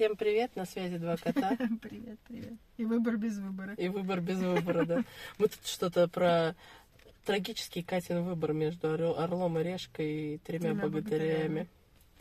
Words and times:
Всем 0.00 0.16
привет, 0.16 0.56
на 0.56 0.64
связи 0.64 0.96
два 0.96 1.18
кота. 1.18 1.58
Привет, 1.82 2.18
привет. 2.26 2.54
И 2.78 2.86
выбор 2.86 3.18
без 3.18 3.36
выбора. 3.36 3.74
И 3.74 3.90
выбор 3.90 4.22
без 4.22 4.38
выбора, 4.38 4.86
да. 4.86 5.04
Мы 5.36 5.48
тут 5.48 5.66
что-то 5.66 6.08
про 6.08 6.56
трагический 7.26 7.82
Катин 7.82 8.22
выбор 8.24 8.54
между 8.54 8.94
Орлом 8.94 9.58
и 9.58 9.62
Решкой 9.62 10.36
и 10.36 10.38
тремя 10.38 10.70
Тремя 10.70 10.88
богатырями. 10.88 11.68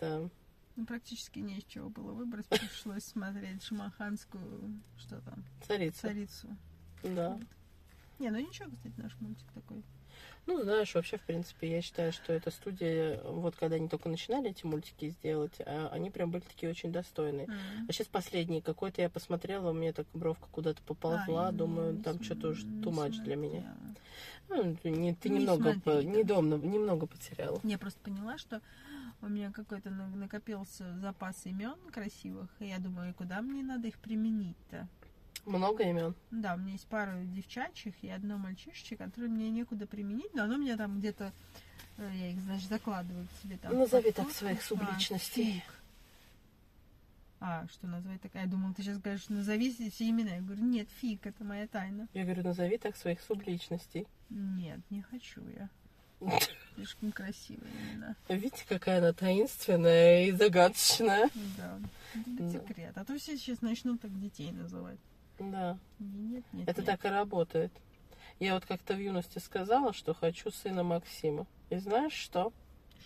Да. 0.02 0.30
Ну, 0.76 0.86
практически 0.86 1.40
не 1.40 1.60
из 1.60 1.64
чего 1.64 1.88
было 1.88 2.12
выбрать. 2.12 2.48
Пришлось 2.48 3.06
смотреть 3.06 3.64
шамаханскую, 3.64 4.74
что 4.98 5.22
там, 5.22 5.46
Царица. 5.66 6.02
царицу. 6.02 6.50
Да. 7.02 7.40
Не, 8.20 8.30
ну 8.30 8.40
ничего, 8.40 8.70
кстати, 8.76 8.96
наш 8.98 9.16
мультик 9.22 9.48
такой. 9.54 9.86
Ну, 10.46 10.64
знаешь, 10.64 10.96
вообще, 10.96 11.18
в 11.18 11.22
принципе, 11.22 11.70
я 11.70 11.82
считаю, 11.82 12.12
что 12.12 12.34
эта 12.34 12.50
студия, 12.50 13.22
вот 13.24 13.56
когда 13.56 13.76
они 13.76 13.88
только 13.88 14.10
начинали 14.10 14.50
эти 14.50 14.66
мультики 14.66 15.10
сделать, 15.10 15.54
а, 15.66 15.90
они 15.92 16.10
прям 16.10 16.32
были 16.32 16.42
такие 16.42 16.70
очень 16.72 16.92
достойные. 16.92 17.46
М. 17.48 17.54
А 17.88 17.92
сейчас 17.92 18.08
последний 18.08 18.62
какой-то 18.62 19.02
я 19.02 19.10
посмотрела, 19.10 19.70
у 19.70 19.74
меня 19.74 19.94
так 19.94 20.08
бровка 20.14 20.48
куда-то 20.52 20.82
поползла, 20.84 21.50
А, 21.50 21.52
думаю, 21.52 21.94
не 21.94 22.02
там 22.04 22.14
см- 22.16 22.26
что-то 22.26 22.48
уже 22.50 22.66
не 22.66 22.82
too 22.82 22.92
much 22.92 23.22
для 23.24 23.36
меня. 23.36 23.78
Ну, 24.50 24.76
ты, 24.82 24.90
не- 24.90 25.14
ты 25.14 25.30
Не 25.30 25.40
немного, 25.40 25.74
по- 25.76 25.92
смотри, 25.92 26.08
да. 26.12 26.18
недомно- 26.18 26.56
немного 26.56 27.06
потеряла. 27.06 27.60
Я 27.64 27.78
просто 27.78 28.00
поняла, 28.00 28.38
что 28.40 28.62
у 29.22 29.28
меня 29.28 29.52
какой-то 29.52 29.92
на- 29.92 30.08
накопился 30.08 30.98
запас 31.00 31.46
имен 31.46 31.76
красивых, 31.92 32.50
и 32.60 32.66
я 32.68 32.80
думаю, 32.80 33.14
куда 33.14 33.42
мне 33.42 33.62
надо 33.62 33.88
их 33.88 34.00
применить-то? 34.00 34.88
Много 35.46 35.84
имен. 35.84 36.16
Да, 36.32 36.56
у 36.56 36.58
меня 36.58 36.74
есть 36.74 36.88
пара 36.88 37.16
девчачьих 37.24 37.96
и 38.04 38.10
одно 38.10 38.38
мальчишечье, 38.38 38.98
которые 38.98 39.30
мне 39.30 39.50
некуда 39.50 39.88
применить, 39.88 40.34
но 40.34 40.44
оно 40.44 40.56
у 40.56 40.60
меня 40.60 40.78
там 40.78 41.00
где-то, 41.00 41.32
э, 41.98 42.12
я 42.16 42.32
их, 42.32 42.40
значит, 42.42 42.70
закладываю 42.70 43.28
к 43.28 43.42
себе 43.44 43.58
там. 43.58 43.78
Назови 43.78 44.12
так 44.12 44.32
своих 44.32 44.62
субличностей. 44.62 45.64
А. 45.68 45.74
А, 47.42 47.68
что 47.72 47.88
назвать 47.88 48.22
такая? 48.22 48.44
Я 48.44 48.50
думала, 48.50 48.74
ты 48.74 48.84
сейчас 48.84 48.98
скажешь, 48.98 49.30
назови 49.30 49.72
все 49.72 50.10
имена. 50.10 50.32
Я 50.36 50.42
говорю, 50.42 50.62
нет, 50.64 50.90
фиг, 51.00 51.26
это 51.26 51.44
моя 51.46 51.68
тайна. 51.68 52.08
Я 52.14 52.26
говорю, 52.26 52.44
назови 52.44 52.78
так 52.78 52.98
своих 52.98 53.22
субличностей. 53.22 54.08
Нет, 54.30 54.82
не 54.90 55.02
хочу 55.02 55.42
я. 55.48 55.70
Слишком 56.76 57.14
красивые 57.14 57.72
имена. 57.82 58.16
Видите, 58.28 58.66
какая 58.68 58.98
она 58.98 59.14
таинственная 59.14 60.26
и 60.26 60.32
загадочная. 60.34 61.30
Да. 61.58 61.80
Это 62.14 62.44
Да. 62.44 62.52
секрет. 62.52 62.98
А 62.98 63.06
то 63.06 63.18
все 63.18 63.38
сейчас 63.38 63.62
начнут 63.62 64.02
так 64.02 64.20
детей 64.20 64.52
называть. 64.52 65.00
Да, 65.40 65.78
Нет, 66.00 66.44
нет, 66.54 66.70
это 66.70 66.82
нет. 66.82 66.86
так 66.86 67.06
и 67.06 67.10
работает. 67.10 67.72
Я 68.40 68.54
вот 68.54 68.66
как-то 68.66 68.94
в 68.94 69.00
юности 69.00 69.40
сказала, 69.40 69.94
что 69.94 70.14
хочу 70.14 70.52
сына 70.52 70.84
Максима. 70.84 71.46
И 71.70 71.78
знаешь 71.78 72.14
что? 72.14 72.54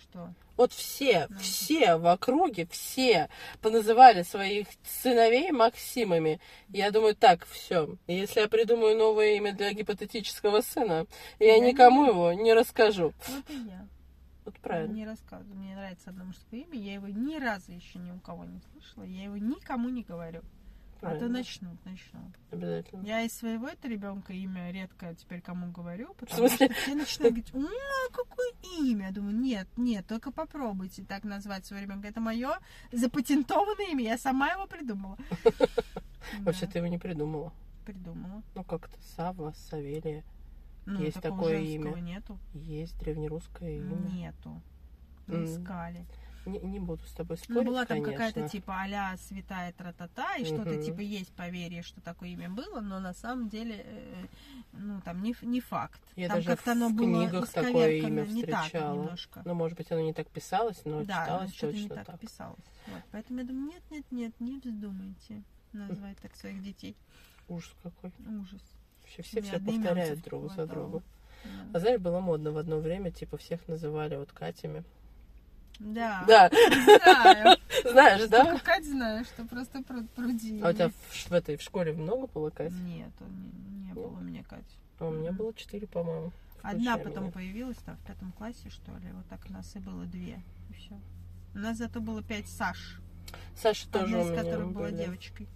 Что? 0.02 0.32
Вот 0.56 0.72
все, 0.72 1.26
Ну. 1.28 1.38
все 1.38 1.96
в 1.96 2.06
округе, 2.06 2.66
все 2.66 3.28
поназывали 3.60 4.22
своих 4.22 4.68
сыновей 4.84 5.50
Максимами. 5.50 6.40
Я 6.68 6.90
думаю, 6.92 7.16
так, 7.16 7.44
все. 7.46 7.96
Если 8.06 8.40
я 8.40 8.48
придумаю 8.48 8.96
новое 8.96 9.34
имя 9.36 9.52
для 9.52 9.72
гипотетического 9.72 10.60
сына, 10.60 11.06
я 11.40 11.54
Я 11.54 11.58
не 11.58 11.72
никому 11.72 12.06
его 12.06 12.32
не 12.32 12.52
расскажу. 12.52 13.12
Вот 13.28 13.50
и 13.50 13.56
я. 13.66 13.86
Вот 14.44 14.56
правильно. 14.60 14.92
Не 14.92 15.06
рассказываю. 15.06 15.56
Мне 15.56 15.74
нравится 15.74 16.10
одно 16.10 16.24
мужское 16.26 16.60
имя. 16.60 16.78
Я 16.78 16.94
его 16.94 17.08
ни 17.08 17.36
разу 17.38 17.72
еще 17.72 17.98
ни 17.98 18.12
у 18.12 18.20
кого 18.20 18.44
не 18.44 18.60
слышала. 18.72 19.04
Я 19.04 19.24
его 19.24 19.36
никому 19.36 19.88
не 19.88 20.02
говорю. 20.02 20.42
А 21.06 21.18
то 21.18 21.28
начнут, 21.28 21.84
начнут. 21.84 22.32
Обязательно. 22.50 23.04
Я 23.04 23.22
из 23.22 23.32
своего 23.32 23.68
это 23.68 23.88
ребенка 23.88 24.32
имя 24.32 24.70
редко 24.70 25.14
теперь 25.14 25.40
кому 25.40 25.70
говорю, 25.70 26.14
потому 26.14 26.48
что 26.48 26.68
все 26.72 26.94
начинают 26.94 27.34
говорить, 27.34 27.54
«М, 27.54 27.68
какое 28.12 28.52
имя? 28.80 29.06
Я 29.08 29.12
думаю, 29.12 29.36
нет, 29.36 29.68
нет, 29.76 30.06
только 30.06 30.30
попробуйте 30.32 31.04
так 31.04 31.24
назвать 31.24 31.66
своего 31.66 31.84
ребенка. 31.86 32.08
Это 32.08 32.20
мое 32.20 32.58
запатентованное 32.92 33.90
имя, 33.92 34.04
я 34.04 34.18
сама 34.18 34.48
его 34.50 34.66
придумала. 34.66 35.16
Вообще 36.40 36.66
ты 36.66 36.78
его 36.78 36.86
не 36.88 36.98
придумала. 36.98 37.52
придумала. 37.84 38.42
Ну 38.54 38.64
как-то 38.64 38.96
Сава, 39.16 39.52
Савелия. 39.56 40.24
Ну, 40.86 41.00
Есть 41.02 41.20
такое 41.20 41.60
имя. 41.60 41.92
нету. 42.00 42.38
Есть 42.52 42.98
древнерусское 42.98 43.78
имя. 43.78 43.96
Нету. 44.12 44.60
Не 45.26 45.44
искали. 45.44 46.04
Не, 46.46 46.58
не 46.58 46.78
буду 46.78 47.02
с 47.06 47.12
тобой 47.12 47.36
Ну, 47.48 47.54
спорить, 47.54 47.68
была 47.68 47.84
там 47.86 48.02
какая-то 48.02 48.48
типа 48.48 48.82
а-ля 48.82 49.16
святая 49.16 49.72
тра-та-та, 49.72 50.36
и 50.36 50.44
что-то 50.44 50.70
Мгм. 50.70 50.82
типа 50.82 51.00
есть 51.00 51.32
поверье, 51.32 51.82
что 51.82 52.00
такое 52.00 52.30
имя 52.30 52.50
было, 52.50 52.80
но 52.80 53.00
на 53.00 53.14
самом 53.14 53.48
деле, 53.48 53.82
э, 53.84 54.26
ну, 54.72 55.00
там 55.02 55.22
не, 55.22 55.34
не 55.42 55.60
факт. 55.60 56.00
Я 56.16 56.28
там 56.28 56.38
даже 56.38 56.48
как-то 56.48 56.70
в 56.70 56.72
оно 56.72 56.90
было 56.90 57.26
книгах 57.26 57.50
такое 57.50 57.90
имя 57.92 58.22
не 58.26 58.44
так 58.44 58.64
встречала. 58.64 58.94
немножко. 58.94 59.42
Ну, 59.44 59.54
может 59.54 59.76
быть, 59.78 59.90
оно 59.90 60.00
не 60.02 60.12
так 60.12 60.28
писалось, 60.28 60.82
но 60.84 61.04
да, 61.04 61.24
читалось 61.24 61.54
что-то 61.54 61.72
не 61.72 61.82
точно 61.82 61.96
так, 61.96 62.06
так. 62.06 62.20
писалось. 62.20 62.64
Вот. 62.88 63.02
Поэтому 63.12 63.38
я 63.40 63.46
думаю, 63.46 63.66
нет, 63.66 63.82
нет, 63.90 64.04
нет, 64.10 64.40
не 64.40 64.58
вздумайте 64.58 65.42
назвать 65.72 66.18
так 66.18 66.34
своих 66.36 66.62
детей. 66.62 66.96
Ужас 67.48 67.74
какой. 67.82 68.12
Ужас. 68.40 68.62
Вообще 69.02 69.22
все 69.22 69.42
все 69.42 69.60
повторяют 69.60 70.22
друг 70.22 70.52
за 70.52 70.66
другом. 70.66 71.02
Да. 71.44 71.50
А 71.74 71.80
знаешь, 71.80 72.00
было 72.00 72.20
модно 72.20 72.52
в 72.52 72.58
одно 72.58 72.78
время, 72.78 73.10
типа, 73.10 73.36
всех 73.36 73.68
называли 73.68 74.16
вот 74.16 74.32
Катями. 74.32 74.82
Да. 75.80 76.24
Да, 76.26 76.50
Знаю. 76.50 77.58
знаешь, 77.84 78.28
да? 78.28 78.44
Только 78.44 78.64
Кать 78.64 78.84
знаю, 78.86 79.24
что 79.24 79.44
просто 79.44 79.78
пруд- 79.80 80.08
пруди. 80.14 80.60
А 80.62 80.70
у 80.70 80.72
тебя 80.72 80.90
в, 80.90 81.32
этой 81.32 81.56
в 81.56 81.62
школе 81.62 81.92
много 81.92 82.26
было 82.28 82.50
Кать? 82.50 82.72
Нет, 82.72 83.10
не, 83.20 83.86
не 83.88 83.92
было 83.92 84.06
у 84.06 84.20
меня 84.20 84.44
Кать. 84.44 84.64
А 84.98 85.06
у 85.08 85.10
меня 85.12 85.32
было 85.32 85.52
четыре, 85.54 85.86
по-моему. 85.86 86.32
Одна 86.62 86.96
потом 86.96 87.24
меня. 87.24 87.32
появилась 87.32 87.76
там 87.78 87.96
в 87.96 88.06
пятом 88.06 88.32
классе, 88.32 88.70
что 88.70 88.92
ли. 88.92 89.08
Вот 89.12 89.26
так 89.28 89.40
у 89.48 89.52
нас 89.52 89.74
и 89.76 89.80
было 89.80 90.04
две. 90.06 90.40
И 90.70 90.72
все. 90.74 90.98
У 91.54 91.58
нас 91.58 91.76
зато 91.76 92.00
было 92.00 92.22
пять 92.22 92.48
Саш. 92.48 93.00
Саша 93.56 93.88
тоже 93.90 94.04
одна 94.06 94.18
у 94.18 94.22
из 94.22 94.30
меня 94.30 94.42
которых 94.44 94.72
была 94.72 94.86
были. 94.88 94.96
девочкой. 94.96 95.48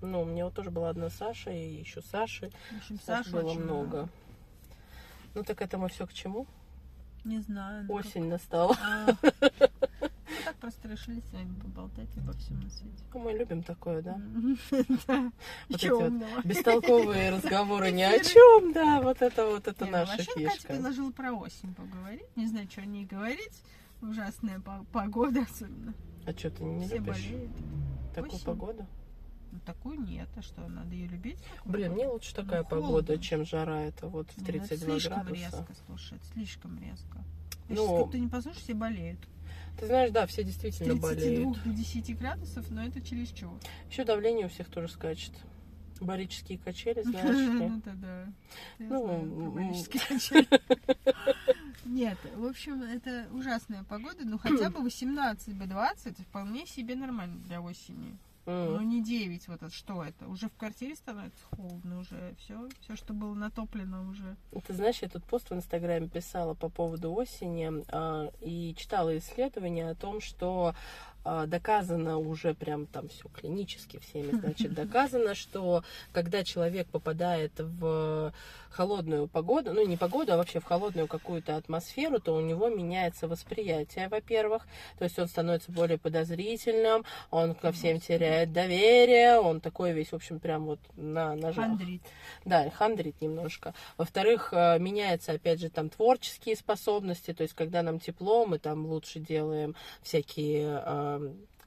Ну, 0.00 0.22
у 0.22 0.24
меня 0.24 0.44
вот 0.44 0.54
тоже 0.54 0.70
была 0.70 0.90
одна 0.90 1.10
Саша 1.10 1.50
и 1.50 1.74
еще 1.80 2.00
Саши. 2.00 2.50
В 2.70 2.76
общем, 2.78 2.98
Саш 3.04 3.24
Саш 3.24 3.32
было 3.32 3.50
очень 3.50 3.60
много. 3.60 4.08
Ну 5.34 5.42
так 5.42 5.60
это 5.60 5.76
мы 5.76 5.88
все 5.88 6.06
к 6.06 6.12
чему? 6.12 6.46
Не 7.24 7.40
знаю. 7.40 7.84
ну, 7.88 7.94
Осень 7.94 8.28
настала. 8.28 8.74
как- 8.74 8.82
А. 8.82 9.48
Мы 10.30 10.44
так 10.44 10.56
просто 10.56 10.88
решили 10.88 11.20
с 11.20 11.32
вами 11.32 11.52
поболтать 11.60 12.08
обо 12.16 12.32
всем 12.32 12.60
на 12.60 12.70
свете. 12.70 13.02
Ну, 13.12 13.20
Мы 13.20 13.32
любим 13.32 13.62
такое, 13.62 14.02
да? 14.02 14.14
Вот 15.08 15.32
эти 15.70 15.88
вот? 15.88 16.12
Бестолковые 16.44 17.30
разговоры 17.36 17.90
ни 17.90 18.02
о 18.02 18.18
чем, 18.22 18.72
да, 18.72 19.00
вот 19.02 19.20
это 19.22 19.46
вот, 19.46 19.66
это 19.66 19.84
Не, 19.84 19.90
наша 19.90 20.12
Вообще, 20.12 20.32
Катя 20.34 20.50
фишка. 20.50 20.68
предложила 20.68 21.10
про 21.10 21.32
осень 21.32 21.74
поговорить. 21.74 22.26
Не 22.36 22.46
знаю, 22.46 22.68
что 22.70 22.82
о 22.82 22.86
ней 22.86 23.04
говорить. 23.04 23.62
Ужасная 24.00 24.60
по- 24.60 24.84
погода 24.92 25.40
особенно. 25.42 25.92
А 26.26 26.32
что, 26.32 26.50
ты 26.50 26.62
не 26.64 26.86
Все 26.86 26.98
любишь 26.98 27.24
болеют. 27.26 27.50
такую 28.14 28.40
погоду? 28.44 28.86
Ну, 29.50 29.58
такую 29.64 30.00
нет. 30.00 30.28
А 30.36 30.42
что, 30.42 30.66
надо 30.68 30.94
ее 30.94 31.06
любить? 31.08 31.38
Блин, 31.64 31.92
мне 31.92 32.06
лучше 32.06 32.34
такая 32.34 32.62
Ну, 32.62 32.68
погода, 32.68 32.86
холодно. 32.86 33.18
чем 33.18 33.44
жара. 33.46 33.80
Это 33.82 34.08
вот 34.08 34.30
в 34.32 34.38
Не, 34.38 34.44
ну, 34.52 34.58
это 34.58 34.68
32 34.68 34.92
слишком 34.94 35.12
градуса. 35.22 35.34
резко, 35.42 35.74
слушай, 35.86 36.18
слишком 36.32 36.78
резко. 36.78 37.24
Ну, 37.68 37.74
Ну, 37.98 38.06
кто 38.06 38.18
не 38.18 38.28
послушаешь, 38.28 38.62
все 38.64 38.74
болеют. 38.74 39.18
Ты 39.78 39.86
знаешь, 39.86 40.10
да, 40.10 40.26
все 40.26 40.42
действительно 40.44 40.94
32 40.98 41.08
болеют. 41.10 41.62
до 41.64 41.70
10 41.70 42.18
градусов, 42.18 42.70
но 42.70 42.84
это 42.84 43.00
чересчур. 43.00 43.52
Еще 43.90 44.04
давление 44.04 44.46
у 44.46 44.48
всех 44.48 44.68
тоже 44.68 44.88
скачет. 44.88 45.32
Барические 46.00 46.58
качели, 46.58 47.02
знаешь 47.04 47.36
ли? 47.36 47.68
Ну, 47.68 47.82
да-да. 47.84 48.26
Я 48.78 48.86
Ну, 48.88 49.50
барические 49.50 50.02
качели. 50.08 50.46
Нет, 51.84 52.18
в 52.36 52.44
общем, 52.44 52.82
это 52.82 53.28
ужасная 53.32 53.82
погода, 53.84 54.24
но 54.24 54.36
хотя 54.38 54.68
бы 54.70 54.80
18 54.82 55.54
бы 55.56 55.66
20 55.66 56.18
вполне 56.20 56.66
себе 56.66 56.94
нормально 56.94 57.38
для 57.46 57.60
осени. 57.62 58.18
Ну 58.48 58.76
М. 58.76 58.88
не 58.88 59.02
9, 59.02 59.46
вот 59.48 59.62
это 59.62 59.70
что 59.74 60.02
это? 60.02 60.26
Уже 60.26 60.48
в 60.48 60.56
квартире 60.56 60.96
становится 60.96 61.44
холодно, 61.50 61.98
уже 61.98 62.34
все, 62.38 62.66
все, 62.80 62.96
что 62.96 63.12
было 63.12 63.34
натоплено 63.34 64.08
уже. 64.08 64.36
Ты 64.66 64.72
знаешь, 64.72 65.02
я 65.02 65.08
тут 65.10 65.22
пост 65.24 65.50
в 65.50 65.54
Инстаграме 65.54 66.08
писала 66.08 66.54
по 66.54 66.70
поводу 66.70 67.12
осени 67.12 67.84
а, 67.92 68.30
и 68.40 68.74
читала 68.74 69.18
исследования 69.18 69.90
о 69.90 69.94
том, 69.94 70.22
что 70.22 70.74
доказано 71.24 72.18
уже 72.18 72.54
прям 72.54 72.86
там 72.86 73.08
все 73.08 73.28
клинически 73.28 73.98
всеми, 73.98 74.30
значит, 74.38 74.72
доказано, 74.72 75.34
что 75.34 75.82
когда 76.12 76.44
человек 76.44 76.88
попадает 76.88 77.52
в 77.58 78.32
холодную 78.70 79.28
погоду, 79.28 79.72
ну 79.72 79.86
не 79.86 79.96
погоду, 79.96 80.32
а 80.32 80.36
вообще 80.36 80.60
в 80.60 80.64
холодную 80.64 81.08
какую-то 81.08 81.56
атмосферу, 81.56 82.20
то 82.20 82.34
у 82.34 82.40
него 82.40 82.68
меняется 82.68 83.26
восприятие, 83.28 84.08
во-первых, 84.08 84.66
то 84.98 85.04
есть 85.04 85.18
он 85.18 85.26
становится 85.28 85.72
более 85.72 85.98
подозрительным, 85.98 87.04
он 87.30 87.54
ко 87.54 87.72
всем 87.72 88.00
теряет 88.00 88.52
доверие, 88.52 89.40
он 89.40 89.60
такой 89.60 89.92
весь, 89.92 90.12
в 90.12 90.14
общем, 90.14 90.38
прям 90.38 90.66
вот 90.66 90.80
на 90.96 91.34
ножах. 91.34 91.66
Хандрит. 91.66 92.02
Да, 92.44 92.70
хандрит 92.70 93.20
немножко. 93.20 93.74
Во-вторых, 93.96 94.50
э, 94.52 94.78
меняются, 94.78 95.32
опять 95.32 95.60
же, 95.60 95.70
там 95.70 95.88
творческие 95.88 96.56
способности, 96.56 97.32
то 97.32 97.42
есть, 97.42 97.54
когда 97.54 97.82
нам 97.82 97.98
тепло, 98.00 98.46
мы 98.46 98.58
там 98.58 98.86
лучше 98.86 99.18
делаем 99.18 99.74
всякие 100.02 100.82
э, 100.84 101.07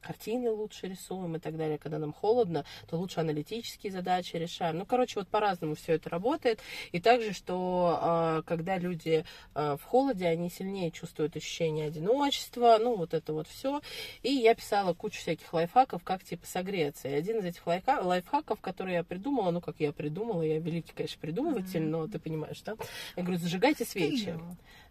картины 0.02 0.50
лучше 0.50 0.88
рисуем 0.88 1.36
и 1.36 1.40
так 1.40 1.56
далее. 1.58 1.78
Когда 1.78 2.00
нам 2.00 2.12
холодно, 2.12 2.66
то 2.90 2.98
лучше 2.98 3.20
аналитические 3.20 3.92
задачи 3.92 4.36
решаем. 4.36 4.78
Ну, 4.78 4.86
короче, 4.86 5.20
вот 5.20 5.28
по-разному 5.28 5.76
все 5.76 5.94
это 5.94 6.10
работает. 6.10 6.60
И 6.92 7.00
также, 7.00 7.34
что 7.34 8.00
э, 8.02 8.42
когда 8.46 8.78
люди 8.78 9.24
э, 9.56 9.78
в 9.80 9.84
холоде, 9.84 10.28
они 10.28 10.50
сильнее 10.50 10.92
чувствуют 10.92 11.36
ощущение 11.36 11.88
одиночества, 11.88 12.78
ну, 12.82 12.98
вот 12.98 13.14
это 13.14 13.34
вот 13.34 13.48
все. 13.48 13.82
И 14.24 14.34
я 14.34 14.56
писала 14.56 14.94
кучу 14.94 15.20
всяких 15.20 15.54
лайфхаков, 15.54 16.04
как 16.04 16.24
типа 16.24 16.46
согреться. 16.46 17.08
И 17.08 17.14
один 17.14 17.40
из 17.40 17.46
этих 17.46 17.66
лайфхаков, 17.66 18.06
лайфхаков 18.06 18.60
которые 18.60 18.96
я 18.96 19.04
придумала, 19.04 19.52
ну, 19.52 19.62
как 19.62 19.76
я 19.80 19.92
придумала, 19.92 20.42
я 20.42 20.60
великий, 20.60 20.94
конечно, 20.94 21.20
придумыватель, 21.22 21.84
но 21.84 22.08
ты 22.08 22.20
понимаешь, 22.20 22.62
да? 22.62 22.76
Я 23.16 23.24
говорю, 23.24 23.40
зажигайте 23.40 23.86
свечи. 23.86 24.38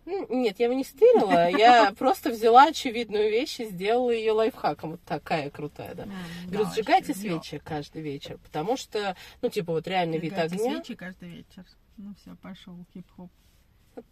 Ну, 0.07 0.27
нет, 0.29 0.59
я 0.59 0.67
его 0.67 0.75
не 0.75 0.85
стырила, 0.85 1.49
я 1.51 1.93
просто 1.99 2.31
взяла 2.31 2.65
очевидную 2.65 3.31
вещь 3.31 3.61
и 3.61 3.67
сделала 3.67 4.11
ее 4.11 4.33
лайфхаком. 4.33 4.93
Вот 4.93 5.03
такая 5.03 5.51
крутая, 5.51 5.95
да. 5.95 6.09
Говорю, 6.47 6.71
сжигайте 6.75 7.15
свечи 7.15 7.59
каждый 7.59 8.03
вечер, 8.03 8.39
потому 8.39 8.77
что, 8.77 9.17
ну, 9.43 9.49
типа, 9.51 9.73
вот 9.73 9.87
реальный 9.87 10.19
вид 10.19 10.37
огня. 10.39 10.59
свечи 10.59 10.95
каждый 10.95 11.29
вечер. 11.29 11.65
Ну, 11.97 12.15
все, 12.21 12.35
пошел 12.37 12.75
хип-хоп. 12.95 13.31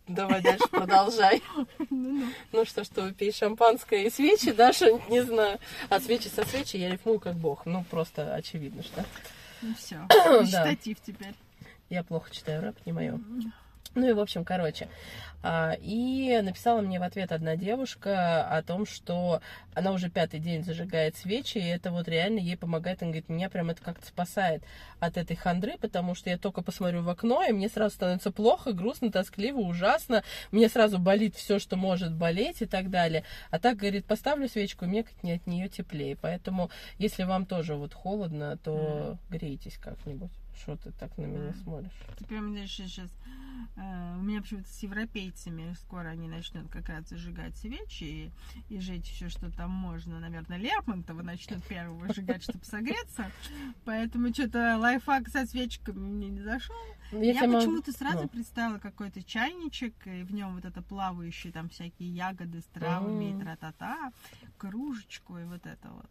Давай 0.06 0.42
дальше 0.42 0.68
продолжай. 0.70 1.42
Ну 2.52 2.64
что, 2.64 2.84
что, 2.84 3.02
выпей 3.02 3.32
шампанское 3.32 4.04
и 4.04 4.10
свечи, 4.10 4.52
Даша? 4.52 5.00
Не 5.08 5.22
знаю. 5.22 5.58
А 5.88 6.00
свечи 6.00 6.28
со 6.28 6.44
свечи 6.44 6.76
я 6.76 6.90
рифмую 6.90 7.20
как 7.20 7.36
бог. 7.36 7.64
Ну, 7.66 7.84
просто 7.84 8.34
очевидно, 8.34 8.82
что. 8.82 9.04
Ну 9.62 9.74
все, 9.74 10.06
речитатив 10.40 11.00
теперь. 11.06 11.34
Я 11.88 12.02
плохо 12.02 12.30
читаю 12.30 12.62
рэп, 12.62 12.76
не 12.86 12.92
мое. 12.92 13.20
Ну 13.94 14.08
и, 14.08 14.12
в 14.12 14.20
общем, 14.20 14.44
короче. 14.44 14.88
А, 15.40 15.76
и 15.80 16.40
написала 16.42 16.80
мне 16.80 16.98
в 16.98 17.02
ответ 17.04 17.30
одна 17.30 17.54
девушка 17.54 18.42
о 18.48 18.62
том, 18.62 18.86
что 18.86 19.40
она 19.72 19.92
уже 19.92 20.10
пятый 20.10 20.40
день 20.40 20.64
зажигает 20.64 21.16
свечи, 21.16 21.58
и 21.58 21.68
это 21.68 21.92
вот 21.92 22.08
реально 22.08 22.40
ей 22.40 22.56
помогает. 22.56 23.02
Она 23.02 23.12
говорит, 23.12 23.28
меня 23.28 23.48
прям 23.48 23.70
это 23.70 23.80
как-то 23.82 24.04
спасает 24.06 24.62
от 24.98 25.16
этой 25.16 25.36
хандры, 25.36 25.78
потому 25.80 26.16
что 26.16 26.28
я 26.30 26.38
только 26.38 26.62
посмотрю 26.62 27.02
в 27.02 27.08
окно, 27.08 27.44
и 27.44 27.52
мне 27.52 27.68
сразу 27.68 27.94
становится 27.94 28.32
плохо, 28.32 28.72
грустно, 28.72 29.12
тоскливо, 29.12 29.58
ужасно. 29.60 30.24
Мне 30.50 30.68
сразу 30.68 30.98
болит 30.98 31.36
все, 31.36 31.60
что 31.60 31.76
может 31.76 32.12
болеть 32.12 32.60
и 32.62 32.66
так 32.66 32.90
далее. 32.90 33.22
А 33.50 33.60
так, 33.60 33.76
говорит, 33.76 34.06
поставлю 34.06 34.48
свечку, 34.48 34.84
и 34.84 34.88
мне 34.88 35.04
как 35.04 35.22
не 35.22 35.34
от 35.34 35.46
нее 35.46 35.68
теплее. 35.68 36.16
Поэтому, 36.20 36.70
если 36.98 37.22
вам 37.22 37.46
тоже 37.46 37.76
вот 37.76 37.94
холодно, 37.94 38.56
то 38.56 39.16
грейтесь 39.30 39.78
как-нибудь. 39.78 40.32
Что 40.60 40.76
ты 40.76 40.90
так 40.92 41.16
на 41.16 41.22
меня 41.22 41.54
смотришь? 41.54 41.92
Ты 42.18 42.24
прям 42.24 42.56
сейчас 42.66 43.10
Э, 43.76 44.16
у 44.18 44.22
меня 44.22 44.40
почему-то 44.40 44.68
с 44.68 44.82
европейцами 44.82 45.74
скоро 45.74 46.08
они 46.08 46.28
начнут 46.28 46.68
как 46.68 46.88
раз 46.88 47.08
зажигать 47.08 47.56
свечи 47.56 48.04
и, 48.04 48.32
и 48.68 48.80
жечь 48.80 49.10
все, 49.10 49.28
что 49.28 49.50
там 49.50 49.70
можно. 49.70 50.20
Наверное, 50.20 50.58
Лермонтова 50.58 51.22
начнут 51.22 51.64
первого 51.64 52.12
сжигать, 52.12 52.42
чтобы 52.42 52.64
согреться. 52.64 53.30
Поэтому 53.84 54.32
что-то 54.32 54.78
лайфхак 54.78 55.28
со 55.28 55.46
свечками 55.46 55.98
мне 55.98 56.28
не 56.28 56.42
зашел. 56.42 56.76
Ну, 57.10 57.22
я, 57.22 57.32
я 57.32 57.40
почему-то 57.40 57.92
сразу 57.92 58.22
ну. 58.22 58.28
представила 58.28 58.78
какой-то 58.78 59.22
чайничек, 59.22 59.94
и 60.06 60.22
в 60.22 60.32
нем 60.32 60.54
вот 60.54 60.64
это 60.64 60.82
плавающие 60.82 61.52
там 61.52 61.68
всякие 61.68 62.10
ягоды 62.10 62.60
с 62.60 62.64
травами 62.66 63.24
mm. 63.24 63.36
и 63.36 63.42
тра-та-та, 63.42 64.12
кружечку 64.58 65.38
и 65.38 65.44
вот 65.44 65.64
это 65.66 65.88
вот. 65.88 66.06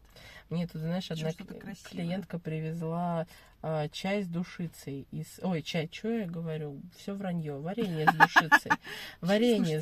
Мне 0.49 0.67
тут, 0.67 0.81
знаешь, 0.81 1.11
одна 1.11 1.31
клиентка 1.31 2.39
привезла 2.39 3.27
а, 3.61 3.89
чай 3.89 4.23
с 4.23 4.27
душицей. 4.27 5.07
Из... 5.11 5.39
Ой, 5.41 5.61
чай, 5.61 5.89
что 5.91 6.09
я 6.09 6.25
говорю? 6.25 6.81
Все 6.95 7.13
вранье. 7.13 7.59
Варенье 7.59 8.05
с 8.09 8.15
душицей. 8.15 8.71
Варенье. 9.21 9.81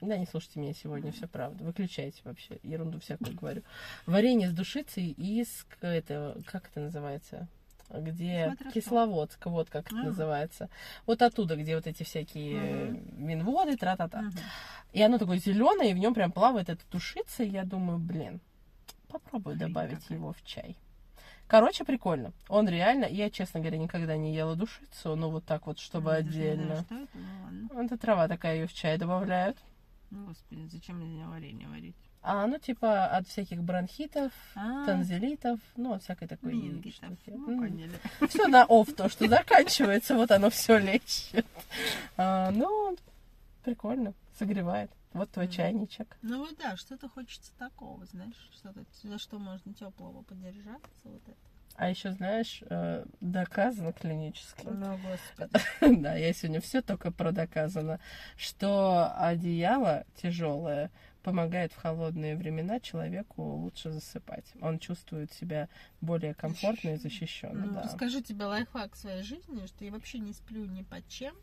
Да, 0.00 0.16
не 0.16 0.26
слушайте 0.26 0.60
меня 0.60 0.74
сегодня, 0.74 1.12
все 1.12 1.28
правда. 1.28 1.64
Выключайте 1.64 2.20
вообще. 2.24 2.58
Ерунду 2.62 2.98
всякую 2.98 3.36
говорю. 3.36 3.62
Варенье 4.06 4.48
с 4.48 4.52
душицей 4.52 5.10
из 5.10 5.66
это, 5.80 6.40
как 6.46 6.70
это 6.70 6.80
называется? 6.80 7.48
Где 7.92 8.52
Смотря 8.56 8.70
Кисловодск, 8.70 9.46
вот 9.46 9.70
как 9.70 9.86
это 9.86 9.96
называется. 9.96 10.68
Вот 11.06 11.22
оттуда, 11.22 11.56
где 11.56 11.76
вот 11.76 11.86
эти 11.86 12.02
всякие 12.02 12.56
uh 12.56 13.16
минводы, 13.16 13.76
тра-та-та. 13.76 14.20
uh 14.20 14.40
И 14.92 15.02
оно 15.02 15.18
такое 15.18 15.38
зеленое, 15.38 15.90
и 15.90 15.94
в 15.94 15.98
нем 15.98 16.14
прям 16.14 16.32
плавает 16.32 16.68
эта 16.68 16.84
тушица, 16.86 17.42
и 17.42 17.48
я 17.48 17.64
думаю, 17.64 17.98
блин, 17.98 18.40
попробую 19.08 19.56
Хрень 19.56 19.68
добавить 19.68 20.02
какая. 20.02 20.18
его 20.18 20.32
в 20.32 20.42
чай. 20.44 20.76
Короче, 21.46 21.84
прикольно. 21.84 22.32
Он 22.48 22.68
реально, 22.68 23.06
я, 23.06 23.28
честно 23.28 23.58
говоря, 23.58 23.78
никогда 23.78 24.16
не 24.16 24.32
ела 24.32 24.54
душицу, 24.54 25.16
но 25.16 25.30
вот 25.30 25.44
так 25.44 25.66
вот, 25.66 25.80
чтобы 25.80 26.10
я 26.10 26.18
отдельно. 26.18 26.76
Знаю, 26.86 27.04
это, 27.04 27.18
ну, 27.74 27.82
это 27.82 27.98
трава 27.98 28.28
такая, 28.28 28.54
ее 28.54 28.66
в 28.68 28.72
чай 28.72 28.98
добавляют. 28.98 29.58
Ну, 30.10 30.26
господи, 30.26 30.66
зачем 30.66 30.98
мне 30.98 31.26
варенье 31.26 31.66
варить? 31.68 32.09
А, 32.22 32.46
ну, 32.46 32.58
типа, 32.58 33.06
от 33.06 33.26
всяких 33.28 33.62
бронхитов, 33.62 34.32
а, 34.54 34.84
танзелитов, 34.84 35.58
ну, 35.76 35.94
от 35.94 36.02
всякой 36.02 36.28
такой 36.28 36.52
штуки. 36.92 37.16
Ну, 37.28 37.58
поняли. 37.58 37.98
Все 38.28 38.46
на 38.46 38.64
оф, 38.68 38.92
то, 38.94 39.08
что 39.08 39.26
заканчивается, 39.26 40.14
вот 40.14 40.30
оно 40.30 40.50
все 40.50 40.78
лечит. 40.78 41.46
А, 42.18 42.50
ну, 42.50 42.96
прикольно, 43.64 44.12
согревает. 44.38 44.90
Вот 45.12 45.30
твой 45.30 45.48
чайничек. 45.48 46.16
Ну 46.22 46.38
вот 46.38 46.56
да, 46.58 46.76
что-то 46.76 47.08
хочется 47.08 47.50
такого, 47.58 48.04
знаешь, 48.06 48.48
что-то, 48.52 48.84
за 49.02 49.18
что 49.18 49.38
можно 49.38 49.74
теплого 49.74 50.22
подержаться, 50.22 51.04
вот 51.04 51.22
это. 51.26 51.36
А 51.76 51.88
еще, 51.88 52.12
знаешь, 52.12 52.62
э, 52.68 53.04
доказано 53.20 53.92
клинически. 53.92 54.66
Ну, 54.66 54.98
господи. 54.98 55.50
Да, 56.02 56.14
я 56.14 56.32
сегодня 56.32 56.60
все 56.60 56.82
только 56.82 57.10
про 57.10 57.32
доказано, 57.32 58.00
что 58.36 59.10
одеяло 59.16 60.04
тяжелое 60.20 60.90
помогает 61.22 61.72
в 61.72 61.76
холодные 61.76 62.36
времена 62.36 62.80
человеку 62.80 63.42
лучше 63.42 63.90
засыпать. 63.90 64.52
Он 64.60 64.78
чувствует 64.78 65.32
себя 65.32 65.68
более 66.00 66.34
комфортно 66.34 66.90
и 66.90 66.96
защищенно. 66.96 67.66
Ну, 67.66 67.72
да. 67.74 67.82
Расскажу 67.82 68.20
тебе 68.20 68.44
лайфхак 68.46 68.96
своей 68.96 69.22
жизни, 69.22 69.66
что 69.66 69.84
я 69.84 69.92
вообще 69.92 70.18
не 70.18 70.32
сплю 70.32 70.64
ни 70.64 70.82
под 70.82 71.06
чем, 71.08 71.34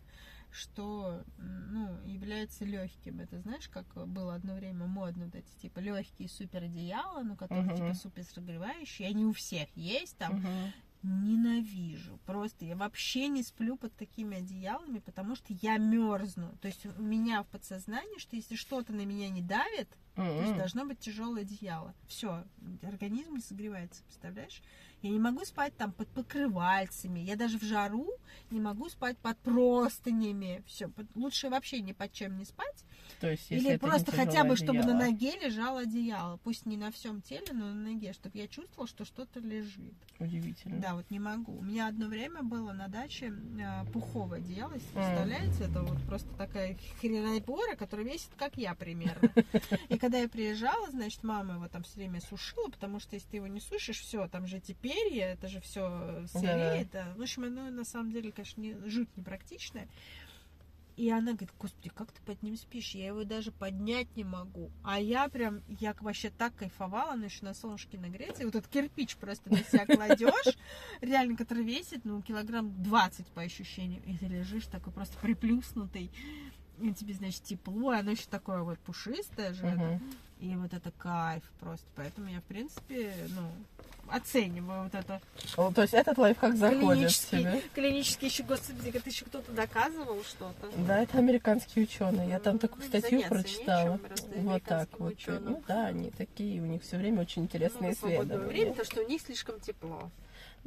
что 0.52 1.24
ну, 1.38 2.00
является 2.06 2.66
легким. 2.66 3.20
Это 3.20 3.40
знаешь, 3.40 3.68
как 3.70 3.86
было 4.08 4.36
одно 4.36 4.56
время 4.56 4.86
модно, 4.86 5.26
вот 5.26 5.36
эти 5.36 5.62
типа 5.62 5.80
легкие 5.80 6.30
супер 6.30 6.64
одеяла, 6.64 7.22
ну, 7.22 7.36
которые 7.36 7.68
uh-huh. 7.68 7.78
типа 7.78 7.94
супер 7.94 8.24
согревающие, 8.24 9.08
они 9.08 9.26
у 9.26 9.34
всех 9.34 9.68
есть 9.76 10.18
там. 10.18 10.38
Uh-huh 10.38 10.72
ненавижу. 11.08 12.20
Просто 12.26 12.66
я 12.66 12.76
вообще 12.76 13.28
не 13.28 13.44
сплю 13.44 13.78
под 13.78 13.96
такими 13.96 14.38
одеялами, 14.38 15.00
потому 15.00 15.36
что 15.36 15.54
я 15.62 15.78
мерзну. 15.78 16.56
То 16.62 16.68
есть 16.68 16.86
у 16.86 17.02
меня 17.02 17.44
в 17.44 17.48
подсознании, 17.48 18.20
что 18.20 18.36
если 18.36 18.56
что-то 18.56 18.94
на 18.94 19.06
меня 19.06 19.30
не 19.30 19.42
давит, 19.42 19.90
mm-hmm. 20.16 20.38
то 20.38 20.42
есть 20.42 20.58
должно 20.58 20.86
быть 20.86 21.00
тяжелое 21.00 21.42
одеяло. 21.42 21.94
Все, 22.08 22.44
организм 22.84 23.36
не 23.36 23.42
согревается, 23.42 24.04
представляешь? 24.04 24.62
Я 25.02 25.12
не 25.12 25.20
могу 25.20 25.46
спать 25.46 25.76
там 25.78 25.92
под 25.92 26.08
покрывальцами. 26.10 27.20
Я 27.20 27.36
даже 27.36 27.60
в 27.60 27.64
жару 27.64 28.08
не 28.50 28.60
могу 28.60 28.90
спать 28.90 29.18
под 29.20 29.38
простынями. 29.40 30.64
Все, 30.66 30.90
лучше 31.16 31.50
вообще 31.50 31.82
ни 31.82 31.92
под 31.92 32.12
чем 32.12 32.38
не 32.38 32.46
спать. 32.46 32.84
То 33.20 33.30
есть, 33.30 33.50
если 33.50 33.70
Или 33.70 33.78
просто 33.78 34.12
хотя 34.12 34.44
бы, 34.44 34.54
одеяло. 34.54 34.56
чтобы 34.56 34.84
на 34.84 34.94
ноге 34.94 35.34
лежало 35.40 35.82
одеяло. 35.82 36.38
Пусть 36.44 36.66
не 36.66 36.78
на 36.78 36.92
всем 36.92 37.22
теле, 37.22 37.48
но 37.54 37.68
на 37.68 37.92
ноге, 37.92 38.14
чтобы 38.14 38.38
я 38.38 38.48
чувствовала, 38.48 38.88
что 38.88 39.06
что-то 39.06 39.40
лежит. 39.40 39.94
Удивительно. 40.20 40.80
Да, 40.80 40.96
вот 40.96 41.10
не 41.12 41.20
могу. 41.20 41.58
У 41.58 41.62
меня 41.62 41.88
одно 41.88 42.08
время 42.08 42.42
было 42.44 42.74
на 42.74 42.88
даче 42.88 43.34
э, 43.60 43.86
пуховое 43.92 44.40
одеяло, 44.40 44.74
если 44.74 44.88
представляете, 44.88 45.64
это 45.64 45.84
вот 45.84 46.02
просто 46.04 46.30
такая 46.36 46.78
хренобора, 47.00 47.76
которая 47.76 48.06
весит, 48.06 48.32
как 48.36 48.58
я 48.58 48.74
примерно. 48.74 49.32
И 49.90 49.98
когда 49.98 50.20
я 50.20 50.28
приезжала, 50.28 50.90
значит, 50.90 51.24
мама 51.24 51.56
его 51.56 51.68
там 51.68 51.84
все 51.84 51.96
время 51.96 52.20
сушила, 52.22 52.70
потому 52.70 53.00
что 53.00 53.16
если 53.16 53.30
ты 53.30 53.38
его 53.38 53.48
не 53.48 53.60
сушишь, 53.60 54.00
все, 54.00 54.28
там 54.28 54.48
же 54.48 54.60
теперь 54.60 54.87
перья, 54.88 55.26
это 55.34 55.48
же 55.48 55.60
все 55.62 56.26
сереет. 56.34 56.92
Да. 56.92 57.14
В 57.16 57.22
общем, 57.22 57.46
оно 57.46 57.70
на 57.70 57.84
самом 57.84 58.12
деле, 58.12 58.32
конечно, 58.32 58.62
не, 58.62 58.74
жуть 58.90 59.10
непрактичная. 59.16 59.88
И 60.98 61.12
она 61.12 61.34
говорит, 61.34 61.52
господи, 61.60 61.90
как 61.90 62.12
ты 62.12 62.20
под 62.24 62.42
ним 62.42 62.58
спишь? 62.58 62.96
Я 62.96 63.08
его 63.08 63.24
даже 63.24 63.52
поднять 63.52 64.08
не 64.16 64.24
могу. 64.24 64.72
А 64.84 65.00
я 65.00 65.30
прям, 65.30 65.62
я 65.80 65.96
вообще 66.00 66.32
так 66.32 66.56
кайфовала, 66.56 67.14
она 67.14 67.26
еще 67.26 67.46
на 67.46 67.54
солнышке 67.54 68.00
нагреется. 68.00 68.42
И 68.42 68.46
вот 68.46 68.56
этот 68.56 68.72
кирпич 68.72 69.16
просто 69.18 69.48
на 69.52 69.58
себя 69.58 69.86
кладешь, 69.86 70.58
реально, 71.02 71.38
который 71.38 71.64
весит, 71.64 72.04
ну, 72.04 72.24
килограмм 72.24 72.82
20 72.82 73.28
по 73.28 73.44
ощущениям. 73.44 74.02
И 74.06 74.18
ты 74.18 74.26
лежишь 74.26 74.66
такой 74.66 74.92
просто 74.92 75.16
приплюснутый. 75.20 76.10
И 76.82 76.94
тебе, 76.94 77.14
значит, 77.14 77.44
тепло, 77.44 77.92
оно 77.92 78.12
еще 78.12 78.26
такое 78.30 78.62
вот 78.62 78.78
пушистое 78.80 79.54
же. 79.54 79.66
Uh-huh. 79.66 80.00
И 80.40 80.56
вот 80.56 80.74
это 80.74 80.92
кайф 80.92 81.44
просто. 81.60 81.88
Поэтому 81.96 82.30
я, 82.30 82.40
в 82.40 82.44
принципе, 82.44 83.12
ну, 83.30 83.50
оцениваю 84.10 84.84
вот 84.84 84.96
это. 84.96 85.22
Ну, 85.58 85.72
то 85.74 85.82
есть 85.82 85.94
этот 85.94 86.18
лайфхак 86.18 86.56
заходит 86.56 87.12
тебе? 87.12 87.62
Клинический 87.74 88.28
еще, 88.28 88.44
господи, 88.44 88.90
это 88.90 89.10
еще 89.10 89.26
кто-то 89.26 89.52
доказывал 89.52 90.24
что-то. 90.24 90.70
Да, 90.88 91.00
это 91.00 91.18
американские 91.18 91.86
ученые. 91.86 92.30
Я 92.30 92.40
там 92.40 92.54
ну, 92.54 92.60
такую 92.60 92.86
статью 92.86 93.24
прочитала. 93.28 94.00
Вот 94.36 94.64
так 94.64 94.90
вот. 95.00 95.14
Ученым. 95.14 95.54
Ну 95.54 95.64
да, 95.68 95.88
они 95.88 96.12
такие, 96.12 96.62
у 96.62 96.66
них 96.66 96.84
все 96.84 96.98
время 96.98 97.22
очень 97.22 97.44
интересные 97.44 97.96
ну, 98.02 98.10
исследования. 98.10 98.48
время, 98.48 98.74
то 98.74 98.86
что 98.86 99.02
у 99.02 99.08
них 99.08 99.22
слишком 99.22 99.60
тепло. 99.60 100.12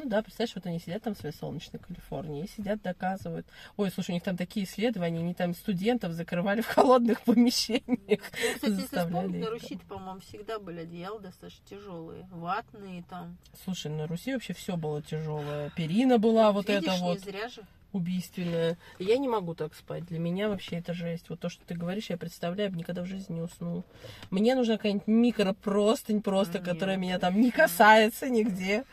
Ну 0.02 0.08
да, 0.08 0.22
представляешь, 0.22 0.54
вот 0.54 0.64
они 0.64 0.80
сидят 0.80 1.02
там 1.02 1.14
в 1.14 1.18
своей 1.18 1.34
солнечной 1.34 1.78
Калифорнии 1.78 2.44
и 2.44 2.48
сидят, 2.48 2.80
доказывают. 2.80 3.46
Ой, 3.76 3.90
слушай, 3.90 4.12
у 4.12 4.14
них 4.14 4.22
там 4.22 4.34
такие 4.34 4.64
исследования, 4.64 5.18
они 5.18 5.34
там 5.34 5.54
студентов 5.54 6.12
закрывали 6.12 6.60
в 6.62 6.68
холодных 6.68 7.20
помещениях. 7.20 7.90
Ну, 8.08 8.16
кстати, 8.54 8.70
если 8.80 8.96
вспомнить, 8.96 9.40
на 9.44 9.50
Руси, 9.50 9.78
по-моему, 9.86 10.20
всегда 10.20 10.58
были 10.58 10.80
одеяла 10.80 11.20
достаточно 11.20 11.62
тяжелые, 11.68 12.26
ватные 12.32 13.04
там. 13.10 13.36
Слушай, 13.62 13.90
на 13.90 14.06
Руси 14.06 14.32
вообще 14.32 14.54
все 14.54 14.78
было 14.78 15.02
тяжелое. 15.02 15.70
Перина 15.76 16.16
была 16.16 16.50
вот 16.52 16.68
Видишь, 16.70 16.94
эта 16.94 17.02
вот 17.02 17.20
зря 17.20 17.48
же. 17.50 17.62
убийственная. 17.92 18.78
Я 18.98 19.18
не 19.18 19.28
могу 19.28 19.54
так 19.54 19.74
спать. 19.74 20.06
Для 20.06 20.18
меня 20.18 20.48
вообще 20.48 20.76
это 20.76 20.94
жесть. 20.94 21.28
Вот 21.28 21.40
то, 21.40 21.50
что 21.50 21.62
ты 21.66 21.74
говоришь, 21.74 22.08
я 22.08 22.16
представляю, 22.16 22.70
я 22.70 22.72
бы 22.72 22.78
никогда 22.78 23.02
в 23.02 23.06
жизни 23.06 23.34
не 23.34 23.42
уснул. 23.42 23.84
Мне 24.30 24.54
нужна 24.54 24.78
какая-нибудь 24.78 25.06
микропростынь 25.08 26.22
просто, 26.22 26.58
Нет. 26.58 26.66
которая 26.66 26.96
меня 26.96 27.18
там 27.18 27.38
не 27.38 27.50
касается 27.50 28.30
нигде. 28.30 28.84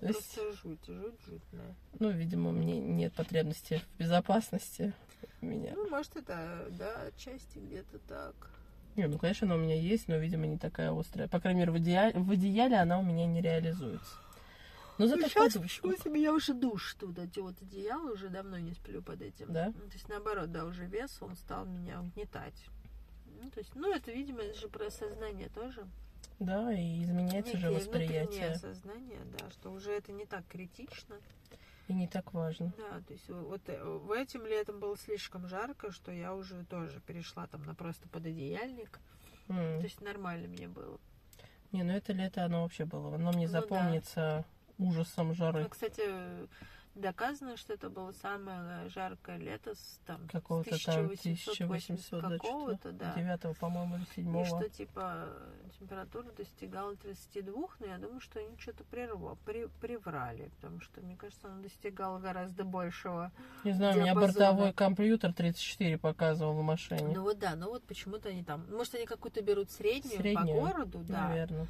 То 0.00 0.06
есть, 0.06 0.34
Просто 0.34 0.62
жуть, 0.62 0.86
жуть, 0.86 1.42
да. 1.52 1.62
ну, 1.98 2.10
видимо, 2.10 2.52
мне 2.52 2.78
нет 2.78 3.12
потребности 3.14 3.82
в 3.94 3.98
безопасности 3.98 4.92
у 5.40 5.46
меня. 5.46 5.72
Ну, 5.74 5.88
может, 5.88 6.16
это, 6.16 6.68
да, 6.70 7.02
отчасти 7.08 7.58
где-то 7.58 7.98
так. 8.00 8.34
Не, 8.94 9.06
ну, 9.06 9.18
конечно, 9.18 9.46
она 9.46 9.56
у 9.56 9.58
меня 9.58 9.74
есть, 9.74 10.08
но, 10.08 10.16
видимо, 10.16 10.46
не 10.46 10.58
такая 10.58 10.92
острая. 10.92 11.28
По 11.28 11.40
крайней 11.40 11.60
мере, 11.60 11.72
в 11.72 11.78
идеале, 11.78 12.18
в 12.18 12.34
идеале 12.34 12.76
она 12.76 12.98
у 12.98 13.02
меня 13.02 13.26
не 13.26 13.40
реализуется. 13.40 14.14
Но 14.98 15.06
зато 15.06 15.22
Ну, 15.22 15.28
сейчас 15.28 15.52
почему-то 15.54 16.10
меня 16.10 16.32
уже 16.32 16.54
душ 16.54 16.94
тут 16.98 17.18
эти 17.18 17.38
вот 17.38 17.54
одеяла, 17.62 18.12
уже 18.12 18.28
давно 18.28 18.58
не 18.58 18.72
сплю 18.72 19.00
под 19.00 19.22
этим. 19.22 19.52
Да? 19.52 19.72
Ну, 19.76 19.86
То 19.88 19.94
есть, 19.94 20.08
наоборот, 20.08 20.50
да, 20.50 20.64
уже 20.64 20.86
вес, 20.86 21.16
он 21.20 21.36
стал 21.36 21.64
меня 21.66 22.00
угнетать. 22.00 22.64
Ну, 23.40 23.50
то 23.50 23.60
есть, 23.60 23.74
ну, 23.76 23.92
это, 23.94 24.10
видимо, 24.10 24.42
это 24.42 24.58
же 24.58 24.68
про 24.68 24.90
сознание 24.90 25.48
тоже. 25.48 25.86
Да, 26.38 26.72
и 26.72 27.02
изменяется 27.02 27.56
же 27.56 27.66
Некие 27.68 27.82
внутреннее 27.82 28.22
восприятие. 28.24 28.54
сознание, 28.56 29.20
да, 29.38 29.50
что 29.50 29.70
уже 29.72 29.90
это 29.92 30.12
не 30.12 30.24
так 30.24 30.46
критично. 30.48 31.16
И 31.88 31.92
не 31.94 32.06
так 32.06 32.32
важно. 32.34 32.72
Да, 32.76 33.00
то 33.06 33.12
есть 33.14 33.28
вот 33.28 33.62
э, 33.66 33.82
в 33.82 34.12
этим 34.12 34.44
летом 34.46 34.78
было 34.78 34.96
слишком 34.96 35.48
жарко, 35.48 35.90
что 35.90 36.12
я 36.12 36.34
уже 36.34 36.64
тоже 36.66 37.00
перешла 37.00 37.46
там 37.46 37.64
на 37.64 37.74
просто 37.74 38.06
пододеяльник. 38.08 39.00
М. 39.48 39.78
То 39.80 39.84
есть 39.84 40.00
нормально 40.02 40.48
мне 40.48 40.68
было. 40.68 40.98
Не, 41.72 41.82
ну 41.82 41.92
это 41.92 42.12
лето, 42.12 42.44
оно 42.44 42.62
вообще 42.62 42.84
было. 42.84 43.14
Оно 43.14 43.32
мне 43.32 43.46
Ну 43.46 43.52
да. 43.52 43.60
запомнится 43.60 44.44
ужасом 44.78 45.34
жары. 45.34 45.62
Ну, 45.62 45.68
кстати, 45.70 46.02
доказано, 46.98 47.56
что 47.56 47.72
это 47.72 47.90
было 47.90 48.12
самое 48.12 48.88
жаркое 48.88 49.38
лето 49.38 49.74
с 49.74 50.00
там 50.06 50.28
Какого-то 50.28 50.70
там 50.84 51.04
1880 51.06 51.58
1800, 51.58 52.22
да, 52.22 52.38
какого-то, 52.38 52.92
да. 52.92 53.14
9 53.14 53.58
по-моему, 53.58 53.96
или 53.96 54.04
И 54.04 54.22
7 54.22 54.44
что, 54.44 54.68
типа, 54.68 55.28
температура 55.78 56.26
достигала 56.36 56.96
32, 56.96 57.54
но 57.80 57.86
я 57.86 57.98
думаю, 57.98 58.20
что 58.20 58.40
они 58.40 58.56
что-то 58.58 58.84
прерва, 58.84 59.36
при, 59.44 59.66
приврали, 59.80 60.50
потому 60.56 60.80
что, 60.80 61.00
мне 61.00 61.16
кажется, 61.16 61.48
она 61.48 61.62
достигала 61.62 62.18
гораздо 62.18 62.64
большего. 62.64 63.32
Не 63.64 63.72
знаю, 63.72 63.94
у 63.94 63.96
меня 63.96 64.12
диапазона. 64.14 64.32
бортовой 64.32 64.72
компьютер 64.72 65.32
34 65.32 65.98
показывал 65.98 66.54
в 66.54 66.62
машине. 66.62 67.14
Ну 67.14 67.22
вот 67.22 67.38
да, 67.38 67.54
ну 67.56 67.68
вот 67.68 67.84
почему-то 67.84 68.28
они 68.28 68.44
там, 68.44 68.66
может, 68.70 68.94
они 68.94 69.06
какую-то 69.06 69.42
берут 69.42 69.70
среднюю, 69.70 70.18
Среднюю, 70.18 70.60
по 70.60 70.70
городу, 70.72 70.98
да, 71.06 71.28
Наверное. 71.28 71.66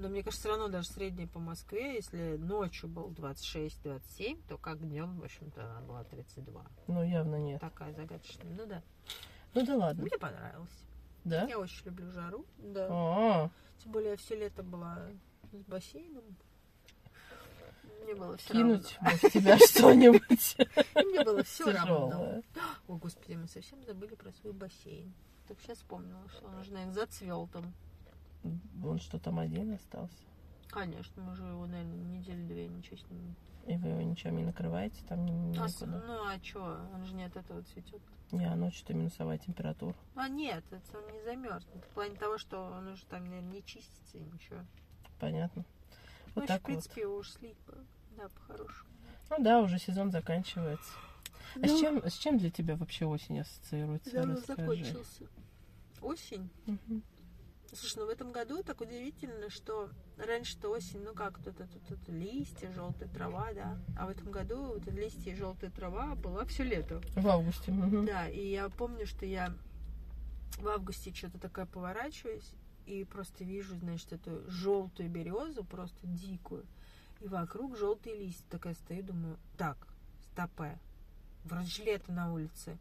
Но 0.00 0.08
мне 0.08 0.22
кажется, 0.22 0.40
все 0.40 0.48
равно 0.48 0.68
даже 0.68 0.88
средняя 0.88 1.28
по 1.28 1.38
Москве, 1.38 1.96
если 1.96 2.36
ночью 2.38 2.88
был 2.88 3.10
26-27, 3.10 4.42
то 4.48 4.56
как 4.56 4.80
днем, 4.80 5.20
в 5.20 5.24
общем-то, 5.24 5.62
она 5.62 5.80
была 5.82 6.04
32. 6.04 6.64
Ну, 6.86 7.02
явно 7.02 7.36
нет. 7.36 7.60
Такая 7.60 7.92
загадочная. 7.92 8.46
Ну 8.56 8.66
да. 8.66 8.82
Ну 9.54 9.66
да 9.66 9.76
ладно. 9.76 10.02
Мне 10.02 10.18
понравилось. 10.18 10.84
Да? 11.24 11.46
Я 11.46 11.58
очень 11.58 11.84
люблю 11.84 12.10
жару. 12.12 12.46
Да. 12.58 12.88
А, 12.90 13.50
Тем 13.82 13.92
более 13.92 14.12
я 14.12 14.16
все 14.16 14.36
лето 14.36 14.62
была 14.62 14.98
с 15.52 15.64
бассейном. 15.64 16.24
Мне 18.02 18.14
было 18.14 18.36
все 18.38 18.52
кинуть 18.54 18.96
равно. 19.02 19.18
в 19.18 19.30
тебя 19.30 19.58
что-нибудь 19.58 20.56
Мне 20.94 21.22
было 21.22 21.42
все 21.42 21.70
равно. 21.70 22.42
О, 22.88 22.96
господи, 22.96 23.34
мы 23.34 23.46
совсем 23.48 23.84
забыли 23.84 24.14
про 24.14 24.32
свой 24.32 24.54
бассейн. 24.54 25.12
Только 25.46 25.62
сейчас 25.62 25.78
вспомнила, 25.78 26.26
что 26.30 26.46
он 26.46 26.54
уже, 26.60 26.72
наверное, 26.72 26.94
зацвел 26.94 27.48
там. 27.52 27.74
Он 28.84 28.98
что 28.98 29.18
там 29.18 29.38
один 29.38 29.74
остался? 29.74 30.16
Конечно, 30.68 31.22
мы 31.22 31.32
уже 31.32 31.44
его, 31.44 31.66
наверное, 31.66 31.98
недели 32.18 32.46
две 32.46 32.68
ничего 32.68 32.96
с 32.96 33.10
ним. 33.10 33.34
И 33.66 33.76
вы 33.76 33.88
его 33.88 34.00
ничем 34.02 34.36
не 34.36 34.44
накрываете, 34.44 35.02
там 35.08 35.20
А 35.20 35.28
никуда. 35.28 36.02
ну 36.06 36.26
а 36.26 36.38
чё, 36.40 36.62
он 36.94 37.04
же 37.04 37.14
не 37.14 37.24
от 37.24 37.36
этого 37.36 37.62
цветет. 37.62 38.00
Не, 38.32 38.46
а 38.46 38.54
ночью-то 38.56 38.94
минусовая 38.94 39.38
температура. 39.38 39.94
А 40.14 40.28
нет, 40.28 40.64
это 40.70 40.98
он 40.98 41.12
не 41.12 41.22
замерзнет. 41.24 41.84
В 41.84 41.94
плане 41.94 42.14
того, 42.16 42.38
что 42.38 42.58
он 42.62 42.86
уже 42.88 43.04
там, 43.06 43.24
наверное, 43.24 43.52
не 43.52 43.64
чистится 43.64 44.16
и 44.18 44.20
ничего. 44.22 44.60
Понятно. 45.18 45.64
Ну, 45.64 46.32
Вот 46.34 46.34
вообще, 46.36 46.46
так 46.48 46.60
в 46.60 46.62
вот. 46.62 46.66
принципе, 46.68 47.00
его 47.02 47.16
уж 47.16 47.30
слить 47.30 47.58
бы. 47.66 47.84
Да, 48.16 48.28
по-хорошему. 48.28 48.88
Ну 49.30 49.36
да, 49.40 49.60
уже 49.60 49.78
сезон 49.78 50.10
заканчивается. 50.10 50.92
А 51.56 51.58
Ну, 51.58 51.66
с 51.76 51.80
чем, 51.80 52.04
с 52.06 52.14
чем 52.14 52.38
для 52.38 52.50
тебя 52.50 52.76
вообще 52.76 53.04
осень 53.06 53.40
ассоциируется? 53.40 54.10
Расскажи. 54.22 54.46
закончился. 54.46 55.24
Осень. 56.00 56.48
Мгм. 56.66 57.02
Слушай, 57.72 57.98
ну 57.98 58.06
в 58.06 58.08
этом 58.08 58.32
году 58.32 58.62
так 58.62 58.80
удивительно, 58.80 59.48
что 59.48 59.90
раньше-то 60.16 60.70
осень, 60.70 61.02
ну 61.02 61.14
как, 61.14 61.38
тут, 61.42 61.56
тут, 61.56 61.68
тут 61.88 62.08
листья, 62.08 62.70
желтая 62.72 63.08
трава, 63.08 63.52
да. 63.54 63.78
А 63.96 64.06
в 64.06 64.10
этом 64.10 64.30
году 64.30 64.74
вот 64.74 64.86
листья 64.86 65.30
и 65.30 65.36
желтая 65.36 65.70
трава 65.70 66.16
была 66.16 66.44
все 66.46 66.64
лето. 66.64 67.00
В 67.14 67.26
августе. 67.28 67.70
мгм. 67.70 68.06
Да, 68.06 68.28
и 68.28 68.44
я 68.50 68.68
помню, 68.68 69.06
что 69.06 69.24
я 69.24 69.54
в 70.58 70.66
августе 70.66 71.14
что-то 71.14 71.38
такое 71.38 71.66
поворачиваюсь 71.66 72.52
и 72.86 73.04
просто 73.04 73.44
вижу, 73.44 73.76
значит, 73.76 74.12
эту 74.12 74.42
желтую 74.50 75.08
березу, 75.08 75.64
просто 75.64 75.98
дикую. 76.02 76.66
И 77.20 77.28
вокруг 77.28 77.76
желтые 77.76 78.16
листья. 78.16 78.44
Такая 78.50 78.74
стою, 78.74 79.04
думаю, 79.04 79.38
так, 79.56 79.76
стопе. 80.32 80.78
Вроде 81.44 81.84
лето 81.84 82.10
на 82.12 82.32
улице. 82.32 82.78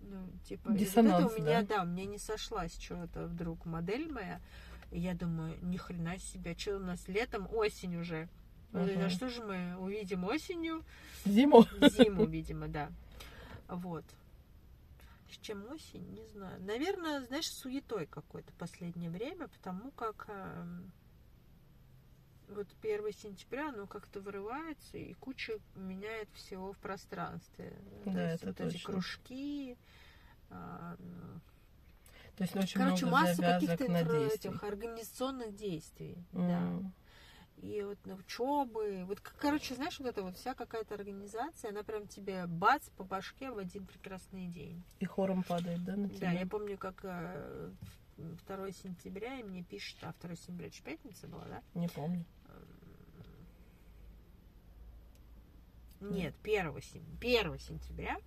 Ну, 0.00 0.28
типа, 0.44 0.68
и 0.68 0.70
вот 0.70 0.78
Диссонанс, 0.78 1.26
это 1.26 1.34
у 1.34 1.42
меня, 1.42 1.62
да? 1.62 1.76
да, 1.76 1.82
у 1.82 1.86
меня 1.86 2.06
не 2.06 2.18
сошлась 2.18 2.78
что-то 2.78 3.26
вдруг 3.26 3.64
модель 3.66 4.10
моя. 4.10 4.40
И 4.90 5.00
я 5.00 5.14
думаю, 5.14 5.58
ни 5.62 5.76
хрена 5.76 6.18
себе, 6.18 6.54
что 6.56 6.76
у 6.76 6.80
нас 6.80 7.06
летом, 7.08 7.48
осень 7.52 7.96
уже. 7.96 8.28
Ага. 8.72 9.06
А 9.06 9.10
что 9.10 9.28
же 9.28 9.42
мы 9.42 9.76
увидим 9.78 10.24
осенью? 10.24 10.84
Зиму. 11.24 11.66
Зиму, 11.80 12.24
видимо, 12.26 12.68
да. 12.68 12.90
Вот. 13.68 14.04
С 15.30 15.36
чем 15.38 15.70
осень, 15.70 16.06
не 16.12 16.24
знаю. 16.26 16.60
Наверное, 16.62 17.20
знаешь, 17.22 17.50
суетой 17.50 18.06
какой-то 18.06 18.52
последнее 18.58 19.10
время, 19.10 19.48
потому 19.48 19.90
как 19.90 20.26
эм, 20.28 20.90
вот 22.48 22.66
1 22.82 23.12
сентября, 23.12 23.68
оно 23.70 23.86
как-то 23.86 24.20
вырывается 24.20 24.98
и 24.98 25.14
куча 25.14 25.58
меняет 25.74 26.28
всего 26.34 26.72
в 26.72 26.78
пространстве. 26.78 27.72
То 28.04 28.10
Да, 28.10 28.30
есть 28.30 28.42
это 28.42 28.46
вот 28.46 28.60
эти 28.60 28.72
точно. 28.74 28.92
кружки, 28.92 29.76
а, 30.50 30.96
То 32.36 32.44
есть 32.44 32.56
очень 32.56 32.80
короче, 32.80 33.06
много 33.06 33.26
масса 33.26 33.42
каких-то 33.42 33.84
этих 33.84 34.62
организационных 34.62 35.54
действий. 35.56 36.16
Да. 36.32 36.60
М. 36.62 36.92
И 37.56 37.82
вот 37.82 37.98
на 38.06 38.14
учебы. 38.14 39.04
Вот, 39.04 39.20
короче, 39.20 39.74
знаешь, 39.74 39.98
вот 39.98 40.06
эта 40.06 40.22
вот 40.22 40.36
вся 40.36 40.54
какая-то 40.54 40.94
организация, 40.94 41.70
она 41.70 41.82
прям 41.82 42.06
тебе 42.06 42.46
бац 42.46 42.88
по 42.90 43.02
башке 43.02 43.50
в 43.50 43.58
один 43.58 43.84
прекрасный 43.84 44.46
день. 44.46 44.84
И 45.00 45.04
хором 45.06 45.42
падает, 45.42 45.84
да, 45.84 45.96
на 45.96 46.08
тебя? 46.08 46.32
Да, 46.32 46.38
я 46.38 46.46
помню, 46.46 46.78
как 46.78 47.00
э, 47.02 47.72
2 48.16 48.72
сентября, 48.72 49.40
и 49.40 49.42
мне 49.42 49.64
пишет, 49.64 49.98
а 50.02 50.14
2 50.20 50.36
сентября, 50.36 50.68
это 50.68 50.82
пятница 50.82 51.26
была, 51.26 51.44
да? 51.46 51.62
Не 51.74 51.88
помню. 51.88 52.24
Нет, 56.00 56.34
1, 56.42 56.80
сен- 56.80 57.18
1 57.20 57.58
сентября 57.58 58.18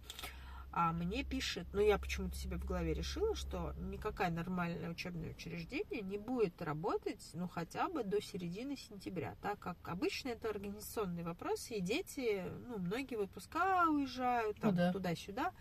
а 0.73 0.93
мне 0.93 1.23
пишет, 1.23 1.67
ну 1.73 1.81
я 1.81 1.97
почему-то 1.97 2.35
себе 2.37 2.55
в 2.55 2.65
голове 2.65 2.93
решила, 2.93 3.35
что 3.35 3.73
никакое 3.77 4.29
нормальное 4.29 4.89
учебное 4.89 5.31
учреждение 5.31 6.01
не 6.01 6.17
будет 6.17 6.61
работать, 6.61 7.29
ну 7.33 7.47
хотя 7.49 7.89
бы 7.89 8.03
до 8.03 8.21
середины 8.21 8.77
сентября, 8.77 9.35
так 9.41 9.59
как 9.59 9.75
обычно 9.83 10.29
это 10.29 10.49
организационные 10.49 11.25
вопросы, 11.25 11.75
и 11.75 11.81
дети, 11.81 12.45
ну 12.67 12.77
многие 12.77 13.15
выпуска 13.15 13.85
уезжают 13.89 14.59
там, 14.61 14.71
Ну 14.71 14.77
да. 14.77 14.93
туда-сюда. 14.93 15.51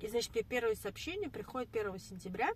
И 0.00 0.08
значит, 0.08 0.34
мне 0.34 0.42
первое 0.42 0.74
сообщение 0.74 1.30
приходит 1.30 1.74
1 1.74 1.98
сентября, 1.98 2.50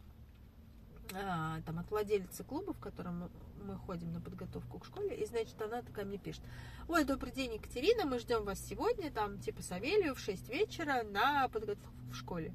а, 1.14 1.62
там 1.62 1.78
от 1.78 1.90
владельца 1.90 2.44
клуба, 2.44 2.74
в 2.74 2.80
котором 2.80 3.30
мы- 3.64 3.76
ходим 3.76 4.12
на 4.12 4.20
подготовку 4.20 4.78
к 4.78 4.84
школе, 4.86 5.14
и 5.16 5.24
значит, 5.26 5.60
она 5.60 5.82
такая 5.82 6.04
мне 6.04 6.18
пишет, 6.18 6.42
ой, 6.88 7.04
добрый 7.04 7.32
день, 7.32 7.54
Екатерина, 7.54 8.04
мы 8.04 8.18
ждем 8.18 8.44
вас 8.44 8.60
сегодня, 8.60 9.10
там, 9.10 9.38
типа, 9.38 9.62
Савелью 9.62 10.14
в 10.14 10.20
6 10.20 10.48
вечера 10.48 11.02
на 11.02 11.48
подготовку 11.48 11.94
в 12.10 12.14
школе. 12.14 12.54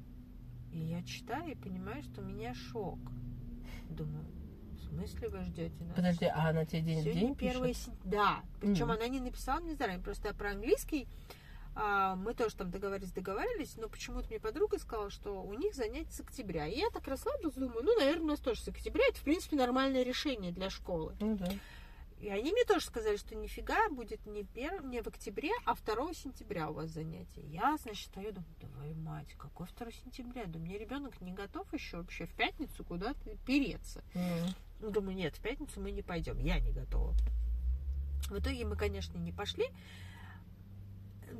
И 0.72 0.78
я 0.78 1.02
читаю 1.02 1.52
и 1.52 1.54
понимаю, 1.54 2.02
что 2.02 2.22
у 2.22 2.24
меня 2.24 2.54
шок. 2.54 2.98
Думаю, 3.90 4.24
в 4.78 4.84
смысле 4.86 5.28
вы 5.28 5.42
ждете 5.44 5.84
нас? 5.84 5.94
Подожди, 5.96 6.24
а 6.26 6.48
она 6.48 6.64
тебе 6.64 6.80
день 6.82 7.02
Сегодня 7.02 7.20
день 7.20 7.34
первое 7.34 7.68
пишет? 7.68 7.84
сен- 7.84 7.94
Да. 8.04 8.40
Причем 8.60 8.84
Мгм. 8.86 8.92
она 8.92 9.08
не 9.08 9.20
написала 9.20 9.60
мне 9.60 9.74
заранее. 9.74 10.02
Просто 10.02 10.28
я 10.28 10.34
про 10.34 10.52
английский. 10.52 11.06
А, 11.74 12.16
мы 12.16 12.34
тоже 12.34 12.54
там 12.56 12.70
договорились, 12.70 13.12
договаривались, 13.12 13.76
но 13.76 13.88
почему-то 13.88 14.28
мне 14.28 14.38
подруга 14.38 14.78
сказала, 14.78 15.10
что 15.10 15.42
у 15.42 15.54
них 15.54 15.74
занятия 15.74 16.12
с 16.12 16.20
октября. 16.20 16.66
И 16.66 16.78
я 16.78 16.90
так 16.90 17.06
расслабилась, 17.08 17.54
думаю, 17.54 17.82
ну, 17.82 17.98
наверное, 17.98 18.24
у 18.24 18.28
нас 18.28 18.40
тоже 18.40 18.60
с 18.60 18.68
октября. 18.68 19.04
Это, 19.08 19.18
в 19.18 19.22
принципе, 19.22 19.56
нормальное 19.56 20.02
решение 20.02 20.52
для 20.52 20.70
школы. 20.70 21.16
Ну 21.20 21.36
да. 21.36 21.50
И 22.22 22.28
они 22.28 22.52
мне 22.52 22.64
тоже 22.64 22.86
сказали, 22.86 23.16
что 23.16 23.34
нифига 23.34 23.88
будет 23.90 24.24
не, 24.26 24.44
пер... 24.44 24.84
не 24.84 25.02
в 25.02 25.08
октябре, 25.08 25.50
а 25.64 25.74
2 25.74 26.14
сентября 26.14 26.70
у 26.70 26.74
вас 26.74 26.90
занятия. 26.90 27.42
Я, 27.42 27.76
значит, 27.82 28.06
стою, 28.06 28.30
думаю, 28.30 28.54
твою 28.60 28.94
мать, 28.94 29.34
какой 29.36 29.66
2 29.76 29.90
сентября? 29.90 30.44
Да 30.46 30.60
мне 30.60 30.78
ребенок 30.78 31.20
не 31.20 31.32
готов 31.32 31.72
еще 31.72 31.96
вообще 31.96 32.26
в 32.26 32.34
пятницу 32.34 32.84
куда-то 32.84 33.36
переться. 33.44 34.04
Ну, 34.78 34.90
Думаю, 34.90 35.16
нет, 35.16 35.36
в 35.36 35.40
пятницу 35.40 35.80
мы 35.80 35.90
не 35.90 36.02
пойдем, 36.02 36.38
я 36.38 36.60
не 36.60 36.70
готова. 36.70 37.12
В 38.28 38.38
итоге 38.38 38.66
мы, 38.66 38.76
конечно, 38.76 39.18
не 39.18 39.32
пошли. 39.32 39.66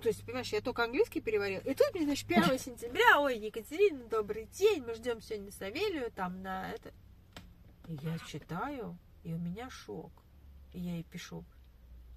То 0.00 0.08
есть, 0.08 0.24
понимаешь, 0.24 0.52
я 0.52 0.60
только 0.60 0.84
английский 0.84 1.20
переварила. 1.20 1.60
И 1.60 1.74
тут 1.74 1.92
мне, 1.94 2.04
значит, 2.04 2.30
1 2.30 2.58
сентября, 2.58 3.20
ой, 3.20 3.38
Екатерина, 3.38 4.04
добрый 4.08 4.46
день, 4.46 4.82
мы 4.86 4.94
ждем 4.94 5.20
сегодня 5.20 5.50
Савелию, 5.52 6.10
там 6.10 6.42
на 6.42 6.70
это. 6.70 6.92
И 7.88 7.94
я 8.02 8.18
читаю, 8.26 8.96
и 9.24 9.32
у 9.34 9.38
меня 9.38 9.68
шок. 9.70 10.12
И 10.72 10.80
я 10.80 10.92
ей 10.94 11.04
пишу, 11.04 11.44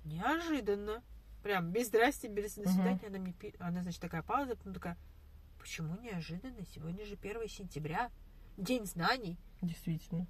неожиданно, 0.05 1.03
прям 1.43 1.71
без 1.71 1.87
здрасте, 1.87 2.27
без 2.27 2.55
до 2.55 2.69
свидания. 2.69 3.01
Она 3.07 3.19
мне, 3.19 3.33
пи- 3.33 3.55
она, 3.59 3.81
значит, 3.83 4.01
такая 4.01 4.23
пауза, 4.23 4.55
потом 4.55 4.73
такая, 4.73 4.97
почему 5.59 5.97
неожиданно? 5.99 6.65
Сегодня 6.73 7.05
же 7.05 7.15
1 7.15 7.47
сентября, 7.49 8.09
день 8.57 8.85
знаний. 8.85 9.37
Действительно. 9.61 10.27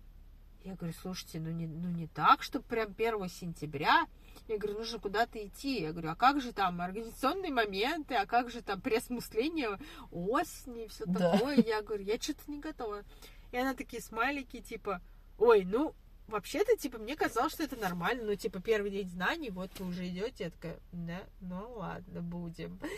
Я 0.65 0.73
говорю, 0.73 0.95
слушайте, 0.99 1.39
ну 1.39 1.51
не, 1.51 1.67
ну 1.67 1.89
не 1.89 2.07
так, 2.07 2.41
что 2.41 2.59
прям 2.59 2.95
1 2.97 3.29
сентября. 3.29 4.07
Я 4.47 4.57
говорю, 4.57 4.79
нужно 4.79 4.97
куда-то 4.99 5.37
идти. 5.45 5.81
Я 5.81 5.91
говорю, 5.91 6.09
а 6.09 6.15
как 6.15 6.41
же 6.41 6.53
там 6.53 6.81
организационные 6.81 7.51
моменты, 7.53 8.15
а 8.15 8.25
как 8.25 8.49
же 8.49 8.63
там 8.63 8.81
преосмысление 8.81 9.77
осени 10.11 10.85
и 10.85 10.87
все 10.87 11.05
Да. 11.05 11.33
такое. 11.33 11.57
Я 11.57 11.83
говорю, 11.83 12.03
я 12.03 12.19
что-то 12.19 12.41
не 12.49 12.59
готова. 12.59 13.03
И 13.51 13.57
она 13.57 13.75
такие 13.75 14.01
смайлики, 14.01 14.59
типа, 14.59 15.01
ой, 15.37 15.65
ну, 15.65 15.93
вообще-то, 16.27 16.75
типа, 16.77 16.97
мне 16.97 17.15
казалось, 17.15 17.53
что 17.53 17.63
это 17.63 17.75
нормально, 17.75 18.23
ну, 18.23 18.35
типа, 18.35 18.59
первый 18.61 18.91
день 18.91 19.09
знаний, 19.09 19.49
вот 19.49 19.71
вы 19.79 19.87
уже 19.87 20.07
идете, 20.07 20.45
я 20.45 20.49
такая, 20.49 20.77
да, 20.91 21.19
ну 21.41 21.73
ладно, 21.75 22.21
будем. 22.21 22.79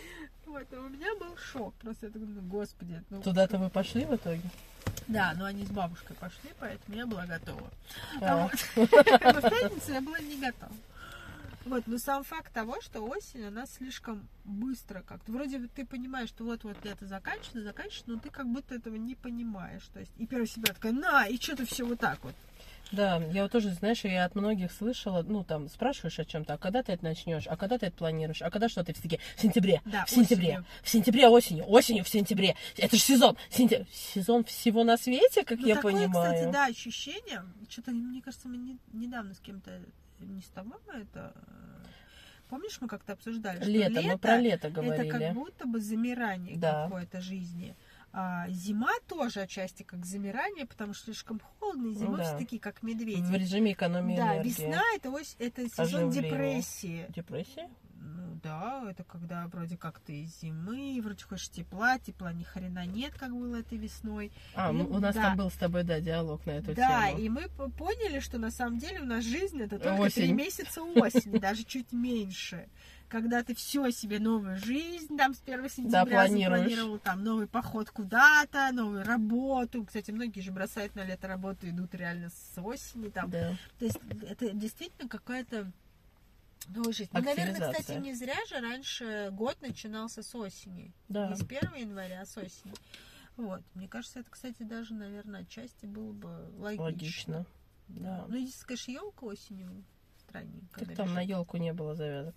Вот, 0.46 0.64
и 0.72 0.76
у 0.76 0.88
меня 0.88 1.14
был 1.16 1.36
шок, 1.36 1.74
просто 1.74 2.06
я 2.06 2.12
такая, 2.12 2.26
ну, 2.26 2.40
господи, 2.40 3.02
ну, 3.10 3.20
Туда-то 3.20 3.58
вы 3.58 3.68
пошли 3.68 4.06
в 4.06 4.14
итоге? 4.14 4.40
да, 5.06 5.34
но 5.36 5.44
они 5.44 5.66
с 5.66 5.70
бабушкой 5.70 6.16
пошли, 6.16 6.50
поэтому 6.58 6.96
я 6.96 7.06
была 7.06 7.26
готова. 7.26 7.70
А, 8.22 8.44
Вот. 8.44 8.52
Но 8.76 8.84
в 8.86 9.50
пятницу 9.50 9.92
я 9.92 10.00
была 10.00 10.18
не 10.20 10.40
готова. 10.40 10.72
Вот, 11.68 11.86
но 11.86 11.98
сам 11.98 12.24
факт 12.24 12.52
того, 12.52 12.80
что 12.80 13.02
осень, 13.02 13.44
она 13.44 13.66
слишком 13.66 14.26
быстро 14.44 15.02
как-то. 15.02 15.30
Вроде 15.30 15.58
бы 15.58 15.68
ты 15.68 15.84
понимаешь, 15.84 16.30
что 16.30 16.44
вот-вот 16.44 16.82
лето 16.84 17.06
заканчивается, 17.06 17.62
заканчивается, 17.62 18.10
но 18.10 18.18
ты 18.18 18.30
как 18.30 18.46
будто 18.50 18.74
этого 18.74 18.94
не 18.96 19.14
понимаешь. 19.14 19.86
То 19.92 20.00
есть, 20.00 20.12
и 20.16 20.26
первая 20.26 20.46
себя 20.46 20.72
такая, 20.72 20.92
на, 20.92 21.26
и 21.26 21.36
что-то 21.38 21.66
все 21.66 21.84
вот 21.84 22.00
так 22.00 22.18
вот. 22.24 22.34
Да, 22.90 23.18
я 23.34 23.42
вот 23.42 23.52
тоже, 23.52 23.68
знаешь, 23.74 24.02
я 24.04 24.24
от 24.24 24.34
многих 24.34 24.72
слышала, 24.72 25.22
ну, 25.22 25.44
там, 25.44 25.68
спрашиваешь 25.68 26.18
о 26.20 26.24
чем-то, 26.24 26.54
а 26.54 26.58
когда 26.58 26.82
ты 26.82 26.92
это 26.92 27.04
начнешь, 27.04 27.46
а 27.46 27.54
когда 27.58 27.76
ты 27.76 27.84
это 27.86 27.96
планируешь, 27.98 28.40
а 28.40 28.50
когда 28.50 28.70
что 28.70 28.82
ты 28.82 28.94
все 28.94 29.02
таки 29.02 29.20
в 29.36 29.42
сентябре, 29.42 29.82
Да, 29.84 30.06
в 30.06 30.10
сентябре, 30.10 30.48
осенью. 30.52 30.64
в 30.82 30.88
сентябре 30.88 31.28
осенью, 31.28 31.64
осенью 31.70 32.04
в 32.04 32.08
сентябре, 32.08 32.56
это 32.78 32.96
же 32.96 33.02
сезон, 33.02 33.36
сентя- 33.50 33.86
сезон 33.92 34.42
всего 34.44 34.84
на 34.84 34.96
свете, 34.96 35.44
как 35.44 35.58
Ну, 35.60 35.66
я 35.66 35.74
такое, 35.76 35.92
понимаю. 35.92 36.32
кстати, 36.34 36.50
да, 36.50 36.64
ощущение. 36.64 37.44
Что-то, 37.68 37.90
мне 37.90 38.22
кажется, 38.22 38.48
мы 38.48 38.56
не- 38.56 38.78
недавно 38.94 39.34
с 39.34 39.38
кем-то, 39.40 39.82
не 40.24 40.40
с 40.42 40.48
тобой 40.48 40.78
мы 40.86 41.00
это... 41.00 41.32
э, 41.36 41.86
Помнишь, 42.48 42.78
мы 42.80 42.88
как-то 42.88 43.12
обсуждали, 43.12 43.60
что 43.60 43.68
Лето, 43.70 44.00
мы 44.00 44.16
про 44.18 44.38
лето 44.38 44.68
Это 44.68 44.70
говорили. 44.82 45.10
как 45.10 45.34
будто 45.34 45.66
бы 45.66 45.80
замирание 45.80 46.56
Да. 46.56 46.84
какой-то 46.84 47.20
жизни. 47.20 47.76
А 48.10 48.48
зима 48.48 48.90
тоже 49.06 49.40
отчасти 49.42 49.82
как 49.82 50.06
замирание, 50.06 50.64
потому 50.64 50.94
что 50.94 51.04
слишком 51.06 51.40
холодно, 51.40 51.88
и 51.90 51.94
зимой 51.94 52.16
Да. 52.18 52.24
все 52.24 52.38
такие 52.38 52.58
как 52.60 52.82
медведи. 52.82 53.20
В 53.20 53.34
режиме 53.34 53.72
экономии 53.72 54.16
да, 54.16 54.36
энергии. 54.36 54.48
весна 54.48 54.82
это, 54.96 55.10
ось, 55.10 55.36
это 55.38 55.68
сезон 55.68 56.08
Оживление. 56.08 56.22
депрессии. 56.22 57.06
Депрессия? 57.10 57.68
Ну 58.16 58.38
да, 58.42 58.84
это 58.88 59.04
когда 59.04 59.46
вроде 59.48 59.76
как 59.76 59.98
ты 60.00 60.22
из 60.22 60.40
зимы, 60.40 61.00
вроде 61.02 61.24
хочешь 61.24 61.48
тепла, 61.50 61.98
тепла 61.98 62.32
ни 62.32 62.44
хрена 62.44 62.86
нет, 62.86 63.14
как 63.14 63.32
было 63.32 63.56
этой 63.56 63.78
весной. 63.78 64.32
А, 64.54 64.70
м- 64.70 64.90
у 64.90 64.98
нас 64.98 65.14
да. 65.14 65.22
там 65.22 65.36
был 65.36 65.50
с 65.50 65.54
тобой, 65.54 65.84
да, 65.84 66.00
диалог 66.00 66.44
на 66.46 66.52
эту 66.52 66.74
да, 66.74 67.08
тему. 67.08 67.18
и 67.18 67.28
мы 67.28 67.48
поняли, 67.48 68.20
что 68.20 68.38
на 68.38 68.50
самом 68.50 68.78
деле 68.78 69.00
у 69.00 69.04
нас 69.04 69.24
жизнь 69.24 69.60
это 69.60 69.78
только 69.78 70.10
три 70.10 70.32
месяца 70.32 70.82
осени, 70.82 71.38
даже 71.38 71.64
чуть 71.64 71.92
меньше. 71.92 72.68
Когда 73.08 73.42
ты 73.42 73.54
все 73.54 73.90
себе 73.90 74.18
новую 74.18 74.58
жизнь, 74.58 75.16
там 75.16 75.32
с 75.32 75.40
1 75.46 75.70
сентября 75.70 76.04
планируешь. 76.04 76.60
запланировал, 76.60 76.98
там 76.98 77.24
новый 77.24 77.46
поход 77.46 77.90
куда-то, 77.90 78.70
новую 78.72 79.02
работу. 79.02 79.84
Кстати, 79.84 80.10
многие 80.10 80.40
же 80.40 80.52
бросают 80.52 80.94
на 80.94 81.04
лето 81.04 81.26
работу, 81.26 81.68
идут 81.68 81.94
реально 81.94 82.28
с 82.28 82.60
осени 82.60 83.08
там. 83.08 83.30
Да. 83.30 83.56
То 83.78 83.86
есть 83.86 83.98
это 84.28 84.50
действительно 84.50 85.08
какая-то 85.08 85.72
новая 86.68 86.92
жизнь. 86.92 87.10
Ну, 87.12 87.20
наверное, 87.22 87.72
кстати, 87.72 87.98
не 87.98 88.14
зря 88.14 88.36
же 88.48 88.60
раньше 88.60 89.30
год 89.32 89.60
начинался 89.60 90.22
с 90.22 90.34
осени. 90.34 90.92
Да. 91.08 91.28
Не 91.28 91.36
с 91.36 91.42
1 91.42 91.74
января, 91.76 92.22
а 92.22 92.26
с 92.26 92.36
осени. 92.36 92.72
Вот. 93.36 93.62
Мне 93.74 93.88
кажется, 93.88 94.20
это, 94.20 94.30
кстати, 94.30 94.62
даже, 94.62 94.94
наверное, 94.94 95.42
отчасти 95.42 95.86
было 95.86 96.12
бы 96.12 96.50
логично. 96.56 96.84
Логично. 96.84 97.46
Да. 97.88 98.26
Ну, 98.28 98.36
единственное, 98.36 98.66
конечно, 98.66 98.90
елка 98.90 99.26
осенью 99.26 99.84
странненько. 100.18 100.84
Так 100.84 100.94
там 100.96 101.14
на 101.14 101.20
елку 101.20 101.56
не 101.56 101.72
было 101.72 101.94
завязок. 101.94 102.34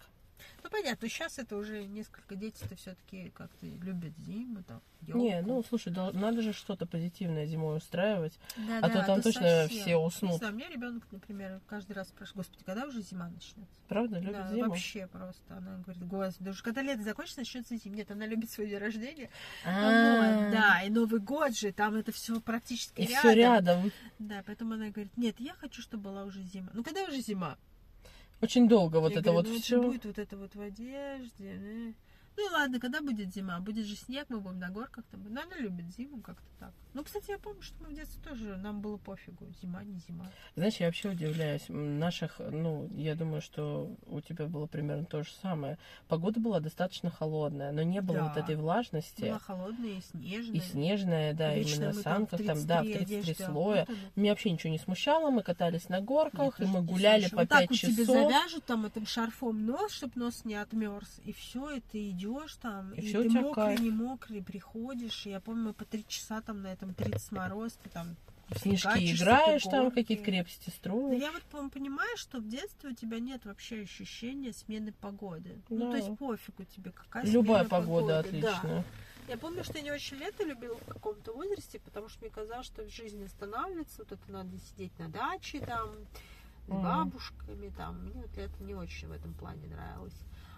Ну, 0.64 0.70
понятно, 0.70 1.08
сейчас 1.10 1.40
это 1.40 1.56
уже 1.58 1.86
несколько 1.86 2.36
дети-то 2.36 2.76
все-таки 2.76 3.30
как-то 3.32 3.66
любят 3.66 4.14
зиму, 4.18 4.64
там, 4.64 4.82
Не, 5.02 5.38
ёлку. 5.38 5.48
ну 5.50 5.64
слушай, 5.64 5.92
да, 5.92 6.12
надо 6.12 6.42
же 6.42 6.54
что-то 6.54 6.86
позитивное 6.86 7.46
зимой 7.46 7.78
устраивать. 7.78 8.38
Да, 8.58 8.78
а 8.80 8.82
да, 8.82 8.90
то 8.90 9.06
там 9.06 9.22
точно 9.22 9.42
совсем. 9.64 9.82
все 9.82 9.98
уснут. 9.98 10.32
Не 10.34 10.38
знаю, 10.38 10.54
у 10.54 10.58
меня 10.58 10.70
ребенок, 10.70 11.04
например, 11.12 11.62
каждый 11.68 11.94
раз 11.94 12.10
спрашивает, 12.10 12.38
господи, 12.38 12.64
когда 12.64 12.86
уже 12.86 13.02
зима 13.02 13.30
начнется? 13.30 13.80
Правда, 13.88 14.20
любит 14.20 14.34
да, 14.34 14.48
зиму? 14.50 14.70
вообще 14.70 15.08
просто. 15.08 15.58
Она 15.58 15.78
говорит, 15.78 16.06
господи, 16.08 16.44
да 16.46 16.52
уж 16.52 16.62
когда 16.62 16.82
лето 16.82 17.04
закончится, 17.04 17.42
начнется 17.42 17.76
зима. 17.78 17.96
Нет, 17.96 18.12
она 18.12 18.26
любит 18.26 18.50
свой 18.52 18.68
день 18.68 18.78
рождения. 18.78 19.30
А, 19.66 19.72
Вот, 20.44 20.52
да, 20.52 20.82
и 20.84 20.90
Новый 20.90 21.20
год 21.20 21.58
же, 21.58 21.72
там 21.72 21.96
это 21.96 22.12
все 22.12 22.40
практически 22.40 23.02
И 23.02 23.06
рядом. 23.08 23.20
все 23.20 23.34
рядом. 23.34 23.92
Да, 24.20 24.44
поэтому 24.46 24.74
она 24.76 24.90
говорит, 24.90 25.16
нет, 25.18 25.36
я 25.40 25.54
хочу, 25.56 25.82
чтобы 25.82 26.04
была 26.04 26.24
уже 26.24 26.42
зима. 26.44 26.70
Ну, 26.74 26.84
когда 26.84 27.04
уже 27.04 27.22
зима? 27.22 27.58
Очень 28.42 28.68
долго 28.68 29.00
вот 29.00 29.12
Я 29.12 29.20
это 29.20 29.30
говорю, 29.32 29.50
вот 29.50 29.56
ну, 29.56 29.62
все. 29.62 29.82
будет 29.82 30.06
вот 30.06 30.18
это 30.18 30.38
вот 30.38 30.56
в 30.56 30.62
одежде. 30.62 31.34
э. 31.40 31.94
Ну 32.38 32.44
ладно, 32.52 32.80
когда 32.80 33.02
будет 33.02 33.34
зима? 33.34 33.60
Будет 33.60 33.86
же 33.86 33.96
снег, 33.96 34.26
мы 34.30 34.40
будем 34.40 34.60
на 34.60 34.70
горках 34.70 35.06
там. 35.12 35.24
Ну, 35.24 35.30
она 35.30 35.56
любит 35.58 35.86
зиму 35.96 36.22
как-то 36.22 36.48
так. 36.60 36.74
Ну, 36.94 37.04
кстати, 37.04 37.32
я 37.32 37.38
помню, 37.38 37.62
что 37.62 37.76
мы 37.82 37.90
в 37.90 37.94
детстве 37.96 38.22
тоже, 38.22 38.58
нам 38.58 38.82
было 38.82 38.98
пофигу, 38.98 39.46
зима, 39.62 39.82
не 39.84 39.98
зима. 40.08 40.26
Знаешь, 40.56 40.76
я 40.78 40.88
вообще 40.88 41.10
удивляюсь. 41.10 41.64
Наших, 41.70 42.40
ну, 42.40 42.90
я 42.96 43.16
думаю, 43.16 43.42
что 43.42 43.90
у 44.08 44.20
тебя 44.20 44.46
было 44.48 44.66
примерно 44.68 45.06
то 45.06 45.24
же 45.24 45.32
самое. 45.42 45.78
Погода 46.10 46.40
была 46.42 46.60
достаточно 46.60 47.10
холодная, 47.10 47.72
но 47.72 47.82
не 47.84 48.02
было 48.02 48.18
Да. 48.18 48.28
вот 48.28 48.38
этой 48.38 48.56
влажности. 48.58 49.22
Была 49.22 49.40
холодная 49.40 49.92
и 49.92 50.02
снежная. 50.02 50.56
И 50.56 50.60
снежная, 50.60 51.34
да, 51.34 51.56
Вечно 51.56 51.76
именно 51.76 51.94
санках, 51.94 52.46
там, 52.46 52.66
да, 52.66 52.82
в 52.82 52.86
33 52.86 52.94
33 53.06 53.16
одежде 53.18 53.46
слоя. 53.46 53.88
Меня 54.18 54.32
вообще 54.32 54.52
ничего 54.52 54.72
не 54.74 54.80
смущало, 54.80 55.30
мы 55.30 55.44
катались 55.44 55.88
на 55.88 56.02
горках, 56.02 56.60
и 56.60 56.64
Мне 56.64 56.72
мы 56.74 56.82
гуляли 56.84 57.30
по 57.30 57.38
вот 57.38 57.50
так 57.50 57.60
5 57.62 57.70
вот 57.70 57.80
тебе 57.80 57.92
часов. 58.06 58.08
завяжут 58.08 58.66
там 58.66 58.86
этим 58.86 59.06
шарфом 59.06 59.66
нос, 59.66 59.94
чтобы 59.94 60.14
нос 60.16 60.44
не 60.44 60.56
отмерз. 60.56 61.22
И 61.24 61.32
все, 61.32 61.72
и 61.72 61.80
ты 61.80 62.10
идешь 62.10 62.56
там, 62.62 62.92
И 62.96 63.02
и, 63.02 63.12
ты 63.14 63.30
мокрый, 63.30 63.54
кайф. 63.54 63.80
не 63.80 63.92
мокрый, 63.92 64.44
приходишь. 64.44 65.26
И 65.26 65.30
я 65.30 65.40
помню, 65.40 65.68
мы 65.68 65.74
по 65.74 65.86
три 65.86 66.06
часа 66.08 66.42
там 66.42 66.62
на 66.62 66.68
этом 66.82 66.94
30 66.94 67.32
мороз, 67.32 67.74
ты 67.84 67.90
там 67.90 68.16
снежки 68.56 69.16
играешь, 69.16 69.64
там 69.64 69.92
какие-то 69.92 70.24
крепости 70.24 70.70
строишь. 70.70 71.22
я 71.22 71.32
вот 71.32 71.44
по- 71.44 71.70
понимаю, 71.70 72.18
что 72.18 72.40
в 72.40 72.48
детстве 72.48 72.90
у 72.92 72.94
тебя 72.94 73.20
нет 73.20 73.46
вообще 73.46 73.82
ощущения 73.82 74.54
смены 74.54 74.92
погоды. 74.92 75.62
Да. 75.70 75.76
Ну, 75.76 75.92
то 75.92 75.98
есть 75.98 76.18
пофигу 76.18 76.64
тебе, 76.66 76.92
какая 76.92 77.26
Любая 77.26 77.64
смена 77.66 77.70
погода 77.70 78.24
погоды. 78.24 78.42
Да. 78.42 78.84
Я 79.28 79.38
помню, 79.38 79.64
что 79.64 79.78
я 79.78 79.84
не 79.84 79.92
очень 79.92 80.18
лето 80.18 80.44
любила 80.44 80.76
в 80.76 80.86
каком-то 80.86 81.32
возрасте, 81.34 81.80
потому 81.80 82.10
что 82.10 82.20
мне 82.22 82.30
казалось, 82.30 82.66
что 82.66 82.88
жизнь 82.90 83.24
останавливается, 83.24 84.00
вот 84.00 84.12
это 84.12 84.32
надо 84.32 84.58
сидеть 84.60 84.98
на 85.00 85.08
даче 85.08 85.60
там, 85.62 85.92
с 86.68 86.72
бабушками 86.72 87.70
там. 87.78 88.04
Мне 88.06 88.22
вот 88.22 88.36
лето 88.36 88.64
не 88.64 88.76
очень 88.76 89.08
в 89.08 89.12
этом 89.12 89.34
плане 89.34 89.68
нравилось. 89.68 90.16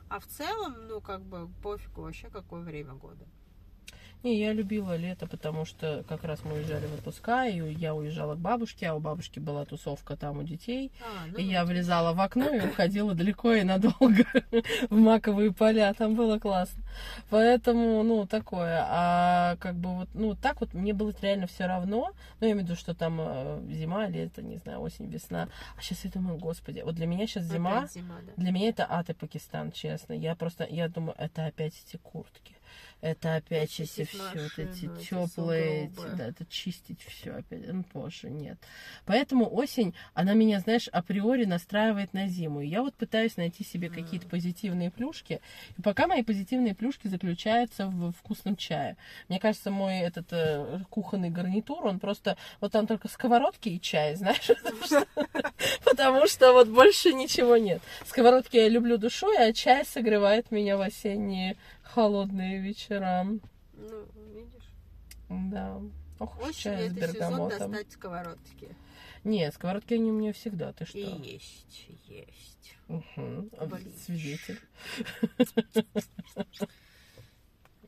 А 0.09 0.19
в 0.19 0.25
целом, 0.25 0.88
ну, 0.88 1.01
как 1.01 1.21
бы 1.21 1.49
пофигу 1.62 2.01
вообще, 2.01 2.29
какое 2.29 2.62
время 2.62 2.93
года. 2.93 3.25
Не, 4.23 4.39
я 4.39 4.53
любила 4.53 4.95
лето, 4.95 5.27
потому 5.27 5.65
что 5.65 6.05
как 6.07 6.23
раз 6.23 6.45
мы 6.45 6.53
уезжали 6.53 6.86
в 6.86 6.93
отпуска, 6.93 7.45
и 7.45 7.73
я 7.73 7.93
уезжала 7.93 8.36
к 8.36 8.39
бабушке, 8.39 8.88
а 8.88 8.95
у 8.95 9.01
бабушки 9.01 9.39
была 9.39 9.65
тусовка 9.65 10.15
там 10.15 10.38
у 10.38 10.43
детей. 10.43 10.93
А, 11.01 11.27
ну 11.27 11.39
И 11.39 11.43
я 11.43 11.65
влезала 11.65 12.13
в 12.13 12.21
окно 12.21 12.49
и 12.49 12.62
уходила 12.65 13.13
далеко 13.13 13.51
и 13.51 13.63
надолго 13.63 14.25
в 14.89 14.95
маковые 14.95 15.51
поля. 15.51 15.93
Там 15.93 16.15
было 16.15 16.39
классно. 16.39 16.81
Поэтому, 17.29 18.01
ну, 18.03 18.25
такое. 18.25 18.86
А 18.88 19.57
как 19.57 19.75
бы 19.75 19.89
вот, 19.89 20.09
ну, 20.13 20.36
так 20.36 20.62
вот 20.62 20.73
мне 20.73 20.93
было 20.93 21.13
реально 21.21 21.47
все 21.47 21.65
равно. 21.65 22.12
Ну, 22.39 22.47
я 22.47 22.53
имею 22.53 22.65
в 22.65 22.69
виду, 22.69 22.79
что 22.79 22.93
там 22.93 23.19
э, 23.19 23.62
зима, 23.71 24.07
лето, 24.07 24.41
не 24.41 24.55
знаю, 24.55 24.79
осень, 24.79 25.07
весна. 25.07 25.49
А 25.77 25.81
сейчас 25.81 26.05
я 26.05 26.12
думаю, 26.12 26.38
господи, 26.38 26.81
вот 26.86 26.95
для 26.95 27.07
меня 27.07 27.27
сейчас 27.27 27.43
зима, 27.43 27.88
зима, 27.88 28.15
да. 28.25 28.31
для 28.41 28.51
меня 28.53 28.69
это 28.69 28.88
ад 28.89 29.09
и 29.09 29.13
Пакистан, 29.13 29.73
честно. 29.73 30.13
Я 30.13 30.33
просто, 30.36 30.65
я 30.69 30.88
думаю, 30.88 31.15
это 31.17 31.45
опять 31.45 31.73
эти 31.86 31.97
куртки. 31.97 32.55
Это 33.03 33.35
опять 33.35 33.69
эти 33.81 33.83
Очистить 33.83 34.09
все, 34.09 34.39
вот 34.43 34.59
эти 34.59 34.85
эти 34.85 35.09
теплые, 35.09 35.89
сугробы. 35.89 36.17
да, 36.17 36.27
это 36.29 36.45
чистить 36.45 37.01
все 37.01 37.31
опять. 37.31 37.67
Ну, 37.67 37.83
боже, 37.93 38.29
нет. 38.29 38.57
Поэтому 39.05 39.53
осень, 39.53 39.93
она 40.13 40.33
меня, 40.33 40.61
знаешь, 40.61 40.87
априори 40.87 41.43
настраивает 41.43 42.13
на 42.13 42.27
зиму. 42.27 42.61
И 42.61 42.67
я 42.67 42.81
вот 42.81 42.95
пытаюсь 42.95 43.35
найти 43.35 43.65
себе 43.65 43.89
М. 43.89 43.93
какие-то 43.93 44.27
позитивные 44.27 44.89
плюшки. 44.89 45.41
И 45.77 45.81
пока 45.81 46.07
мои 46.07 46.23
позитивные 46.23 46.73
плюшки 46.75 47.07
заключаются 47.09 47.87
в 47.87 48.13
вкусном 48.13 48.55
чае. 48.55 48.95
Мне 49.27 49.37
кажется, 49.37 49.69
мой 49.69 49.97
этот 49.99 50.27
э, 50.31 50.79
кухонный 50.89 51.29
гарнитур, 51.29 51.85
он 51.85 51.99
просто 51.99 52.37
вот 52.61 52.71
там 52.71 52.87
только 52.87 53.09
сковородки 53.09 53.67
и 53.67 53.81
чай, 53.81 54.15
знаешь, 54.15 54.49
потому 55.83 56.25
что 56.27 56.53
вот 56.53 56.69
больше 56.69 57.11
ничего 57.11 57.57
нет. 57.57 57.81
Сковородки 58.05 58.55
я 58.55 58.69
люблю 58.69 58.97
душой, 58.97 59.35
а 59.37 59.51
чай 59.51 59.85
согревает 59.85 60.51
меня 60.51 60.77
в 60.77 60.81
осенние 60.81 61.57
холодные 61.93 62.60
вечера. 62.60 63.23
Ну, 63.73 64.08
видишь. 64.34 64.69
Да. 65.29 65.79
Ох, 66.19 66.39
Осенью 66.41 66.56
чай 66.56 66.89
с 66.89 66.97
это 66.97 67.13
сезон 67.13 67.49
достать 67.49 67.91
сковородки. 67.91 68.75
Нет, 69.23 69.53
сковородки 69.53 69.93
они 69.93 70.12
у 70.12 70.13
меня 70.13 70.34
всегда, 70.34 70.73
ты 70.73 70.86
что? 70.86 70.97
И 70.97 71.03
есть, 71.03 71.88
есть. 72.08 72.75
А, 72.88 73.65
Блин. 73.65 73.93
Свидетель. 73.97 74.60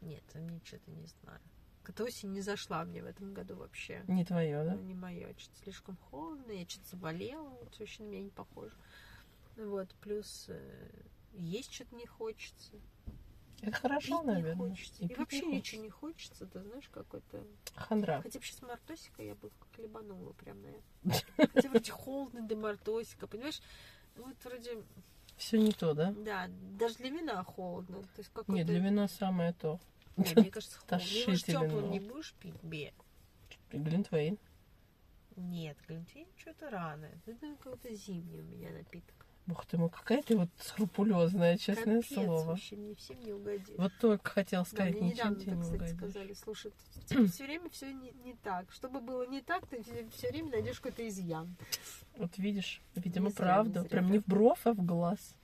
Нет, 0.02 0.24
мне 0.36 0.62
что-то 0.64 0.92
не 0.92 1.08
знаю. 1.08 1.40
Как-то 1.84 2.04
осень 2.06 2.32
не 2.32 2.42
зашла 2.42 2.84
мне 2.84 3.04
в 3.04 3.06
этом 3.06 3.34
году 3.34 3.56
вообще. 3.56 4.04
Не 4.08 4.26
твое, 4.26 4.64
да? 4.64 4.76
Ну, 4.76 4.82
не 4.82 4.96
мое. 4.96 5.34
Что-то 5.38 5.60
слишком 5.64 5.98
холодно, 6.10 6.52
я 6.52 6.66
что-то 6.68 6.90
заболела, 6.90 7.50
вот 7.50 7.78
вообще 7.78 8.04
на 8.04 8.08
меня 8.08 8.22
не 8.22 8.32
похоже. 8.32 8.74
Вот, 9.58 9.94
плюс 10.02 10.46
э, 10.50 10.90
есть 11.34 11.74
что-то 11.74 11.96
не 11.96 12.06
хочется. 12.06 12.74
Это 13.62 13.72
хорошо, 13.78 14.18
пить 14.20 14.28
не 14.28 14.34
наверное. 14.34 14.70
хочется. 14.70 15.04
И 15.04 15.08
И, 15.08 15.16
вообще 15.16 15.46
не 15.46 15.56
ничего 15.58 15.82
не 15.84 15.90
хочется, 15.90 16.46
ты 16.46 16.62
знаешь, 16.62 16.88
какой-то... 16.90 17.44
Хандра. 17.76 18.22
Хотя 18.22 18.40
бы 18.40 18.46
сейчас 18.46 18.62
мартосика 18.62 19.24
я 19.24 19.36
бы 19.36 19.50
хлебанула 19.76 20.34
прям 20.34 20.62
на 20.62 20.68
это. 20.68 21.26
Хотя 21.54 21.70
вроде 21.70 21.92
холодно 21.92 22.42
до 22.48 22.56
мартосика, 22.56 23.28
понимаешь? 23.28 23.62
Ну, 24.16 24.26
Вот 24.26 24.36
вроде, 24.44 24.84
Все 25.38 25.58
не 25.60 25.72
то, 25.72 25.94
да? 25.94 26.12
да, 26.18 26.48
даже 26.78 26.96
для 26.96 27.10
вина 27.10 27.44
холодно. 27.44 28.02
То 28.02 28.20
есть 28.20 28.30
какой-то... 28.30 28.52
Нет, 28.52 28.68
для 28.68 28.80
вина 28.80 29.08
самое 29.08 29.54
то. 29.54 29.80
Ой, 30.18 30.26
мне 30.36 30.46
кажется, 30.52 30.80
холодно. 30.80 31.06
Его 31.06 31.34
ж 31.36 31.42
теплым 31.44 31.92
не 31.92 32.00
будешь 32.00 32.34
пить, 32.36 32.56
бе. 32.64 32.94
Глинтвейн. 33.72 34.38
Нет, 35.36 35.78
глинтвейн 35.88 36.28
что-то 36.38 36.70
рано. 36.70 37.10
Это 37.26 37.56
какой-то 37.58 37.94
зимний 37.94 38.40
у 38.40 38.44
меня 38.46 38.70
напиток. 38.72 39.25
Ух 39.48 39.64
ты 39.68 39.78
мой, 39.78 39.90
какая 39.92 40.24
ты 40.24 40.36
вот 40.36 40.50
скрупулезная, 40.60 41.58
честное 41.58 42.02
Капец, 42.02 42.16
слово. 42.16 42.46
вообще 42.46 42.76
мне 42.78 42.96
всем 42.96 43.20
не 43.22 43.32
угодишь. 43.32 43.76
Вот 43.78 43.92
только 44.02 44.28
хотел 44.32 44.64
Да, 44.64 44.70
сказать, 44.70 44.96
мне 44.96 45.12
ничем 45.12 45.34
недавно 45.34 45.40
тебе 45.40 45.52
так, 45.52 45.56
не 45.58 45.62
кстати, 45.62 45.76
угодишь. 45.94 45.98
сказали, 45.98 46.34
слушай, 46.34 46.74
тебе 47.06 47.26
все 47.28 47.44
время 47.44 47.70
все 47.70 47.94
не, 47.94 48.12
не 48.24 48.34
так. 48.34 48.72
Чтобы 48.72 49.02
было 49.02 49.28
не 49.28 49.42
так, 49.42 49.68
ты 49.68 49.84
все 49.84 50.30
время 50.30 50.50
найдешь 50.50 50.78
какой-то 50.78 51.08
изъян. 51.08 51.56
Вот 52.18 52.36
видишь, 52.40 52.82
видимо, 52.96 53.28
Не 53.30 53.34
правда. 53.36 53.82
не 53.82 53.88
Прям 53.88 54.08
да. 54.08 54.12
не 54.14 54.20
в 54.20 54.26
бровь, 54.26 54.62
а 54.64 54.74
в 54.74 54.84
глаз. 54.84 55.36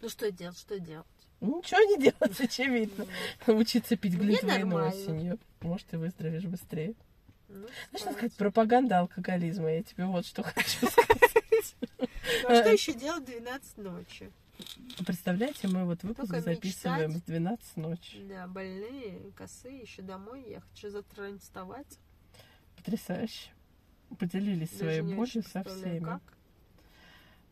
Ну 0.00 0.08
что 0.08 0.30
делать, 0.30 0.58
что 0.58 0.78
делать? 0.78 1.06
Ничего 1.40 1.80
не 1.80 1.98
делать, 2.00 2.40
очевидно. 2.40 3.06
Учиться 3.48 3.96
пить 3.96 4.14
глинтвейн 4.14 4.72
осенью. 4.72 5.38
Может, 5.62 5.88
ты 5.88 5.98
выздоровеешь 5.98 6.44
быстрее. 6.44 6.94
Ну, 7.48 7.54
Знаешь, 7.58 7.70
давайте. 7.92 8.12
сказать, 8.12 8.32
пропаганда 8.34 9.00
алкоголизма. 9.00 9.72
Я 9.72 9.82
тебе 9.82 10.04
вот 10.06 10.24
что 10.26 10.44
хочу 10.44 10.86
сказать. 10.88 11.76
Ну, 12.42 12.48
а 12.48 12.54
что 12.60 12.70
еще 12.70 12.92
делать 12.92 13.22
в 13.24 13.26
12 13.26 13.78
ночи? 13.78 14.30
Представляете, 15.04 15.68
мы 15.68 15.84
вот 15.84 16.02
выпуск 16.02 16.28
Только 16.30 16.40
записываем 16.40 17.10
мечтать. 17.10 17.22
с 17.24 17.26
12 17.26 17.76
ночи. 17.78 18.24
Да, 18.28 18.46
больные, 18.46 19.32
косые, 19.34 19.80
еще 19.80 20.02
домой 20.02 20.44
ехать. 20.46 20.70
Что 20.74 20.90
завтра 20.90 21.24
рано 21.24 21.38
вставать? 21.38 21.98
Потрясающе. 22.76 23.50
Поделились 24.18 24.68
Даже 24.70 24.78
своей 24.78 25.02
не 25.02 25.14
болью 25.14 25.42
со 25.42 25.64
всеми. 25.64 26.04
как. 26.04 26.22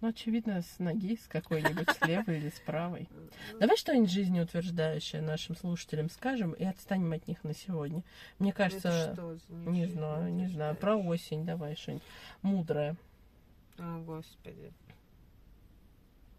Ну, 0.02 0.08
очевидно, 0.08 0.62
с 0.62 0.78
ноги, 0.78 1.16
с 1.16 1.26
какой-нибудь, 1.28 1.90
с 1.90 2.00
левой 2.06 2.38
или 2.38 2.48
с 2.48 2.60
правой. 2.60 3.08
Ну, 3.52 3.58
Давай 3.58 3.76
что-нибудь 3.76 4.10
жизнеутверждающее 4.10 5.20
нашим 5.20 5.56
слушателям 5.56 6.08
скажем 6.10 6.52
и 6.52 6.64
отстанем 6.64 7.12
от 7.12 7.26
них 7.26 7.42
на 7.44 7.54
сегодня. 7.54 8.02
Мне 8.38 8.52
кажется, 8.52 9.16
не 9.48 9.86
знаю, 9.86 10.32
не 10.32 10.46
знаю, 10.46 10.76
про 10.76 10.96
осень 10.96 11.44
давай 11.44 11.76
что-нибудь 11.76 12.04
мудрое. 12.42 12.96
О, 13.80 13.98
господи. 14.00 14.74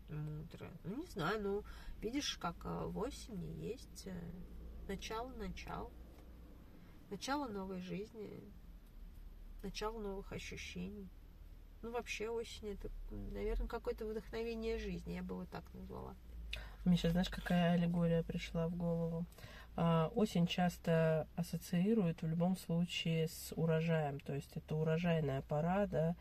Мудро. 0.10 0.70
Ну, 0.84 0.98
не 0.98 1.08
знаю, 1.08 1.42
ну, 1.42 1.64
видишь, 2.02 2.38
как 2.38 2.56
а, 2.66 2.86
в 2.86 3.00
осени 3.00 3.66
есть 3.66 4.06
э, 4.06 4.14
начало-начало. 4.88 5.90
Начало 7.10 7.48
новой 7.48 7.80
жизни. 7.80 8.44
Начало 9.64 10.00
новых 10.00 10.32
ощущений. 10.32 11.10
Ну, 11.82 11.92
вообще, 11.92 12.30
осень 12.30 12.74
это, 12.74 12.92
наверное, 13.10 13.68
какое-то 13.68 14.06
вдохновение 14.06 14.78
жизни, 14.78 15.14
я 15.14 15.24
бы 15.24 15.36
вот 15.36 15.50
так 15.50 15.64
назвала. 15.74 16.16
Мне 16.86 16.96
сейчас, 16.96 17.14
знаешь, 17.14 17.30
какая 17.30 17.74
аллегория 17.74 18.22
пришла 18.22 18.68
в 18.68 18.76
голову? 18.76 19.26
А, 19.76 20.12
осень 20.14 20.46
часто 20.46 21.28
ассоциирует 21.36 22.22
в 22.22 22.28
любом 22.28 22.56
случае 22.56 23.30
с 23.30 23.52
урожаем. 23.56 24.20
То 24.20 24.36
есть 24.36 24.56
это 24.56 24.76
урожайная 24.76 25.42
пора, 25.42 25.88
да. 25.88 26.16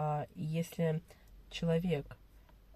А 0.00 0.28
если 0.36 1.02
человек 1.50 2.06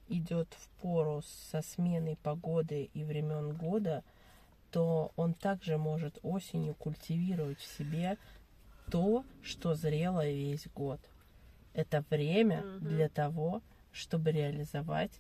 идет 0.09 0.49
в 0.59 0.69
пору 0.81 1.23
со 1.23 1.63
сменой 1.63 2.17
погоды 2.17 2.91
и 2.93 3.05
времен 3.05 3.53
года, 3.53 4.03
то 4.73 5.13
он 5.15 5.33
также 5.35 5.79
может 5.79 6.19
осенью 6.25 6.75
культивировать 6.75 7.61
в 7.61 7.77
себе 7.79 8.19
то, 8.91 9.25
что 9.41 9.77
зрело 9.77 10.29
весь 10.29 10.67
год. 10.75 10.99
Это 11.75 12.05
время 12.11 12.63
Мгм. 12.63 12.89
для 12.89 13.09
того, 13.09 13.63
чтобы 13.93 14.33
реализовать 14.33 15.13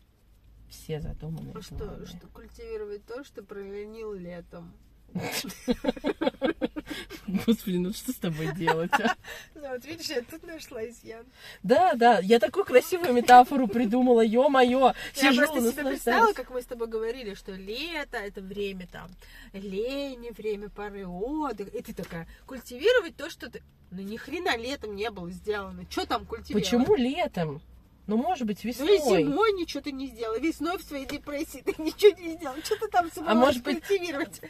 все 0.68 1.00
задуманные 1.00 1.54
А 1.54 1.62
что, 1.62 1.76
планы. 1.76 2.06
что 2.06 2.26
культивировать 2.26 3.06
то, 3.06 3.22
что 3.22 3.44
проленил 3.44 4.12
летом. 4.12 4.72
Господи, 7.46 7.76
ну 7.76 7.92
что 7.92 8.12
с 8.12 8.16
тобой 8.16 8.52
делать, 8.54 8.92
а? 8.94 9.14
Ну, 9.54 9.68
вот 9.68 9.84
видишь, 9.84 10.06
я 10.06 10.22
тут 10.22 10.42
нашла 10.44 10.84
изъян. 10.88 11.24
Да, 11.62 11.94
да, 11.94 12.18
я 12.20 12.38
такую 12.38 12.64
красивую 12.64 13.12
метафору 13.12 13.68
придумала, 13.68 14.20
ё-моё, 14.20 14.92
Я 15.16 15.30
сижу, 15.30 15.42
просто 15.46 15.72
себе 15.72 15.84
представила, 15.84 16.32
как 16.32 16.50
мы 16.50 16.62
с 16.62 16.66
тобой 16.66 16.88
говорили, 16.88 17.34
что 17.34 17.52
лето 17.52 18.16
это 18.18 18.40
время 18.40 18.88
там 18.90 19.08
лени, 19.52 20.30
время 20.36 20.68
поры 20.68 21.06
отдыха. 21.06 21.70
И 21.76 21.82
ты 21.82 21.94
такая, 21.94 22.26
культивировать 22.46 23.16
то, 23.16 23.30
что 23.30 23.50
ты... 23.50 23.62
Ну 23.90 24.02
ни 24.02 24.16
хрена 24.16 24.56
летом 24.56 24.96
не 24.96 25.10
было 25.10 25.30
сделано. 25.30 25.84
Что 25.90 26.06
там 26.06 26.24
культивировать? 26.24 26.64
Почему 26.64 26.94
летом? 26.96 27.60
Ну, 28.08 28.16
может 28.16 28.48
быть, 28.48 28.64
Ну 28.64 28.70
и 28.70 28.72
весной. 28.72 29.22
зимой 29.22 29.52
ничего 29.52 29.80
ты 29.80 29.92
не 29.92 30.08
сделала. 30.08 30.36
Весной 30.40 30.76
в 30.76 30.82
своей 30.82 31.06
депрессии 31.06 31.62
ты 31.64 31.70
ничего 31.80 32.18
не 32.20 32.32
сделал. 32.36 32.56
Что 32.64 32.76
ты 32.76 32.88
там 32.88 33.08
собралась 33.12 33.36
А 33.36 33.46
может 33.46 33.62
быть- 33.62 33.78
культивировать? 33.86 34.40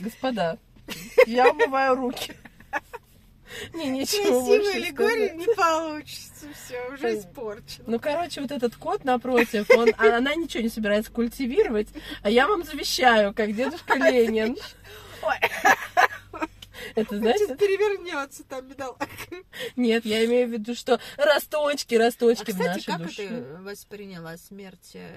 Господа, 0.00 0.58
я 1.26 1.50
умываю 1.50 1.94
руки. 1.96 2.34
Не, 3.74 3.88
ничего 3.90 4.42
больше 4.44 4.70
аллегории 4.76 5.26
сказать. 5.28 5.36
не 5.48 5.54
получится. 5.56 6.46
Все, 6.54 6.86
уже 6.88 7.02
Понятно. 7.02 7.20
испорчено. 7.20 7.84
Ну, 7.88 7.98
короче, 8.00 8.40
вот 8.40 8.52
этот 8.52 8.76
кот 8.76 9.04
напротив, 9.04 9.68
он, 9.70 9.90
а 9.98 10.16
она 10.18 10.34
ничего 10.36 10.62
не 10.62 10.68
собирается 10.68 11.10
культивировать, 11.10 11.88
а 12.22 12.30
я 12.30 12.46
вам 12.46 12.62
завещаю, 12.62 13.34
как 13.34 13.52
дедушка 13.54 13.94
Ленин. 13.96 14.56
Это, 16.94 17.18
знаете, 17.18 17.46
Сейчас 17.46 17.58
перевернется 17.58 18.42
там 18.44 18.66
бедолага. 18.66 19.06
нет, 19.76 20.04
я 20.06 20.24
имею 20.24 20.48
в 20.48 20.52
виду, 20.52 20.74
что 20.74 20.98
росточки, 21.18 21.94
росточки 21.94 22.50
А, 22.50 22.54
в 22.54 22.56
кстати, 22.56 22.68
нашей 22.68 22.84
как 22.86 23.02
душе. 23.02 23.28
ты 23.28 23.42
восприняла 23.62 24.36
смерть 24.38 24.92
э, 24.94 25.12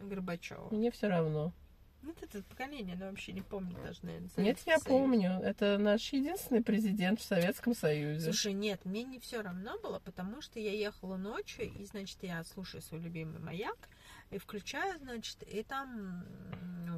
Горбачева? 0.00 0.68
Мне 0.70 0.90
все 0.90 1.08
равно. 1.08 1.52
Ну, 2.02 2.12
вот 2.12 2.22
это 2.22 2.42
поколение, 2.44 2.94
оно 2.94 3.06
вообще 3.06 3.32
не 3.32 3.42
помнит 3.42 3.76
даже, 3.82 3.98
наверное. 4.02 4.26
Нет, 4.26 4.32
Советский 4.34 4.70
я 4.70 4.78
Союз. 4.78 4.88
помню. 4.88 5.30
Это 5.42 5.78
наш 5.78 6.12
единственный 6.12 6.62
президент 6.62 7.20
в 7.20 7.24
Советском 7.24 7.74
Союзе. 7.74 8.24
Слушай, 8.24 8.52
нет, 8.52 8.84
мне 8.84 9.02
не 9.02 9.18
все 9.18 9.42
равно 9.42 9.78
было, 9.80 9.98
потому 9.98 10.40
что 10.40 10.60
я 10.60 10.72
ехала 10.72 11.16
ночью, 11.16 11.70
и, 11.70 11.84
значит, 11.84 12.18
я 12.22 12.44
слушаю 12.44 12.82
свой 12.82 13.00
любимый 13.00 13.40
маяк, 13.40 13.88
и 14.30 14.38
включаю, 14.38 14.98
значит, 14.98 15.42
и 15.42 15.62
там 15.62 16.24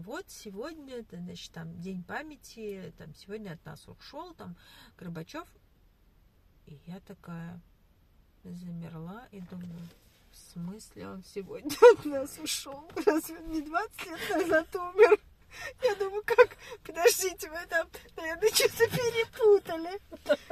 вот 0.03 0.29
сегодня, 0.29 1.05
значит, 1.11 1.53
там 1.53 1.81
День 1.81 2.03
памяти, 2.03 2.93
там 2.99 3.15
сегодня 3.15 3.53
от 3.53 3.65
нас 3.65 3.89
ушел, 3.89 4.35
там 4.35 4.57
Горбачев. 4.99 5.47
И 6.67 6.79
я 6.87 7.01
такая 7.01 7.61
замерла 8.45 9.27
и 9.33 9.41
думаю, 9.41 9.81
в 10.41 10.53
смысле 10.53 11.09
он 11.09 11.25
сегодня 11.35 11.75
от 11.93 12.05
нас 12.05 12.39
ушел? 12.39 12.91
Разве 13.07 13.39
он 13.39 13.51
не 13.51 13.63
20 13.63 14.07
лет 14.07 14.31
назад 14.31 14.77
умер? 14.77 15.21
Я 15.83 15.95
думаю, 15.97 16.23
как? 16.25 16.57
Подождите, 16.85 17.51
вы 17.51 17.59
там, 17.69 17.89
наверное, 18.17 18.49
что-то 18.51 18.89
перепутали. 18.89 20.01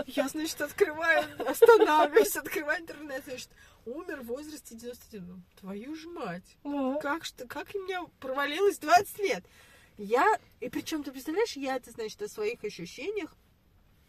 Я, 0.07 0.29
значит, 0.29 0.61
открываю, 0.61 1.25
останавливаюсь, 1.49 2.37
открываю 2.37 2.81
интернет, 2.83 3.23
значит, 3.25 3.49
умер 3.85 4.23
в 4.23 4.27
возрасте 4.27 4.75
91. 4.75 5.27
Ну, 5.27 5.43
твою 5.61 5.95
ж 5.95 6.07
мать. 6.07 6.57
Да. 6.65 6.99
Как, 7.01 7.25
что, 7.25 7.47
как 7.47 7.69
у 7.75 7.79
меня 7.79 8.05
провалилось 8.19 8.79
20 8.79 9.19
лет? 9.21 9.45
Я, 9.99 10.39
и 10.61 10.69
причем, 10.69 11.03
ты 11.03 11.13
представляешь, 11.13 11.57
я 11.57 11.77
это, 11.77 11.91
значит, 11.91 12.21
о 12.23 12.29
своих 12.29 12.63
ощущениях, 12.65 13.35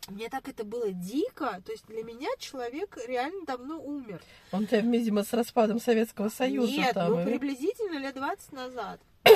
мне 0.09 0.29
так 0.29 0.47
это 0.47 0.63
было 0.63 0.91
дико, 0.91 1.61
то 1.65 1.71
есть 1.71 1.85
для 1.87 2.03
меня 2.03 2.29
человек 2.37 2.97
реально 3.07 3.45
давно 3.45 3.79
умер. 3.81 4.21
Он 4.51 4.65
тебя, 4.67 4.81
видимо, 4.81 5.23
с 5.23 5.33
распадом 5.33 5.79
Советского 5.79 6.29
Союза 6.29 6.71
Нет, 6.71 6.93
там. 6.93 7.11
ну 7.11 7.21
и- 7.21 7.25
приблизительно 7.25 7.97
лет 7.99 8.15
20 8.15 8.51
назад. 8.53 8.99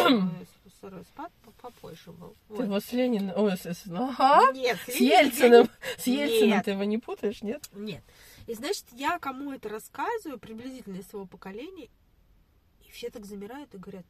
Распад 0.82 1.32
по- 1.46 1.52
попозже 1.52 2.12
был. 2.12 2.36
Ты 2.50 2.54
Вот. 2.56 2.64
его 2.66 2.80
с 2.82 2.92
Лениным... 2.92 3.34
Ой, 3.38 3.56
с, 3.58 3.66
ага. 3.90 4.52
Нет, 4.54 4.78
С 4.86 4.96
Ельциным. 4.96 5.70
С 5.98 6.08
Ельциным 6.08 6.50
Нет. 6.50 6.66
ты 6.66 6.72
его 6.72 6.84
не 6.84 6.98
путаешь, 6.98 7.42
нет? 7.42 7.64
Нет. 7.74 8.04
И 8.48 8.54
значит, 8.54 8.84
я 8.92 9.18
кому 9.20 9.54
это 9.54 9.70
рассказываю, 9.70 10.40
приблизительно 10.40 10.98
из 10.98 11.08
своего 11.08 11.26
поколения, 11.26 11.88
и 12.86 12.92
все 12.92 13.10
так 13.10 13.26
замирают 13.26 13.74
и 13.74 13.78
говорят, 13.78 14.06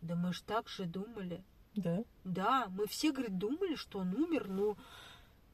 да 0.00 0.16
мы 0.16 0.32
ж 0.32 0.40
так 0.40 0.68
же 0.68 0.86
думали. 0.86 1.40
Да. 1.76 2.02
Да, 2.24 2.66
мы 2.70 2.88
все, 2.88 3.12
говорит, 3.12 3.38
думали, 3.38 3.76
что 3.76 4.00
он 4.00 4.12
умер, 4.16 4.48
ну, 4.48 4.76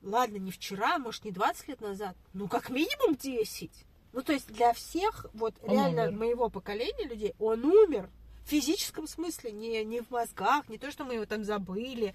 ладно, 0.04 0.36
не 0.36 0.50
вчера, 0.50 0.98
может, 0.98 1.24
не 1.24 1.32
20 1.32 1.68
лет 1.68 1.80
назад, 1.80 2.16
ну, 2.32 2.48
как 2.48 2.70
минимум 2.70 3.16
10. 3.16 3.70
Ну, 4.12 4.22
то 4.22 4.32
есть 4.32 4.46
для 4.48 4.72
всех, 4.72 5.26
вот 5.34 5.54
Он 5.62 5.72
реально 5.72 6.04
умер. 6.04 6.18
моего 6.18 6.48
поколения 6.48 7.06
людей, 7.06 7.34
он 7.38 7.64
умер. 7.64 8.08
В 8.44 8.48
физическом 8.48 9.06
смысле, 9.06 9.52
не, 9.52 9.82
не 9.84 10.02
в 10.02 10.10
мозгах, 10.10 10.68
не 10.68 10.78
то, 10.78 10.90
что 10.90 11.04
мы 11.04 11.14
его 11.14 11.26
там 11.26 11.44
забыли, 11.44 12.14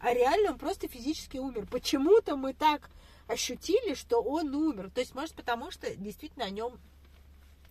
а 0.00 0.14
реально 0.14 0.52
он 0.52 0.58
просто 0.58 0.88
физически 0.88 1.36
умер. 1.36 1.66
Почему-то 1.70 2.36
мы 2.36 2.54
так 2.54 2.90
ощутили, 3.28 3.94
что 3.94 4.20
он 4.20 4.54
умер. 4.54 4.90
То 4.94 5.00
есть, 5.00 5.14
может, 5.14 5.34
потому 5.34 5.70
что 5.70 5.94
действительно 5.94 6.46
о 6.46 6.50
нем 6.50 6.78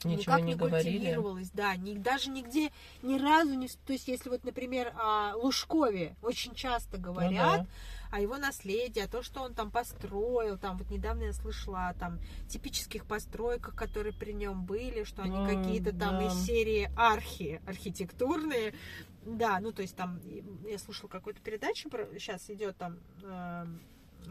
Ничего 0.04 0.38
никак 0.38 0.42
не 0.42 0.54
не 0.54 0.60
культивировалось, 0.60 1.50
да, 1.52 1.76
ни, 1.76 1.96
даже 1.96 2.30
нигде 2.30 2.72
ни 3.02 3.18
разу 3.18 3.56
не... 3.56 3.68
То 3.68 3.94
есть, 3.94 4.08
если 4.08 4.30
вот, 4.30 4.44
например, 4.44 4.94
о 4.96 5.36
Лужкове 5.36 6.16
очень 6.22 6.54
часто 6.54 6.98
говорят, 6.98 7.62
Ну 7.62 7.64
да. 7.64 7.68
О 8.12 8.20
его 8.20 8.38
наследии, 8.38 9.00
о 9.00 9.08
том, 9.08 9.24
что 9.24 9.42
он 9.42 9.54
там 9.54 9.72
построил, 9.72 10.58
там 10.58 10.78
вот 10.78 10.90
недавно 10.90 11.24
я 11.24 11.34
слышала 11.34 11.90
о 11.90 11.94
там 11.94 12.20
типических 12.48 13.06
постройках, 13.06 13.76
которые 13.76 14.14
при 14.14 14.34
нем 14.34 14.66
были, 14.66 15.04
что 15.04 15.24
они 15.24 15.38
Ой, 15.38 15.56
какие-то 15.56 15.92
там 15.92 16.20
да. 16.20 16.28
из 16.28 16.46
серии 16.46 16.90
архи 16.96 17.62
архитектурные, 17.66 18.74
да, 19.26 19.60
ну 19.60 19.72
то 19.72 19.82
есть 19.82 19.96
там 19.96 20.20
я 20.68 20.78
слушала 20.78 21.10
какую-то 21.10 21.42
передачу, 21.42 21.90
сейчас 22.14 22.50
идет 22.50 22.78
там 22.78 23.00
эм, 23.24 23.82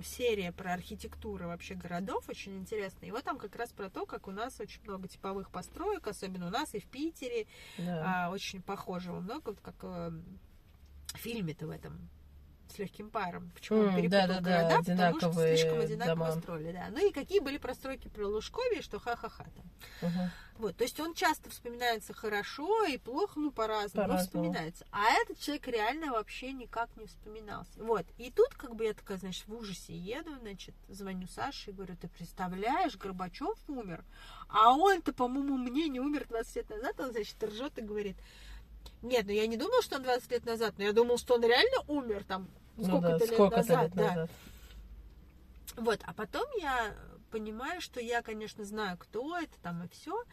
серия 0.02 0.52
про 0.52 0.72
архитектуру 0.74 1.46
вообще 1.46 1.74
городов, 1.74 2.28
очень 2.28 2.58
интересная. 2.58 3.08
И 3.08 3.12
вот 3.12 3.24
там 3.24 3.38
как 3.38 3.54
раз 3.56 3.70
про 3.72 3.90
то, 3.90 4.06
как 4.06 4.28
у 4.28 4.30
нас 4.30 4.58
очень 4.60 4.82
много 4.82 5.08
типовых 5.08 5.50
построек, 5.50 6.06
особенно 6.06 6.46
у 6.46 6.50
нас 6.50 6.74
и 6.74 6.80
в 6.80 6.86
Питере, 6.86 7.46
Да. 7.78 8.26
а, 8.26 8.30
очень 8.30 8.62
похожего 8.62 9.20
много, 9.20 9.50
вот 9.50 9.60
как 9.60 9.76
э, 9.82 10.10
в 11.14 11.18
фильме-то 11.18 11.66
в 11.66 11.70
этом 11.70 12.08
с 12.72 12.79
легким 12.79 13.11
паром. 13.11 13.50
Почему 13.55 13.81
он 13.81 13.88
М, 13.88 13.96
перепутал 13.96 14.26
да-да-да, 14.29 14.62
города? 14.68 14.90
Потому 14.90 15.20
что 15.20 15.33
слишком 15.33 15.81
одинаково 15.81 16.14
дома. 16.29 16.40
строили, 16.40 16.72
да. 16.72 16.87
Ну 16.90 17.09
и 17.09 17.12
какие 17.12 17.40
были 17.40 17.59
простройки 17.59 18.09
при 18.09 18.22
Лужкове, 18.22 18.83
что 18.83 18.98
ха-ха-ха 18.98 19.44
там. 19.55 19.64
Мгм. 20.11 20.31
Вот, 20.59 20.74
то 20.76 20.85
есть 20.85 20.98
он 21.00 21.12
часто 21.12 21.50
вспоминается 21.50 22.14
хорошо 22.14 22.87
и 22.87 22.96
плохо, 22.96 23.38
ну, 23.38 23.50
по-разному, 23.50 24.07
но 24.09 24.14
По-разному. 24.14 24.44
вспоминается. 24.46 24.87
А 24.90 25.11
этот 25.22 25.38
человек 25.38 25.68
реально 25.68 26.12
вообще 26.12 26.52
никак 26.52 26.88
не 26.96 27.05
вспоминался. 27.07 27.83
Вот, 27.83 28.07
и 28.16 28.31
тут 28.31 28.55
как 28.55 28.74
бы 28.74 28.85
я 28.85 28.94
такая, 28.94 29.18
значит, 29.18 29.46
в 29.46 29.55
ужасе 29.55 29.94
еду, 29.94 30.35
значит, 30.40 30.74
звоню 30.88 31.26
Саше 31.29 31.70
и 31.70 31.74
говорю, 31.74 31.94
ты 31.96 32.09
представляешь, 32.09 32.96
Горбачев 32.96 33.59
умер, 33.68 34.02
а 34.48 34.72
он-то, 34.74 35.12
по 35.12 35.29
моему 35.29 35.59
мнению, 35.59 36.05
умер 36.05 36.24
20 36.29 36.57
лет 36.57 36.70
назад, 36.70 37.00
он, 37.00 37.12
значит, 37.12 37.42
ржет 37.44 37.79
и 37.79 37.83
говорит, 37.83 38.16
нет, 39.03 39.27
ну 39.27 39.33
я 39.33 39.46
не 39.46 39.57
думал, 39.57 39.83
что 39.83 39.96
он 39.96 40.03
20 40.03 40.31
лет 40.31 40.46
назад, 40.46 40.75
но 40.79 40.85
я 40.85 40.92
думал, 40.92 41.18
что 41.18 41.35
он 41.35 41.42
реально 41.42 41.83
умер 41.88 42.25
там 42.25 42.49
Ну 42.77 42.85
сколько-то 42.85 43.18
да, 43.18 43.25
лет 43.25 43.35
сколько-то 43.35 43.57
назад. 43.57 43.83
лет 43.83 43.94
да. 43.94 44.03
назад. 44.03 44.31
Вот, 45.77 46.01
а 46.05 46.14
потом 46.14 46.46
я 46.61 46.94
понимаю, 47.31 47.81
что 47.81 48.01
я, 48.01 48.22
конечно, 48.22 48.64
знаю, 48.64 48.96
кто 48.99 49.38
это 49.38 49.59
там 49.62 49.85
и 49.85 49.88
все. 49.88 50.25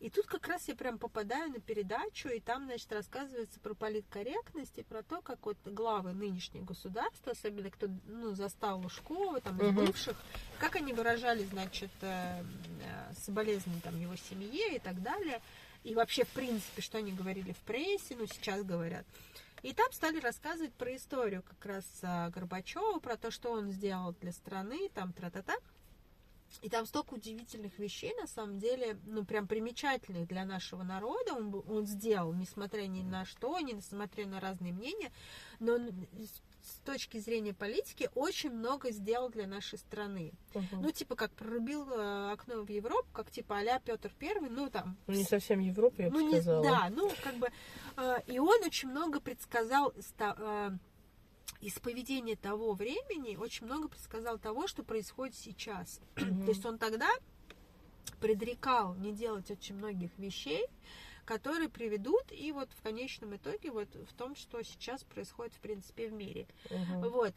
И 0.00 0.08
тут 0.08 0.26
как 0.26 0.48
раз 0.48 0.66
я 0.66 0.74
прям 0.74 0.98
попадаю 0.98 1.50
на 1.50 1.60
передачу, 1.60 2.28
и 2.30 2.40
там, 2.40 2.64
значит, 2.64 2.90
рассказывается 2.90 3.60
про 3.60 3.74
политкорректность 3.74 4.78
и 4.78 4.82
про 4.82 5.02
то, 5.02 5.20
как 5.20 5.44
вот 5.44 5.58
главы 5.66 6.14
нынешнего 6.14 6.64
государства, 6.64 7.32
особенно 7.32 7.70
кто 7.70 7.86
ну, 8.06 8.32
застал 8.32 8.80
Лужкова, 8.80 9.42
там, 9.42 9.58
из 9.58 9.74
бывших, 9.74 10.16
как 10.58 10.76
они 10.76 10.94
выражали, 10.94 11.44
значит, 11.44 11.90
э, 12.00 12.42
э, 12.42 13.14
соболезнования 13.14 13.82
там 13.82 14.00
его 14.00 14.16
семье 14.16 14.76
и 14.76 14.78
так 14.78 15.02
далее. 15.02 15.42
И 15.84 15.94
вообще, 15.94 16.24
в 16.24 16.28
принципе, 16.28 16.82
что 16.82 16.98
они 16.98 17.12
говорили 17.12 17.52
в 17.52 17.58
прессе, 17.58 18.16
ну, 18.16 18.26
сейчас 18.26 18.62
говорят. 18.62 19.06
И 19.62 19.72
там 19.74 19.92
стали 19.92 20.18
рассказывать 20.18 20.72
про 20.74 20.94
историю 20.96 21.42
как 21.42 21.64
раз 21.66 21.84
а, 22.02 22.30
Горбачева, 22.30 22.98
про 22.98 23.16
то, 23.16 23.30
что 23.30 23.52
он 23.52 23.70
сделал 23.70 24.14
для 24.20 24.32
страны, 24.32 24.88
там 24.94 25.12
тра-та-та. 25.12 25.54
И 26.62 26.68
там 26.68 26.84
столько 26.84 27.14
удивительных 27.14 27.78
вещей, 27.78 28.12
на 28.20 28.26
самом 28.26 28.58
деле, 28.58 28.98
ну, 29.06 29.24
прям 29.24 29.46
примечательных 29.46 30.26
для 30.26 30.44
нашего 30.44 30.82
народа 30.82 31.34
он, 31.34 31.62
он 31.68 31.86
сделал, 31.86 32.32
несмотря 32.32 32.82
ни 32.86 33.02
на 33.02 33.24
что, 33.24 33.58
несмотря 33.60 34.26
на 34.26 34.40
разные 34.40 34.72
мнения, 34.72 35.12
но 35.60 35.74
он 35.74 35.90
с 36.62 36.78
точки 36.84 37.18
зрения 37.18 37.54
политики 37.54 38.10
очень 38.14 38.50
много 38.50 38.90
сделал 38.90 39.30
для 39.30 39.46
нашей 39.46 39.78
страны. 39.78 40.32
Мгм. 40.54 40.82
Ну, 40.82 40.90
типа, 40.90 41.16
как 41.16 41.32
прорубил 41.32 41.88
э, 41.90 42.32
окно 42.32 42.62
в 42.62 42.68
Европу, 42.68 43.08
как 43.12 43.30
типа 43.30 43.58
а-ля 43.58 43.78
Петр 43.80 44.12
Первый, 44.18 44.50
ну, 44.50 44.68
там, 44.70 44.96
Ну, 45.06 45.14
не 45.14 45.24
совсем 45.24 45.60
Европа, 45.60 46.02
я 46.02 46.10
бы 46.10 46.20
ну, 46.20 46.28
не, 46.28 46.40
сказала. 46.40 46.62
да, 46.62 46.90
ну, 46.90 47.10
как 47.22 47.36
бы, 47.36 47.48
э, 47.96 48.16
и 48.26 48.38
он 48.38 48.62
очень 48.64 48.90
много 48.90 49.20
предсказал 49.20 49.92
э, 50.18 50.70
из 51.60 51.78
поведения 51.78 52.36
того 52.36 52.72
времени, 52.74 53.36
очень 53.36 53.66
много 53.66 53.88
предсказал 53.88 54.38
того, 54.38 54.66
что 54.66 54.82
происходит 54.82 55.36
сейчас. 55.36 56.00
Мгм. 56.16 56.42
То 56.44 56.48
есть 56.48 56.64
он 56.64 56.78
тогда 56.78 57.08
предрекал 58.20 58.94
не 58.96 59.12
делать 59.12 59.50
очень 59.50 59.76
многих 59.76 60.10
вещей, 60.18 60.66
которые 61.30 61.68
приведут 61.68 62.32
и 62.32 62.50
вот 62.50 62.68
в 62.72 62.82
конечном 62.82 63.36
итоге 63.36 63.70
вот 63.70 63.88
в 63.94 64.12
том, 64.14 64.34
что 64.34 64.60
сейчас 64.64 65.04
происходит 65.04 65.54
в 65.54 65.60
принципе 65.60 66.08
в 66.08 66.12
мире. 66.12 66.48
Мгм. 66.68 67.08
Вот. 67.08 67.32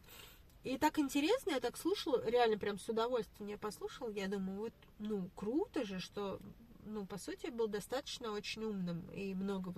И 0.63 0.79
так 0.79 0.97
интересно, 0.97 1.51
я 1.51 1.59
так 1.59 1.77
слушала, 1.77 2.25
реально 2.25 2.57
прям 2.57 2.79
с 2.79 2.89
удовольствием 2.89 3.51
я 3.51 3.57
послушала, 3.59 4.09
я 4.09 4.27
думаю, 4.27 4.57
вот, 4.57 4.73
ну, 4.97 5.29
круто 5.35 5.85
же, 5.85 5.99
что, 5.99 6.39
ну, 6.85 7.05
по 7.05 7.19
сути, 7.19 7.51
был 7.51 7.67
достаточно 7.67 8.31
очень 8.31 8.63
умным 8.63 9.07
и 9.11 9.35
много 9.35 9.69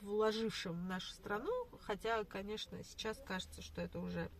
вложившим 0.00 0.72
в 0.72 0.88
нашу 0.88 1.10
страну, 1.10 1.52
хотя, 1.82 2.24
конечно, 2.24 2.82
сейчас 2.84 3.20
кажется, 3.26 3.60
что 3.60 3.82
это 3.82 3.98
уже, 3.98 4.30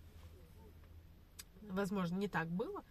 возможно, 1.60 2.16
не 2.16 2.28
так 2.28 2.48
было, 2.48 2.82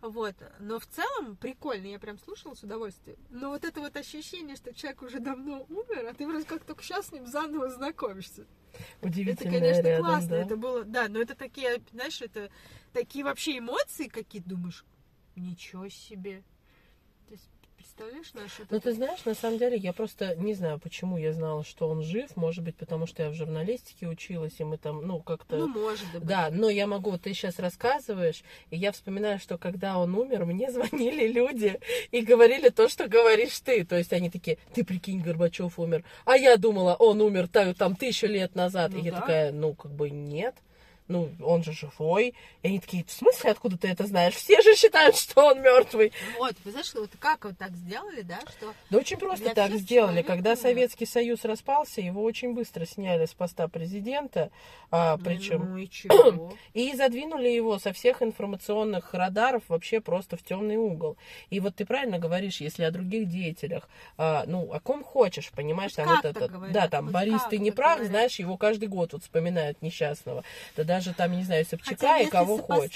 вот, 0.00 0.34
но 0.60 0.78
в 0.78 0.86
целом 0.86 1.36
прикольно, 1.36 1.86
я 1.86 1.98
прям 1.98 2.18
слушала 2.18 2.54
с 2.54 2.62
удовольствием, 2.62 3.18
но 3.30 3.50
вот 3.50 3.64
это 3.64 3.80
вот 3.80 3.96
ощущение, 3.96 4.56
что 4.56 4.74
человек 4.74 5.02
уже 5.02 5.20
давно 5.20 5.64
умер, 5.68 6.06
а 6.08 6.14
ты 6.14 6.26
вроде 6.26 6.44
как 6.44 6.64
только 6.64 6.82
сейчас 6.82 7.08
с 7.08 7.12
ним 7.12 7.26
заново 7.26 7.68
знакомишься, 7.70 8.46
это, 9.00 9.08
Удивительно 9.08 9.52
конечно, 9.52 9.86
рядом, 9.86 10.04
классно. 10.04 10.28
да. 10.28 10.36
Это 10.36 10.56
было, 10.56 10.84
да, 10.84 11.08
но 11.08 11.20
это 11.20 11.34
такие, 11.34 11.82
знаешь, 11.92 12.20
это 12.20 12.50
такие 12.92 13.24
вообще 13.24 13.58
эмоции, 13.58 14.08
какие 14.08 14.42
думаешь, 14.42 14.84
ничего 15.34 15.88
себе. 15.88 16.42
То 17.26 17.32
есть, 17.32 17.48
представляешь, 17.86 18.34
наши... 18.34 18.66
Ну, 18.68 18.80
ты 18.80 18.92
знаешь, 18.92 19.24
на 19.24 19.34
самом 19.34 19.58
деле, 19.58 19.76
я 19.76 19.92
просто 19.92 20.34
не 20.36 20.54
знаю, 20.54 20.78
почему 20.78 21.16
я 21.18 21.32
знала, 21.32 21.64
что 21.64 21.88
он 21.88 22.02
жив. 22.02 22.36
Может 22.36 22.64
быть, 22.64 22.76
потому 22.76 23.06
что 23.06 23.22
я 23.22 23.30
в 23.30 23.34
журналистике 23.34 24.08
училась, 24.08 24.54
и 24.58 24.64
мы 24.64 24.76
там, 24.76 25.06
ну, 25.06 25.20
как-то... 25.20 25.56
Ну, 25.56 25.68
может 25.68 26.10
быть. 26.12 26.24
Да, 26.24 26.48
но 26.50 26.68
я 26.68 26.86
могу, 26.86 27.10
вот 27.12 27.22
ты 27.22 27.32
сейчас 27.32 27.58
рассказываешь, 27.58 28.42
и 28.70 28.76
я 28.76 28.92
вспоминаю, 28.92 29.38
что 29.38 29.56
когда 29.56 29.98
он 29.98 30.14
умер, 30.14 30.46
мне 30.46 30.70
звонили 30.72 31.28
люди 31.28 31.78
и 32.10 32.22
говорили 32.22 32.70
то, 32.70 32.88
что 32.88 33.08
говоришь 33.08 33.58
ты. 33.60 33.84
То 33.84 33.96
есть 33.96 34.12
они 34.12 34.30
такие, 34.30 34.58
ты 34.74 34.84
прикинь, 34.84 35.20
Горбачев 35.20 35.78
умер. 35.78 36.04
А 36.24 36.36
я 36.36 36.56
думала, 36.56 36.94
он 36.94 37.20
умер 37.20 37.48
та- 37.48 37.74
там 37.74 37.94
тысячу 37.94 38.26
лет 38.26 38.54
назад. 38.54 38.92
Ну 38.92 38.98
и 38.98 39.02
я 39.02 39.12
да. 39.12 39.20
такая, 39.20 39.52
ну, 39.52 39.74
как 39.74 39.92
бы 39.92 40.10
нет. 40.10 40.54
Ну, 41.08 41.30
он 41.40 41.62
же 41.62 41.72
живой. 41.72 42.34
И 42.62 42.68
они 42.68 42.80
такие, 42.80 43.04
в 43.04 43.12
смысле, 43.12 43.50
откуда 43.50 43.78
ты 43.78 43.88
это 43.88 44.06
знаешь? 44.06 44.34
Все 44.34 44.60
же 44.60 44.74
считают, 44.74 45.16
что 45.16 45.46
он 45.46 45.62
мертвый. 45.62 46.12
Вот, 46.38 46.54
вы 46.64 46.70
знаешь, 46.72 46.92
вот 46.94 47.10
как 47.20 47.44
вот 47.44 47.56
так 47.56 47.70
сделали, 47.72 48.22
да, 48.22 48.40
что... 48.56 48.74
Да 48.90 48.98
очень 48.98 49.16
просто 49.16 49.54
так 49.54 49.70
сделали. 49.72 50.22
человек 50.22 50.26
Когда 50.26 50.50
умер. 50.50 50.60
Советский 50.60 51.06
Союз 51.06 51.44
распался, 51.44 52.00
его 52.00 52.22
очень 52.22 52.54
быстро 52.54 52.86
сняли 52.86 53.26
с 53.26 53.34
поста 53.34 53.68
президента. 53.68 54.50
А, 54.90 55.16
причем 55.18 55.64
Ну 55.64 55.76
и 55.76 55.88
чего? 55.88 56.52
и 56.74 56.94
задвинули 56.94 57.48
его 57.48 57.78
со 57.78 57.92
всех 57.92 58.22
информационных 58.22 59.14
радаров 59.14 59.62
вообще 59.68 60.00
просто 60.00 60.36
в 60.36 60.42
темный 60.42 60.76
угол. 60.76 61.16
И 61.50 61.60
вот 61.60 61.76
ты 61.76 61.84
правильно 61.84 62.18
говоришь, 62.18 62.60
если 62.60 62.84
о 62.84 62.90
других 62.90 63.28
деятелях, 63.28 63.88
а, 64.16 64.44
ну, 64.46 64.72
о 64.72 64.80
ком 64.80 65.02
хочешь, 65.02 65.50
понимаешь, 65.50 65.92
Хоть 65.94 66.04
там 66.04 66.16
вот 66.16 66.24
это, 66.24 66.48
говорят, 66.48 66.74
да, 66.74 66.88
там 66.88 67.06
хоть 67.06 67.14
Борис, 67.14 67.42
ты 67.50 67.58
не 67.58 67.70
прав, 67.70 67.96
говорят. 67.96 68.10
знаешь, 68.10 68.38
его 68.38 68.56
каждый 68.56 68.88
год 68.88 69.12
вот 69.12 69.22
вспоминают 69.22 69.82
несчастного. 69.82 70.44
Да 70.76 70.84
даже 70.96 71.12
там, 71.14 71.32
не 71.32 71.44
знаю, 71.44 71.64
Собчака 71.64 71.90
Хотя, 71.96 72.18
и 72.20 72.26
кого 72.28 72.58
хочешь. 72.58 72.94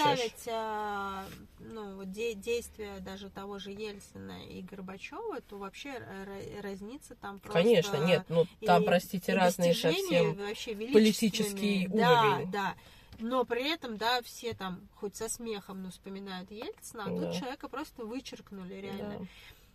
а, 0.49 1.27
ну, 1.59 2.05
де- 2.05 2.35
действия 2.35 2.99
даже 3.01 3.29
того 3.31 3.59
же 3.59 3.71
Ельцина 3.71 4.45
и 4.47 4.63
Горбачева, 4.63 5.41
то 5.43 5.59
вообще 5.59 5.91
ра- 5.91 6.61
разница 6.63 7.15
там 7.15 7.39
просто... 7.41 7.59
Конечно, 7.61 7.97
нет, 7.99 8.25
ну 8.29 8.47
там, 8.65 8.83
и- 8.83 8.87
простите, 8.87 9.33
и 9.33 9.35
разные 9.35 9.75
совсем. 9.75 10.35
вообще 10.35 10.75
политический. 10.75 11.87
Да, 11.89 12.23
уровень. 12.33 12.51
да. 12.51 12.75
Но 13.19 13.45
при 13.45 13.71
этом, 13.71 13.99
да, 13.99 14.23
все 14.23 14.55
там 14.55 14.81
хоть 14.95 15.15
со 15.15 15.29
смехом, 15.29 15.83
но 15.83 15.91
вспоминают 15.91 16.51
Ельцина, 16.51 17.05
а 17.05 17.11
Да. 17.11 17.27
тут 17.27 17.39
человека 17.39 17.69
просто 17.69 18.05
вычеркнули 18.07 18.75
реально. 18.75 19.19
Да. 19.19 19.27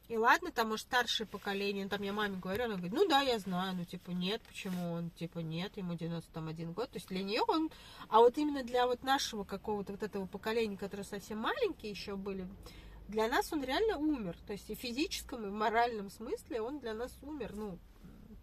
И 0.07 0.17
ладно, 0.17 0.51
там, 0.51 0.69
может, 0.69 0.85
старшее 0.85 1.25
поколение, 1.25 1.85
ну, 1.85 1.89
там 1.89 2.03
я 2.03 2.13
маме 2.13 2.37
говорю, 2.37 2.65
она 2.65 2.75
говорит, 2.75 2.93
ну 2.93 3.07
да, 3.07 3.21
я 3.21 3.39
знаю, 3.39 3.75
ну, 3.75 3.85
типа, 3.85 4.11
нет, 4.11 4.39
почему 4.43 4.93
он, 4.93 5.09
типа, 5.11 5.39
нет, 5.39 5.75
ему 5.77 5.95
91 5.95 6.73
год, 6.73 6.91
то 6.91 6.97
есть 6.97 7.07
для 7.07 7.23
нее 7.23 7.41
он, 7.47 7.71
а 8.09 8.19
вот 8.19 8.37
именно 8.37 8.63
для 8.63 8.85
вот 8.85 9.01
нашего 9.01 9.43
какого-то 9.43 9.93
вот 9.93 10.03
этого 10.03 10.27
поколения, 10.27 10.77
которые 10.77 11.05
совсем 11.05 11.39
маленькие 11.39 11.91
еще 11.91 12.15
были, 12.15 12.47
для 13.07 13.27
нас 13.27 13.51
он 13.51 13.63
реально 13.63 13.97
умер, 13.97 14.35
то 14.45 14.53
есть 14.53 14.69
и 14.69 14.75
в 14.75 14.79
физическом, 14.79 15.45
и 15.45 15.49
в 15.49 15.53
моральном 15.53 16.11
смысле 16.11 16.61
он 16.61 16.79
для 16.79 16.93
нас 16.93 17.11
умер, 17.23 17.53
ну, 17.55 17.79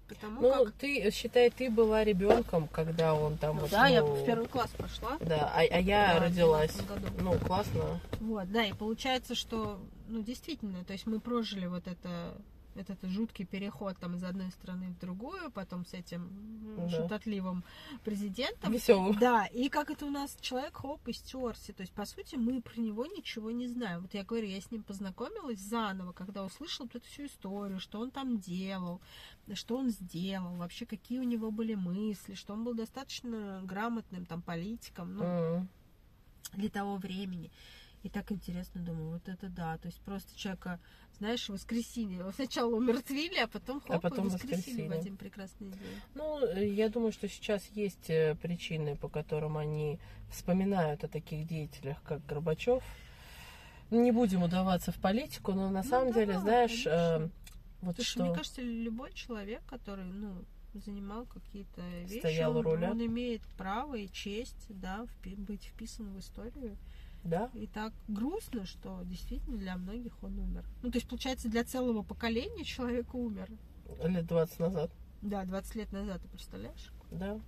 потому 0.08 0.40
Ну, 0.40 0.64
как... 0.64 0.74
ты, 0.74 1.10
считай, 1.10 1.50
ты 1.50 1.70
была 1.70 2.04
ребенком, 2.04 2.68
когда 2.68 3.14
он 3.14 3.36
там 3.38 3.56
Ну 3.56 3.62
вот, 3.62 3.70
да, 3.70 3.86
я 3.86 4.02
ну, 4.02 4.14
в 4.14 4.24
первый 4.24 4.48
класс 4.48 4.70
пошла. 4.76 5.16
Да, 5.20 5.50
а, 5.54 5.60
а 5.60 5.80
я 5.80 6.14
Да, 6.14 6.26
родилась. 6.26 6.72
12 6.72 6.86
году. 6.88 7.06
Ну, 7.20 7.38
классно. 7.46 8.00
Вот, 8.20 8.50
да, 8.50 8.64
и 8.64 8.72
получается, 8.72 9.34
что, 9.34 9.80
ну, 10.12 10.22
действительно, 10.22 10.84
то 10.84 10.92
есть 10.92 11.06
мы 11.06 11.20
прожили 11.20 11.66
вот 11.66 11.86
это, 11.86 12.40
этот 12.74 13.02
жуткий 13.08 13.44
переход 13.46 13.96
там 13.98 14.16
из 14.16 14.24
одной 14.24 14.50
страны 14.50 14.88
в 14.90 14.98
другую, 15.00 15.50
потом 15.50 15.84
с 15.86 15.94
этим 15.94 16.30
Да. 16.76 16.88
шутотливым 16.88 17.64
президентом. 18.04 18.72
Веселым. 18.72 19.18
Да, 19.18 19.46
и 19.46 19.68
как 19.68 19.90
это 19.90 20.06
у 20.06 20.10
нас 20.10 20.36
человек 20.40 20.76
хоп 20.76 21.06
и 21.08 21.12
стерся. 21.12 21.72
То 21.72 21.82
есть, 21.82 21.92
по 21.92 22.04
сути, 22.06 22.36
мы 22.36 22.60
про 22.62 22.80
него 22.80 23.04
ничего 23.06 23.50
не 23.50 23.68
знаем. 23.68 24.02
Вот 24.02 24.14
я 24.14 24.24
говорю, 24.24 24.46
я 24.48 24.60
с 24.60 24.70
ним 24.70 24.82
познакомилась 24.82 25.58
заново, 25.60 26.12
когда 26.12 26.44
услышала 26.44 26.86
вот 26.86 26.96
эту 26.96 27.06
всю 27.06 27.26
историю, 27.26 27.78
что 27.80 28.00
он 28.00 28.10
там 28.10 28.38
делал, 28.38 29.00
что 29.54 29.76
он 29.76 29.90
сделал, 29.90 30.56
вообще 30.56 30.86
какие 30.86 31.18
у 31.20 31.24
него 31.24 31.50
были 31.50 31.74
мысли, 31.74 32.34
что 32.34 32.54
он 32.54 32.64
был 32.64 32.74
достаточно 32.74 33.60
грамотным 33.64 34.24
там 34.26 34.40
политиком. 34.42 35.16
Ну, 35.16 35.24
М. 35.24 35.68
для 36.54 36.68
того 36.68 36.96
времени. 36.96 37.50
И 38.02 38.08
так 38.08 38.32
интересно, 38.32 38.80
думаю, 38.80 39.10
вот 39.10 39.28
это 39.28 39.48
да. 39.48 39.78
То 39.78 39.86
есть 39.86 40.00
просто 40.00 40.36
человека, 40.36 40.80
знаешь, 41.18 41.48
воскресили. 41.48 42.14
Его 42.14 42.32
сначала 42.32 42.74
умертвили, 42.74 43.38
а 43.38 43.46
потом 43.46 43.80
хоп, 43.80 43.92
А 43.92 44.00
потом 44.00 44.24
воскресили 44.28 44.56
воскресили. 44.56 44.88
в 44.88 44.92
один 44.92 45.16
прекрасный 45.16 45.68
день. 45.68 46.00
Ну, 46.14 46.44
э, 46.44 46.66
я 46.68 46.88
думаю, 46.88 47.12
что 47.12 47.28
сейчас 47.28 47.64
есть 47.74 48.10
э, 48.10 48.34
причины, 48.42 48.96
по 48.96 49.08
которым 49.08 49.56
они 49.56 50.00
вспоминают 50.30 51.04
о 51.04 51.08
таких 51.08 51.46
деятелях, 51.46 52.02
как 52.02 52.26
Горбачев. 52.26 52.82
Не 53.90 54.10
будем 54.10 54.42
удаваться 54.42 54.90
в 54.90 54.96
политику, 54.98 55.52
но 55.52 55.70
на 55.70 55.82
Ну 55.82 55.88
самом 55.88 56.12
да, 56.12 56.20
деле, 56.20 56.38
знаешь, 56.40 56.84
э, 56.86 57.18
конечно. 57.18 57.30
вот 57.82 57.94
Слушай, 57.96 58.08
что... 58.10 58.24
мне 58.24 58.34
кажется, 58.34 58.62
любой 58.62 59.12
человек, 59.12 59.62
который, 59.66 60.04
ну, 60.04 60.44
занимал 60.74 61.26
какие-то 61.26 61.82
вещи, 62.06 62.18
Стоял 62.20 62.56
он, 62.56 62.64
руля. 62.64 62.90
он 62.90 63.04
имеет 63.04 63.42
право 63.58 63.94
и 63.94 64.08
честь, 64.10 64.66
да, 64.70 65.04
впи- 65.22 65.36
быть 65.36 65.64
вписан 65.66 66.12
в 66.14 66.18
историю. 66.18 66.76
Да? 67.24 67.50
И 67.54 67.66
так 67.66 67.92
грустно, 68.08 68.66
что 68.66 69.00
действительно 69.04 69.56
для 69.56 69.76
многих 69.76 70.22
он 70.22 70.38
умер. 70.38 70.64
Ну, 70.82 70.90
то 70.90 70.96
есть, 70.96 71.08
получается, 71.08 71.48
для 71.48 71.64
целого 71.64 72.02
поколения 72.02 72.64
человек 72.64 73.14
умер. 73.14 73.48
Лет 74.02 74.26
20 74.26 74.58
назад. 74.58 74.90
Да, 75.20 75.44
20 75.44 75.74
лет 75.76 75.92
назад, 75.92 76.20
ты 76.20 76.28
представляешь? 76.28 76.92
Да. 77.10 77.40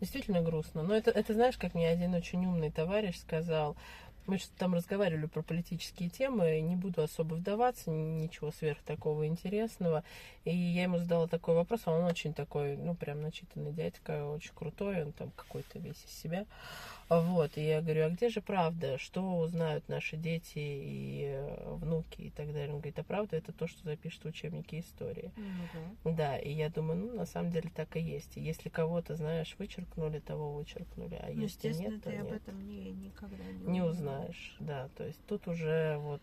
Действительно 0.00 0.40
грустно. 0.40 0.82
Но 0.82 0.94
это, 0.94 1.10
это 1.10 1.34
знаешь, 1.34 1.56
как 1.56 1.74
мне 1.74 1.88
один 1.88 2.14
очень 2.14 2.44
умный 2.44 2.70
товарищ 2.70 3.16
сказал. 3.18 3.76
Мы 4.26 4.38
что 4.38 4.54
там 4.56 4.74
разговаривали 4.74 5.26
про 5.26 5.42
политические 5.42 6.08
темы, 6.08 6.60
не 6.60 6.76
буду 6.76 7.02
особо 7.02 7.34
вдаваться, 7.34 7.90
ничего 7.90 8.50
сверх 8.52 8.78
такого 8.82 9.26
интересного. 9.26 10.04
И 10.44 10.54
я 10.54 10.84
ему 10.84 10.98
задала 10.98 11.26
такой 11.26 11.54
вопрос, 11.54 11.82
а 11.84 11.92
он 11.92 12.04
очень 12.04 12.34
такой, 12.34 12.76
ну, 12.76 12.94
прям 12.94 13.22
начитанный 13.22 13.72
дядька, 13.72 14.26
очень 14.26 14.52
крутой, 14.54 15.04
он 15.04 15.12
там 15.12 15.30
какой-то 15.32 15.78
весь 15.78 16.04
из 16.04 16.12
себя. 16.12 16.46
Вот, 17.10 17.58
и 17.58 17.66
я 17.66 17.82
говорю, 17.82 18.06
а 18.06 18.10
где 18.10 18.28
же 18.28 18.40
правда? 18.40 18.96
Что 18.96 19.38
узнают 19.38 19.88
наши 19.88 20.16
дети 20.16 20.58
и 20.58 21.24
э, 21.24 21.74
внуки 21.74 22.20
и 22.22 22.30
так 22.30 22.46
далее? 22.52 22.68
Он 22.68 22.76
говорит, 22.76 23.00
а 23.00 23.02
правда 23.02 23.36
это 23.36 23.52
то, 23.52 23.66
что 23.66 23.82
запишут 23.82 24.22
в 24.22 24.28
учебнике 24.28 24.78
истории. 24.78 25.32
Ну, 26.04 26.14
Да, 26.14 26.38
и 26.38 26.52
я 26.52 26.68
думаю, 26.70 27.00
ну, 27.00 27.14
на 27.16 27.26
самом 27.26 27.50
деле 27.50 27.68
так 27.74 27.96
и 27.96 28.00
есть. 28.00 28.36
И 28.36 28.40
если 28.40 28.68
кого-то, 28.68 29.16
знаешь, 29.16 29.56
вычеркнули, 29.58 30.20
того 30.20 30.52
вычеркнули, 30.52 31.16
а 31.16 31.30
Ну, 31.32 31.42
если 31.42 31.72
нет, 31.72 32.00
то 32.00 32.10
ты 32.10 32.16
об 32.16 32.26
нет. 32.26 32.42
этом 32.42 32.64
не, 32.68 32.92
никогда 32.92 33.42
не, 33.44 33.66
Не 33.66 33.82
узнаешь, 33.82 34.54
да. 34.60 34.88
То 34.96 35.04
есть 35.04 35.18
тут 35.26 35.48
уже 35.48 35.96
вот, 35.98 36.22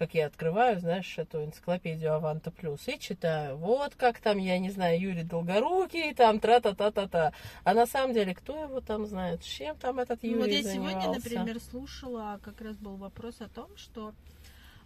как 0.00 0.14
я 0.14 0.28
открываю, 0.28 0.80
знаешь, 0.80 1.18
эту 1.18 1.44
энциклопедию 1.44 2.14
Аванта 2.14 2.50
Плюс 2.50 2.88
и 2.88 2.98
читаю, 2.98 3.58
вот 3.58 3.94
как 3.96 4.18
там, 4.18 4.38
я 4.38 4.58
не 4.58 4.70
знаю, 4.70 4.98
Юрий 4.98 5.24
Долгорукий, 5.24 6.14
там 6.14 6.40
тра-та-та-та-та. 6.40 7.34
А 7.64 7.74
на 7.74 7.84
самом 7.86 8.14
деле, 8.14 8.34
кто 8.34 8.62
его 8.64 8.80
там 8.80 9.04
знает, 9.04 9.42
чем 9.42 9.76
там 9.76 9.98
этот 9.98 10.24
Юрий 10.24 10.36
Ну, 10.36 10.40
вот 10.40 10.48
я 10.48 10.62
занимался? 10.62 10.92
сегодня, 11.00 11.18
например, 11.18 11.60
слушала, 11.60 12.40
как 12.42 12.62
раз 12.62 12.78
был 12.78 12.96
вопрос 12.96 13.42
о 13.42 13.48
том, 13.50 13.68
что 13.76 14.14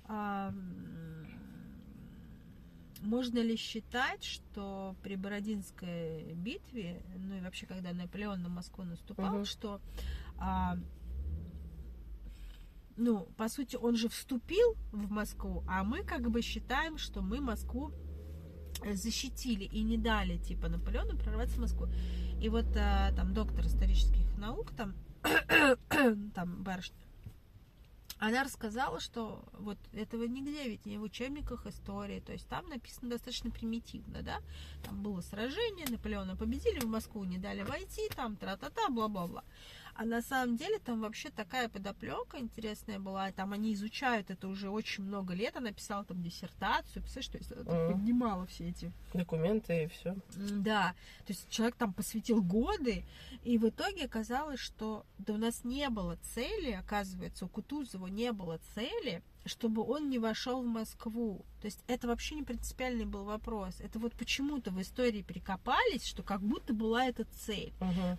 а, 0.09 0.53
можно 3.01 3.39
ли 3.39 3.57
считать, 3.57 4.25
что 4.25 4.97
при 5.05 5.15
Бородинской 5.15 6.33
битве, 6.35 7.03
ну 7.19 7.37
и 7.37 7.41
вообще, 7.41 7.67
когда 7.67 7.93
Наполеон 7.93 8.43
на 8.43 8.49
Москву 8.49 8.83
наступал, 8.83 9.33
Мгм. 9.33 9.45
что 9.45 9.81
а, 10.41 10.77
ну, 12.97 13.29
по 13.37 13.49
сути, 13.49 13.77
он 13.77 13.97
же 13.97 14.09
вступил 14.09 14.77
в 14.93 15.11
Москву, 15.11 15.65
а 15.69 15.85
мы 15.85 16.03
как 16.03 16.31
бы 16.31 16.43
считаем, 16.43 16.99
что 16.99 17.23
мы 17.23 17.41
Москву 17.41 17.93
э, 18.83 18.95
защитили 18.95 19.65
и 19.65 19.83
не 19.83 19.99
дали, 19.99 20.39
типа, 20.39 20.69
Наполеону 20.69 21.19
прорваться 21.19 21.57
в 21.57 21.61
Москву. 21.61 21.89
И 22.41 22.49
вот 22.49 22.67
а, 22.77 23.13
там 23.13 23.33
доктор 23.35 23.67
исторических 23.67 24.37
наук, 24.39 24.73
там, 24.77 24.95
там 26.35 26.63
барышня, 26.63 26.97
она 28.19 28.45
рассказала, 28.45 29.01
что 29.01 29.45
вот 29.53 29.79
этого 29.93 30.25
нигде 30.25 30.65
ведь 30.65 30.87
не 30.87 30.99
в 30.99 31.03
учебниках 31.03 31.67
истории, 31.67 32.21
то 32.21 32.33
есть 32.33 32.49
там 32.49 32.67
написано 32.69 33.11
достаточно 33.11 33.51
примитивно, 33.51 34.23
да, 34.23 34.41
там 34.83 35.03
было 35.03 35.21
сражение, 35.21 35.87
Наполеона 35.89 36.37
победили, 36.37 36.79
в 36.81 36.87
Москву 36.87 37.25
не 37.25 37.39
дали 37.39 37.63
войти, 37.63 38.09
там 38.15 38.37
тра-та-та, 38.37 38.89
бла-бла-бла. 38.89 39.45
А 39.97 40.05
на 40.05 40.23
самом 40.23 40.57
деле 40.57 40.79
там 40.81 41.01
вообще 41.01 41.31
такая 41.31 41.69
подоплека 41.69 42.39
интересная 42.39 42.99
была, 42.99 43.31
там 43.31 43.53
они 43.53 43.75
изучают 43.75 44.31
это 44.31 44.49
уже 44.49 44.69
очень 44.69 45.05
много 45.05 45.35
лет, 45.35 45.57
она 45.57 45.71
писала 45.73 46.05
там 46.05 46.21
диссертацию, 46.21 47.03
представляешь, 47.03 47.29
то 47.29 47.39
есть 47.39 47.53
она 47.53 47.65
так 47.65 47.75
Мгм. 47.75 47.93
поднимала 47.93 48.47
все 48.47 48.69
эти 48.71 48.93
Документы 49.13 49.85
и 49.85 49.87
все. 49.87 50.17
Да, 50.37 50.95
то 51.27 51.33
есть 51.33 51.49
человек 51.49 51.77
там 51.77 51.93
посвятил 51.93 52.43
годы, 52.43 53.05
и 53.45 53.57
в 53.57 53.69
итоге 53.69 54.07
оказалось, 54.07 54.59
что 54.59 55.07
да 55.19 55.35
у 55.35 55.37
нас 55.37 55.63
не 55.63 55.89
было 55.91 56.17
цели, 56.35 56.73
оказывается, 56.73 57.45
у 57.45 57.49
Кутузова 57.49 58.09
не 58.09 58.33
было 58.33 58.59
цели, 58.75 59.23
чтобы 59.45 59.83
он 59.83 60.09
не 60.09 60.19
вошел 60.19 60.63
в 60.63 60.67
Москву. 60.67 61.45
То 61.61 61.67
есть 61.67 61.83
это 61.87 62.07
вообще 62.09 62.35
не 62.35 62.43
принципиальный 62.43 63.05
был 63.07 63.25
вопрос. 63.25 63.81
Это 63.81 63.99
вот 63.99 64.15
почему-то 64.15 64.71
в 64.71 64.81
истории 64.81 65.23
прикопались, 65.23 66.05
что 66.05 66.23
как 66.23 66.43
будто 66.43 66.75
была 66.75 67.07
эта 67.07 67.25
цель. 67.25 67.73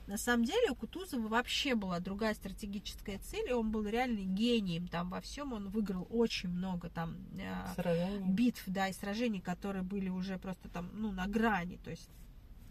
На 0.08 0.18
самом 0.18 0.46
деле 0.46 0.72
у 0.72 0.76
Кутузова 0.76 1.28
вообще 1.28 1.76
была 1.76 2.00
другая 2.00 2.34
стратегическая 2.34 3.20
цель, 3.20 3.50
и 3.50 3.54
он 3.54 3.72
был 3.72 3.86
реально 3.88 4.20
гением 4.22 4.88
там 4.88 5.10
во 5.10 5.22
всем. 5.22 5.54
Он 5.54 5.70
выиграл 5.70 6.08
очень 6.10 6.50
много 6.50 6.90
там 6.90 7.18
э, 7.38 7.74
Сражение. 7.76 8.22
битв, 8.34 8.64
да, 8.68 8.88
и 8.88 8.94
сражений, 8.94 9.42
которые 9.42 9.84
были 9.84 10.10
уже 10.10 10.38
просто 10.38 10.70
там, 10.70 10.90
ну, 10.94 11.12
на 11.12 11.28
грани, 11.28 11.78
то 11.84 11.92
есть 11.92 12.10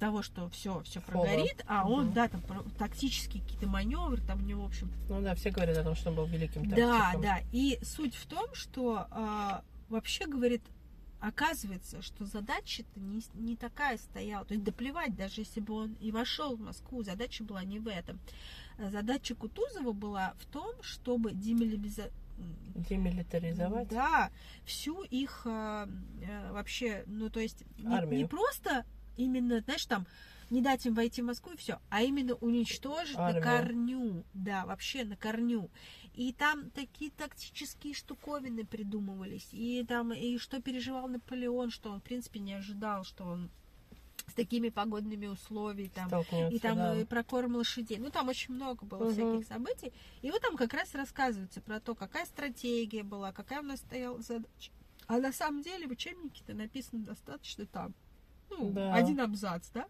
того, 0.04 0.20
что 0.22 0.50
все, 0.50 0.82
все 0.82 1.00
прогорит, 1.00 1.64
а 1.66 1.88
он, 1.88 2.12
да, 2.12 2.28
там 2.28 2.42
тактические 2.76 3.42
какие-то 3.42 3.66
маневры, 3.66 4.20
там 4.20 4.42
у 4.42 4.44
него, 4.44 4.64
в 4.64 4.66
общем, 4.66 4.92
Ну 5.08 5.22
да, 5.22 5.34
все 5.34 5.50
говорят 5.50 5.78
о 5.78 5.82
том, 5.82 5.94
что 5.94 6.10
он 6.10 6.16
был 6.16 6.26
великим 6.26 6.68
да, 6.68 6.76
тактиком. 6.76 7.22
да. 7.22 7.38
И 7.52 7.78
суть 7.82 8.14
в 8.14 8.26
том, 8.26 8.46
что 8.52 9.06
а, 9.10 9.62
вообще 9.88 10.26
говорит, 10.26 10.60
оказывается, 11.20 12.02
что 12.02 12.26
задача-то 12.26 13.00
не, 13.00 13.22
не 13.32 13.56
такая 13.56 13.96
стояла. 13.96 14.44
То 14.44 14.52
есть 14.52 14.62
доплевать, 14.62 15.16
даже 15.16 15.40
если 15.40 15.60
бы 15.60 15.72
он 15.72 15.94
и 15.94 16.12
вошел 16.12 16.54
в 16.54 16.60
Москву, 16.60 17.02
задача 17.02 17.42
была 17.42 17.64
не 17.64 17.78
в 17.78 17.88
этом. 17.88 18.20
А 18.76 18.90
Задача 18.90 19.34
Кутузова 19.34 19.92
была 19.92 20.34
в 20.38 20.44
том, 20.44 20.70
чтобы 20.82 21.32
демилибиза- 21.32 22.12
Демилитаризовать. 22.74 23.88
да, 23.88 24.30
всю 24.66 25.02
их 25.04 25.42
э, 25.46 25.86
э, 26.22 26.52
вообще, 26.52 27.04
ну 27.06 27.30
то 27.30 27.40
есть 27.40 27.64
не, 27.78 28.16
не 28.18 28.24
просто 28.26 28.84
именно, 29.16 29.60
знаешь, 29.60 29.86
там 29.86 30.06
не 30.50 30.60
дать 30.60 30.86
им 30.86 30.94
войти 30.94 31.22
в 31.22 31.26
Москву 31.26 31.52
и 31.52 31.56
все, 31.56 31.80
а 31.90 32.02
именно 32.02 32.34
уничтожить 32.34 33.16
Армию. 33.16 33.42
на 33.42 33.58
корню, 33.58 34.24
да, 34.34 34.66
вообще 34.66 35.04
на 35.04 35.16
корню. 35.16 35.70
И 36.14 36.32
там 36.32 36.70
такие 36.70 37.10
тактические 37.10 37.94
штуковины 37.94 38.64
придумывались, 38.64 39.48
и 39.52 39.84
там 39.86 40.12
и 40.12 40.38
что 40.38 40.60
переживал 40.60 41.08
Наполеон, 41.08 41.70
что 41.70 41.90
он 41.90 42.00
в 42.00 42.04
принципе 42.04 42.40
не 42.40 42.54
ожидал, 42.54 43.04
что 43.04 43.24
он 43.24 43.50
с 44.26 44.34
такими 44.34 44.68
погодными 44.68 45.26
условиями, 45.26 45.90
там, 45.94 46.08
и 46.50 46.58
там 46.58 46.76
да. 46.76 47.00
и 47.00 47.04
про 47.04 47.22
корм 47.22 47.56
лошадей. 47.56 47.98
Ну, 47.98 48.10
там 48.10 48.28
очень 48.28 48.54
много 48.54 48.86
было 48.86 49.04
Мгм. 49.04 49.12
всяких 49.12 49.46
событий. 49.46 49.92
И 50.22 50.30
вот 50.30 50.40
там 50.40 50.56
как 50.56 50.72
раз 50.72 50.94
рассказывается 50.94 51.60
про 51.60 51.80
то, 51.80 51.94
какая 51.94 52.24
стратегия 52.24 53.02
была, 53.02 53.32
какая 53.32 53.60
у 53.60 53.64
нас 53.64 53.80
стояла 53.80 54.20
задача. 54.22 54.72
А 55.06 55.18
на 55.18 55.32
самом 55.32 55.62
деле 55.62 55.86
в 55.86 55.90
учебнике-то 55.90 56.54
написано 56.54 57.04
достаточно 57.04 57.66
там. 57.66 57.94
Ну, 58.58 58.70
Да. 58.70 58.94
один 58.94 59.20
абзац, 59.20 59.68
да? 59.74 59.86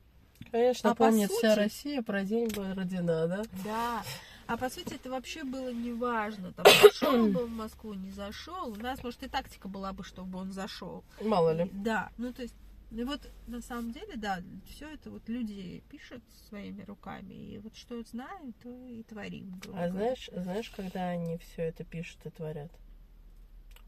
Конечно, 0.51 0.91
А 0.91 0.95
по 0.95 1.07
помнит 1.07 1.31
вся 1.31 1.51
сути- 1.55 1.59
Россия 1.59 2.03
про 2.03 2.23
день 2.25 2.49
Бородина, 2.55 3.27
да? 3.27 3.43
Да. 3.65 4.03
А 4.47 4.57
по 4.59 4.69
сути 4.69 4.95
это 4.95 5.11
вообще 5.11 5.43
было 5.43 5.73
неважно. 5.73 6.53
Там 6.53 6.67
зашел 6.83 7.27
был 7.29 7.47
в 7.47 7.51
Москву, 7.51 7.95
не 7.95 8.11
зашел. 8.11 8.71
У 8.73 8.77
нас, 8.77 9.03
может, 9.03 9.23
и 9.23 9.29
тактика 9.29 9.69
была 9.69 9.93
бы, 9.93 10.05
чтобы 10.05 10.39
он 10.39 10.53
зашел. 10.53 11.03
Мало 11.23 11.51
ли. 11.55 11.71
Да, 11.73 12.11
ну 12.19 12.31
то 12.33 12.43
есть, 12.43 12.55
ну 12.91 13.07
вот 13.07 13.21
на 13.47 13.63
самом 13.63 13.93
деле, 13.93 14.17
да, 14.17 14.41
все 14.69 14.91
это 14.93 15.11
вот 15.11 15.27
люди 15.29 15.83
пишут 15.91 16.23
своими 16.49 16.83
руками, 16.83 17.33
и 17.35 17.59
вот 17.59 17.75
что 17.75 18.03
знаем, 18.03 18.53
то 18.63 18.69
и 18.87 19.03
творим. 19.05 19.59
грубо 19.63 19.81
А 19.83 19.89
знаешь, 19.89 20.29
знаешь, 20.37 20.71
когда 20.77 21.09
они 21.09 21.39
все 21.39 21.63
это 21.63 21.83
пишут 21.85 22.19
и 22.27 22.31
творят? 22.31 22.71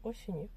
Осенью. 0.03 0.49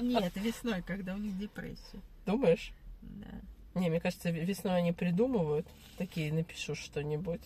Нет, 0.00 0.32
весной, 0.36 0.82
когда 0.82 1.14
у 1.14 1.18
них 1.18 1.36
депрессия. 1.38 2.00
Думаешь? 2.26 2.72
Да. 3.02 3.26
Не, 3.74 3.88
мне 3.90 4.00
кажется, 4.00 4.30
весной 4.30 4.78
они 4.78 4.92
придумывают, 4.92 5.66
такие, 5.98 6.32
напишу 6.32 6.74
что-нибудь. 6.74 7.42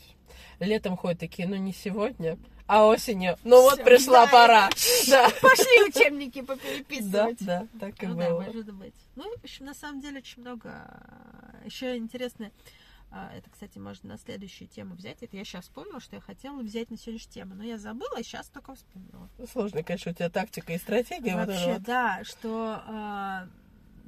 Летом 0.60 0.96
ходят 0.96 1.18
такие, 1.20 1.46
ну 1.48 1.56
не 1.56 1.72
сегодня, 1.72 2.38
а 2.66 2.86
осенью, 2.86 3.36
ну 3.42 3.62
вот 3.62 3.74
Всё, 3.74 3.84
пришла 3.84 4.26
да, 4.26 4.32
пора. 4.32 4.70
Да. 5.08 5.28
Пошли 5.42 5.88
учебники 5.88 6.40
Да, 6.40 6.46
попереписывать. 6.46 7.38
да, 7.44 7.66
так 7.80 8.00
и 8.02 8.06
Ну 8.06 8.14
да, 8.14 8.30
было. 8.30 8.40
может 8.42 8.72
быть. 8.72 8.94
Ну, 9.16 9.28
в 9.36 9.42
общем, 9.42 9.66
на 9.66 9.74
самом 9.74 10.00
деле 10.00 10.18
очень 10.18 10.40
много. 10.42 10.72
Еще 11.64 11.96
интересно, 11.96 12.52
а, 13.10 13.32
это, 13.36 13.50
кстати, 13.50 13.78
можно 13.78 14.10
на 14.10 14.18
следующую 14.18 14.68
тему 14.68 14.94
взять. 14.94 15.20
Это 15.24 15.36
я 15.36 15.44
сейчас 15.44 15.64
вспомнила, 15.64 15.98
что 15.98 16.14
я 16.14 16.22
хотела 16.22 16.60
взять 16.62 16.90
на 16.92 16.96
сегодняшнюю 16.96 17.32
тему, 17.34 17.54
но 17.56 17.64
я 17.64 17.76
забыла, 17.76 18.20
и 18.20 18.22
сейчас 18.22 18.46
только 18.48 18.76
вспомнила. 18.76 19.28
Сложно, 19.50 19.82
конечно, 19.82 20.12
у 20.12 20.14
тебя 20.14 20.30
тактика 20.30 20.72
и 20.72 20.78
стратегия. 20.78 21.36
вот 21.36 21.48
Вообще, 21.48 21.72
вот. 21.72 21.82
да, 21.82 22.22
что, 22.22 22.80
а, 22.86 23.48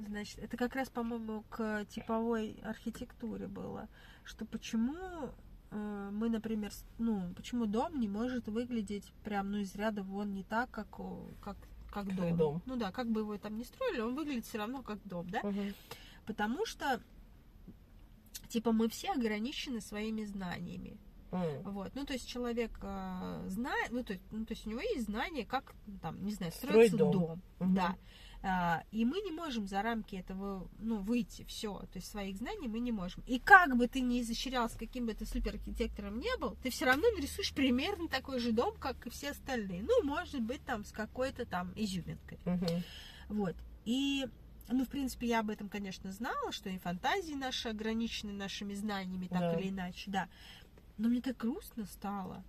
значит, 0.07 0.38
это 0.38 0.57
как 0.57 0.74
раз, 0.74 0.88
по-моему, 0.88 1.45
к 1.51 1.84
типовой 1.86 2.59
архитектуре 2.62 3.47
было, 3.49 3.88
что 4.24 4.45
почему 4.45 4.97
э, 5.70 6.11
мы, 6.12 6.28
например, 6.28 6.70
ну, 6.99 7.32
почему 7.34 7.66
дом 7.66 7.99
не 8.01 8.09
может 8.09 8.49
выглядеть 8.49 9.12
прям, 9.24 9.51
ну, 9.51 9.59
из 9.59 9.74
ряда 9.74 10.03
вон 10.03 10.34
не 10.34 10.45
так, 10.45 10.70
как, 10.70 10.88
как, 11.40 11.57
как 11.90 12.07
Как 12.07 12.14
дом. 12.16 12.36
дом. 12.36 12.62
Ну 12.66 12.76
да, 12.76 12.90
как 12.93 13.09
бы 13.11 13.20
его 13.20 13.36
там 13.38 13.57
не 13.57 13.64
строили, 13.64 14.01
он 14.01 14.14
выглядит 14.14 14.45
все 14.47 14.59
равно 14.59 14.82
как 14.82 14.99
дом, 15.07 15.28
да? 15.30 15.40
Мгм. 15.43 15.74
Потому 16.26 16.64
что, 16.66 17.01
типа, 18.49 18.72
мы 18.72 18.88
все 18.88 19.12
ограничены 19.12 19.80
своими 19.80 20.24
знаниями. 20.24 20.97
М. 21.32 21.62
Вот, 21.62 21.95
ну 21.95 22.05
то 22.05 22.12
есть 22.12 22.28
человек 22.28 22.70
э, 22.82 23.45
знает, 23.49 23.90
ну 23.90 24.05
то, 24.05 24.12
есть- 24.12 24.24
ну 24.30 24.45
то 24.45 24.53
есть 24.53 24.66
у 24.66 24.70
него 24.70 24.80
есть 24.82 25.07
знание, 25.07 25.47
как 25.47 25.74
там, 26.03 26.22
не 26.22 26.32
знаю, 26.32 26.53
Строить 26.53 26.88
строится 26.93 26.97
дом. 26.99 27.12
дом, 27.12 27.43
Мгм. 27.61 27.74
да. 27.74 27.97
А, 28.45 28.82
и 28.90 29.05
мы 29.05 29.20
не 29.20 29.30
можем 29.30 29.68
за 29.68 29.82
рамки 29.82 30.16
этого, 30.16 30.68
ну, 30.80 30.99
выйти, 30.99 31.45
все, 31.45 31.78
то 31.78 31.99
есть 31.99 32.11
своих 32.11 32.36
знаний 32.38 32.66
мы 32.66 32.80
не 32.80 32.90
можем. 32.90 33.22
И 33.26 33.38
как 33.38 33.76
бы 33.76 33.86
ты 33.86 34.01
ни 34.01 34.20
изощрялся, 34.20 34.76
каким 34.76 35.07
бы 35.07 35.14
ты 35.14 35.26
суперархитектором 35.26 36.18
не 36.18 36.36
был, 36.38 36.57
ты 36.62 36.70
все 36.70 36.86
равно 36.86 37.09
нарисуешь 37.14 37.55
примерно 37.55 38.09
такой 38.09 38.40
же 38.40 38.51
дом, 38.51 38.74
как 38.78 39.07
и 39.07 39.11
все 39.11 39.30
остальные. 39.30 39.84
Ну, 39.84 40.03
может 40.05 40.40
быть, 40.40 40.64
там 40.64 40.84
с 40.84 40.90
какой-то 40.90 41.47
там 41.47 41.72
изюминкой. 41.76 42.40
Мгм. 42.45 42.82
Вот. 43.28 43.55
И, 43.84 44.26
ну, 44.68 44.84
в 44.84 44.88
принципе, 44.88 45.28
я 45.28 45.40
об 45.40 45.51
этом, 45.51 45.68
конечно, 45.68 46.11
знала, 46.11 46.51
что 46.51 46.68
и 46.68 46.78
фантазии 46.78 47.34
наши 47.34 47.68
ограничены 47.68 48.32
нашими 48.32 48.74
знаниями, 48.74 49.28
так 49.28 49.38
Да. 49.38 49.55
или 49.55 49.68
иначе, 49.68 50.11
да. 50.11 50.28
Но 50.99 51.09
мне 51.09 51.20
так 51.20 51.36
грустно 51.36 51.86
стало. 51.86 52.43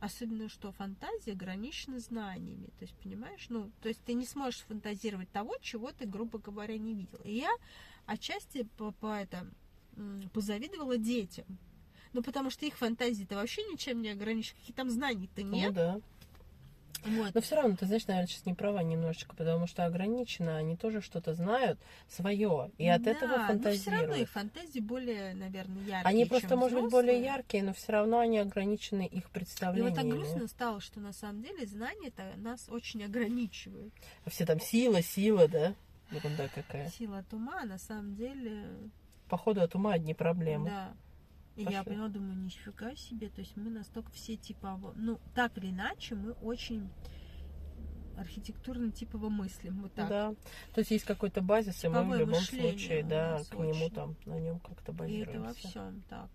Особенно, 0.00 0.48
что 0.48 0.70
фантазия 0.70 1.32
ограничена 1.32 1.98
знаниями. 1.98 2.68
То 2.78 2.84
есть, 2.84 2.94
понимаешь, 3.02 3.46
ну, 3.48 3.70
то 3.82 3.88
есть 3.88 4.00
ты 4.04 4.14
не 4.14 4.24
сможешь 4.24 4.60
фантазировать 4.60 5.30
того, 5.30 5.56
чего 5.60 5.90
ты, 5.90 6.06
грубо 6.06 6.38
говоря, 6.38 6.78
не 6.78 6.94
видел. 6.94 7.18
И 7.24 7.34
я 7.34 7.50
отчасти 8.06 8.62
по, 8.76 8.92
по 8.92 9.20
это, 9.20 9.46
позавидовала 10.32 10.96
детям. 10.98 11.46
Ну, 12.12 12.22
потому 12.22 12.50
что 12.50 12.64
их 12.64 12.76
фантазии-то 12.78 13.34
вообще 13.34 13.62
ничем 13.64 14.00
не 14.00 14.10
ограничены. 14.10 14.58
Какие 14.60 14.74
там 14.74 14.88
знаний-то 14.88 15.42
Ну 15.42 15.52
нет. 15.52 15.74
да. 15.74 16.00
Вот. 17.04 17.34
Но 17.34 17.40
все 17.40 17.56
равно, 17.56 17.76
ты 17.76 17.86
знаешь, 17.86 18.06
наверное, 18.06 18.26
сейчас 18.28 18.44
не 18.46 18.54
права 18.54 18.82
немножечко, 18.82 19.34
потому 19.36 19.66
что 19.66 19.84
ограничено, 19.84 20.56
они 20.56 20.76
тоже 20.76 21.00
что-то 21.00 21.34
знают 21.34 21.78
свое, 22.08 22.70
и 22.78 22.86
от 22.88 23.02
Да, 23.02 23.10
этого 23.12 23.28
но 23.30 23.36
все 23.36 23.46
равно 23.46 23.62
фантазируют. 23.62 24.16
их 24.18 24.30
фантазии 24.30 24.80
более, 24.80 25.34
наверное, 25.34 25.78
яркие. 25.82 26.02
Они 26.04 26.24
просто, 26.24 26.56
может 26.56 26.80
быть, 26.82 26.90
более 26.90 27.12
взрослые. 27.18 27.34
яркие, 27.36 27.62
но 27.62 27.72
все 27.72 27.92
равно 27.92 28.18
они 28.18 28.38
ограничены 28.38 29.02
их 29.06 29.12
И 29.12 29.24
вот 29.24 29.30
представлениями. 29.32 29.94
так 29.94 30.06
грустно 30.08 30.46
стало, 30.48 30.80
что 30.80 31.00
на 31.00 31.12
самом 31.12 31.42
деле 31.42 31.66
знания-то 31.66 32.34
нас 32.36 32.68
очень 32.68 33.04
ограничивают. 33.04 33.92
Все 34.26 34.44
там 34.46 34.60
сила, 34.60 35.02
сила, 35.02 35.48
да? 35.48 35.74
Ерунда 36.10 36.48
какая. 36.54 36.88
Сила 36.90 37.18
от 37.18 37.32
ума, 37.34 37.60
а 37.62 37.66
на 37.66 37.78
самом 37.78 38.14
деле, 38.16 38.64
Походу 39.28 39.60
от 39.62 39.74
ума 39.74 39.92
одни 39.92 40.14
проблемы. 40.14 40.70
да. 40.70 40.92
И 41.58 41.64
Пошли. 41.64 41.76
я 41.76 41.82
поняла, 41.82 42.08
думаю, 42.08 42.38
нифига 42.38 42.94
себе, 42.94 43.28
то 43.30 43.40
есть 43.40 43.56
мы 43.56 43.68
настолько 43.68 44.12
все 44.12 44.36
типово, 44.36 44.92
ну, 44.94 45.18
так 45.34 45.58
или 45.58 45.70
иначе, 45.70 46.14
мы 46.14 46.32
очень 46.32 46.88
архитектурно-типово 48.16 49.28
мыслим, 49.28 49.82
вот 49.82 49.92
так. 49.92 50.08
Да. 50.08 50.34
То 50.74 50.80
есть 50.80 50.92
есть 50.92 51.04
какой-то 51.04 51.40
базис, 51.40 51.84
и 51.84 51.88
мы 51.88 52.04
в 52.04 52.14
любом 52.14 52.40
случае, 52.42 53.02
да, 53.02 53.40
к 53.50 53.54
нему 53.54 53.70
очень. 53.70 53.90
там, 53.90 54.16
на 54.24 54.38
нем 54.38 54.60
как-то 54.60 54.92
И 54.92 54.92
это 54.92 54.92
во 54.92 54.98
базируемся. 54.98 55.68
всем 55.68 56.02
так. 56.08 56.30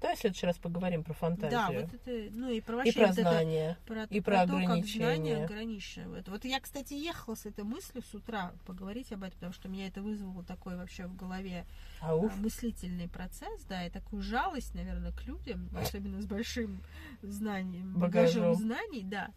Давай 0.00 0.16
в 0.16 0.18
следующий 0.18 0.46
раз 0.46 0.56
поговорим 0.56 1.04
про 1.04 1.12
фантазию. 1.12 1.50
Да, 1.50 1.70
вот 1.70 1.92
это, 1.92 2.36
ну 2.36 2.48
и 2.50 2.60
про 2.60 2.74
и 2.74 2.76
вообще 2.76 2.92
про 2.92 3.06
вот 3.08 3.18
это 3.18 3.30
знания. 3.30 3.78
Про, 3.86 4.04
И 4.04 4.20
про 4.20 4.46
про 4.46 4.46
то, 4.46 4.66
как 4.66 4.86
знания 4.86 5.44
ограничены. 5.44 6.08
Вот. 6.08 6.28
вот 6.28 6.44
я, 6.44 6.58
кстати, 6.60 6.94
ехала 6.94 7.34
с 7.34 7.44
этой 7.44 7.64
мыслью 7.64 8.02
с 8.02 8.14
утра 8.14 8.52
поговорить 8.66 9.12
об 9.12 9.22
этом, 9.22 9.32
потому 9.32 9.52
что 9.52 9.68
меня 9.68 9.88
это 9.88 10.00
вызвало 10.00 10.42
такой 10.44 10.76
вообще 10.76 11.06
в 11.06 11.16
голове 11.16 11.66
А 12.00 12.16
уф, 12.16 12.32
а, 12.34 12.40
мыслительный 12.40 13.08
процесс, 13.08 13.62
да, 13.68 13.84
и 13.84 13.90
такую 13.90 14.22
жалость, 14.22 14.74
наверное, 14.74 15.12
к 15.12 15.22
людям, 15.26 15.68
особенно 15.76 16.22
с 16.22 16.26
большим 16.26 16.82
знанием, 17.20 17.92
багажом, 17.92 18.42
Багажом. 18.42 18.54
знаний, 18.54 19.02
да. 19.04 19.30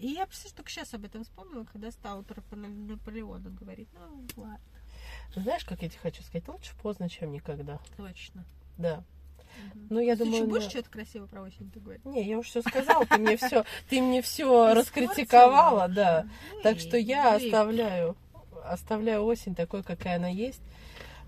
И 0.00 0.08
я, 0.08 0.26
представляешь, 0.26 0.56
только 0.56 0.70
сейчас 0.70 0.92
об 0.94 1.04
этом 1.04 1.22
вспомнила, 1.22 1.64
когда 1.64 1.90
стала 1.90 2.22
про 2.22 2.42
Наполеона 2.56 3.50
говорить. 3.50 3.88
Ну, 3.94 4.26
ладно, 4.36 4.60
знаешь, 5.34 5.64
как 5.64 5.82
я 5.82 5.88
тебе 5.88 6.00
хочу 6.00 6.22
сказать? 6.22 6.46
Лучше 6.48 6.74
поздно, 6.82 7.08
чем 7.08 7.32
никогда. 7.32 7.78
точно. 7.96 8.44
Да. 8.78 9.04
Ну, 9.88 10.00
я 10.00 10.16
Ты 10.16 10.24
думаю... 10.24 10.42
ещё 10.42 10.46
будешь 10.50 10.68
что-то 10.70 10.90
красиво 10.90 11.26
про 11.26 11.42
осень 11.42 11.70
говорить? 11.74 12.04
Не, 12.04 12.22
я 12.26 12.38
уже 12.38 12.48
все 12.48 12.62
сказала, 12.62 13.06
ты 13.06 13.18
мне 13.18 13.36
все, 13.36 13.64
ты 13.88 14.00
мне 14.00 14.22
все 14.22 14.74
раскритиковала, 14.74 15.88
да. 15.88 16.26
Ну 16.54 16.62
Так 16.62 16.78
что 16.80 16.96
я 16.96 17.36
оставляю, 17.36 18.16
оставляю 18.64 19.22
осень 19.24 19.54
такой, 19.54 19.82
какая 19.82 20.16
она 20.16 20.28
есть. 20.28 20.62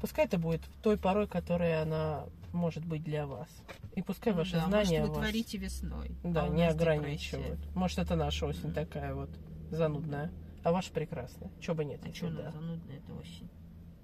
Пускай 0.00 0.26
это 0.26 0.38
будет 0.38 0.62
той 0.82 0.96
порой, 0.96 1.26
которой 1.26 1.80
она 1.82 2.24
может 2.52 2.84
быть 2.84 3.02
для 3.02 3.26
вас. 3.26 3.48
И 3.94 4.02
пускай 4.02 4.32
Ну 4.32 4.38
ваши 4.40 4.52
да, 4.52 4.66
знания 4.66 5.00
может, 5.00 5.08
вы 5.14 5.20
вас 5.20 5.28
творите 5.28 5.58
весной. 5.58 6.10
да, 6.22 6.44
а 6.44 6.48
не 6.48 6.66
ограничивают. 6.68 7.46
депрессия. 7.58 7.74
Может, 7.78 7.98
это 7.98 8.16
наша 8.16 8.46
осень 8.46 8.66
Мгм. 8.66 8.74
такая 8.74 9.14
вот 9.14 9.30
занудная, 9.70 10.30
а 10.62 10.72
ваша 10.72 10.90
прекрасная. 10.92 11.50
Чего 11.60 11.76
бы 11.76 11.84
нет, 11.84 12.00
А 12.04 12.08
если 12.08 12.26
что 12.26 12.30
да. 12.36 12.50
занудная 12.52 12.96
эта 12.96 13.12
осень? 13.14 13.48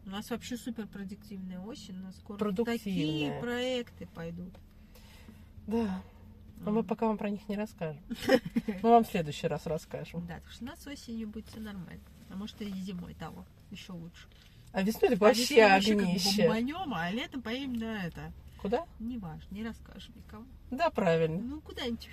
У 0.07 0.11
нас 0.11 0.31
вообще 0.31 0.57
супер 0.57 0.87
продуктивная 0.87 1.61
осень, 1.61 1.99
у 1.99 2.03
нас 2.03 2.17
скоро 2.17 2.53
такие 2.65 3.41
проекты 3.41 4.07
пойдут. 4.15 4.53
Да, 5.67 6.03
но 6.61 6.71
мы 6.73 6.81
М. 6.81 6.85
пока 6.87 7.07
вам 7.07 7.17
про 7.17 7.31
них 7.31 7.49
не 7.49 7.57
расскажем. 7.57 8.03
Мы 8.83 8.91
вам 8.91 9.05
в 9.05 9.09
следующий 9.09 9.47
раз 9.47 9.67
расскажем. 9.67 10.27
Да, 10.27 10.35
потому 10.37 10.53
что 10.53 10.65
у 10.65 10.67
нас 10.69 10.87
осенью 10.87 11.29
будет 11.29 11.47
все 11.49 11.61
нормально. 11.61 12.01
А 12.31 12.37
может 12.37 12.61
и 12.61 12.69
зимой 12.71 13.15
того, 13.15 13.45
еще 13.71 13.93
лучше. 13.93 14.29
А 14.73 14.83
весной 14.83 15.11
так 15.11 15.23
А 15.23 15.25
вообще 15.25 15.43
весной 15.43 15.71
вообще 15.71 15.95
как 15.95 16.03
огнище. 16.05 16.43
бомбанем, 16.43 16.95
а 16.95 17.11
летом 17.11 17.43
поедем 17.43 17.75
на 17.75 18.05
это. 18.07 18.33
Куда? 18.61 18.85
Не 18.99 19.19
важно, 19.19 19.47
не 19.55 19.65
расскажем 19.65 20.15
никому. 20.17 20.47
Да, 20.71 20.91
правильно. 20.91 21.39
Ну, 21.41 21.61
куда-нибудь, 21.61 22.09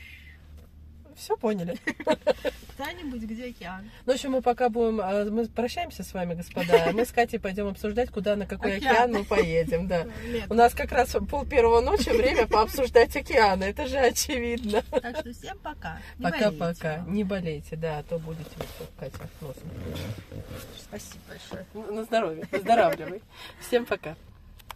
Все 1.16 1.38
поняли. 1.38 1.78
куда-нибудь, 2.82 3.22
где 3.22 3.49
океан. 3.49 3.89
Ну, 4.05 4.14
в 4.14 4.16
общем, 4.16 4.32
мы 4.32 4.41
пока 4.41 4.70
будем... 4.70 4.99
а, 5.01 5.26
Мы 5.26 5.47
прощаемся 5.47 6.03
с 6.03 6.14
вами, 6.14 6.34
господа. 6.34 6.89
Мы 6.93 7.05
с 7.05 7.12
Катей 7.12 7.39
пойдем 7.39 7.68
обсуждать, 7.68 8.09
куда, 8.09 8.36
на 8.36 8.45
какой 8.45 8.78
Океан. 8.78 8.91
океан 8.95 9.12
мы 9.14 9.24
поедем, 9.24 9.88
да. 9.88 10.07
У 10.49 10.53
нас 10.53 10.74
как 10.74 10.91
раз 10.91 11.16
пол 11.30 11.45
первого 11.45 11.82
ночи 11.82 12.09
время 12.09 12.47
пообсуждать 12.47 13.16
океаны. 13.16 13.66
Это 13.66 13.88
же 13.88 13.97
очевидно. 13.97 14.84
Так 14.89 15.18
что 15.18 15.34
всем 15.34 15.57
пока. 15.59 15.99
Не. 16.18 16.24
Пока-пока. 16.24 16.97
Не 17.07 17.24
болейте, 17.24 17.76
да, 17.76 17.99
а 17.99 18.03
то 18.03 18.18
будете 18.20 18.49
вот 18.80 18.89
Катя 18.99 19.30
носом. 19.41 19.64
Спасибо 20.80 21.20
большое. 21.28 21.91
На 21.91 22.03
здоровье. 22.03 22.47
Выздоравливай. 22.51 23.22
Всем 23.59 23.86
пока. 23.86 24.16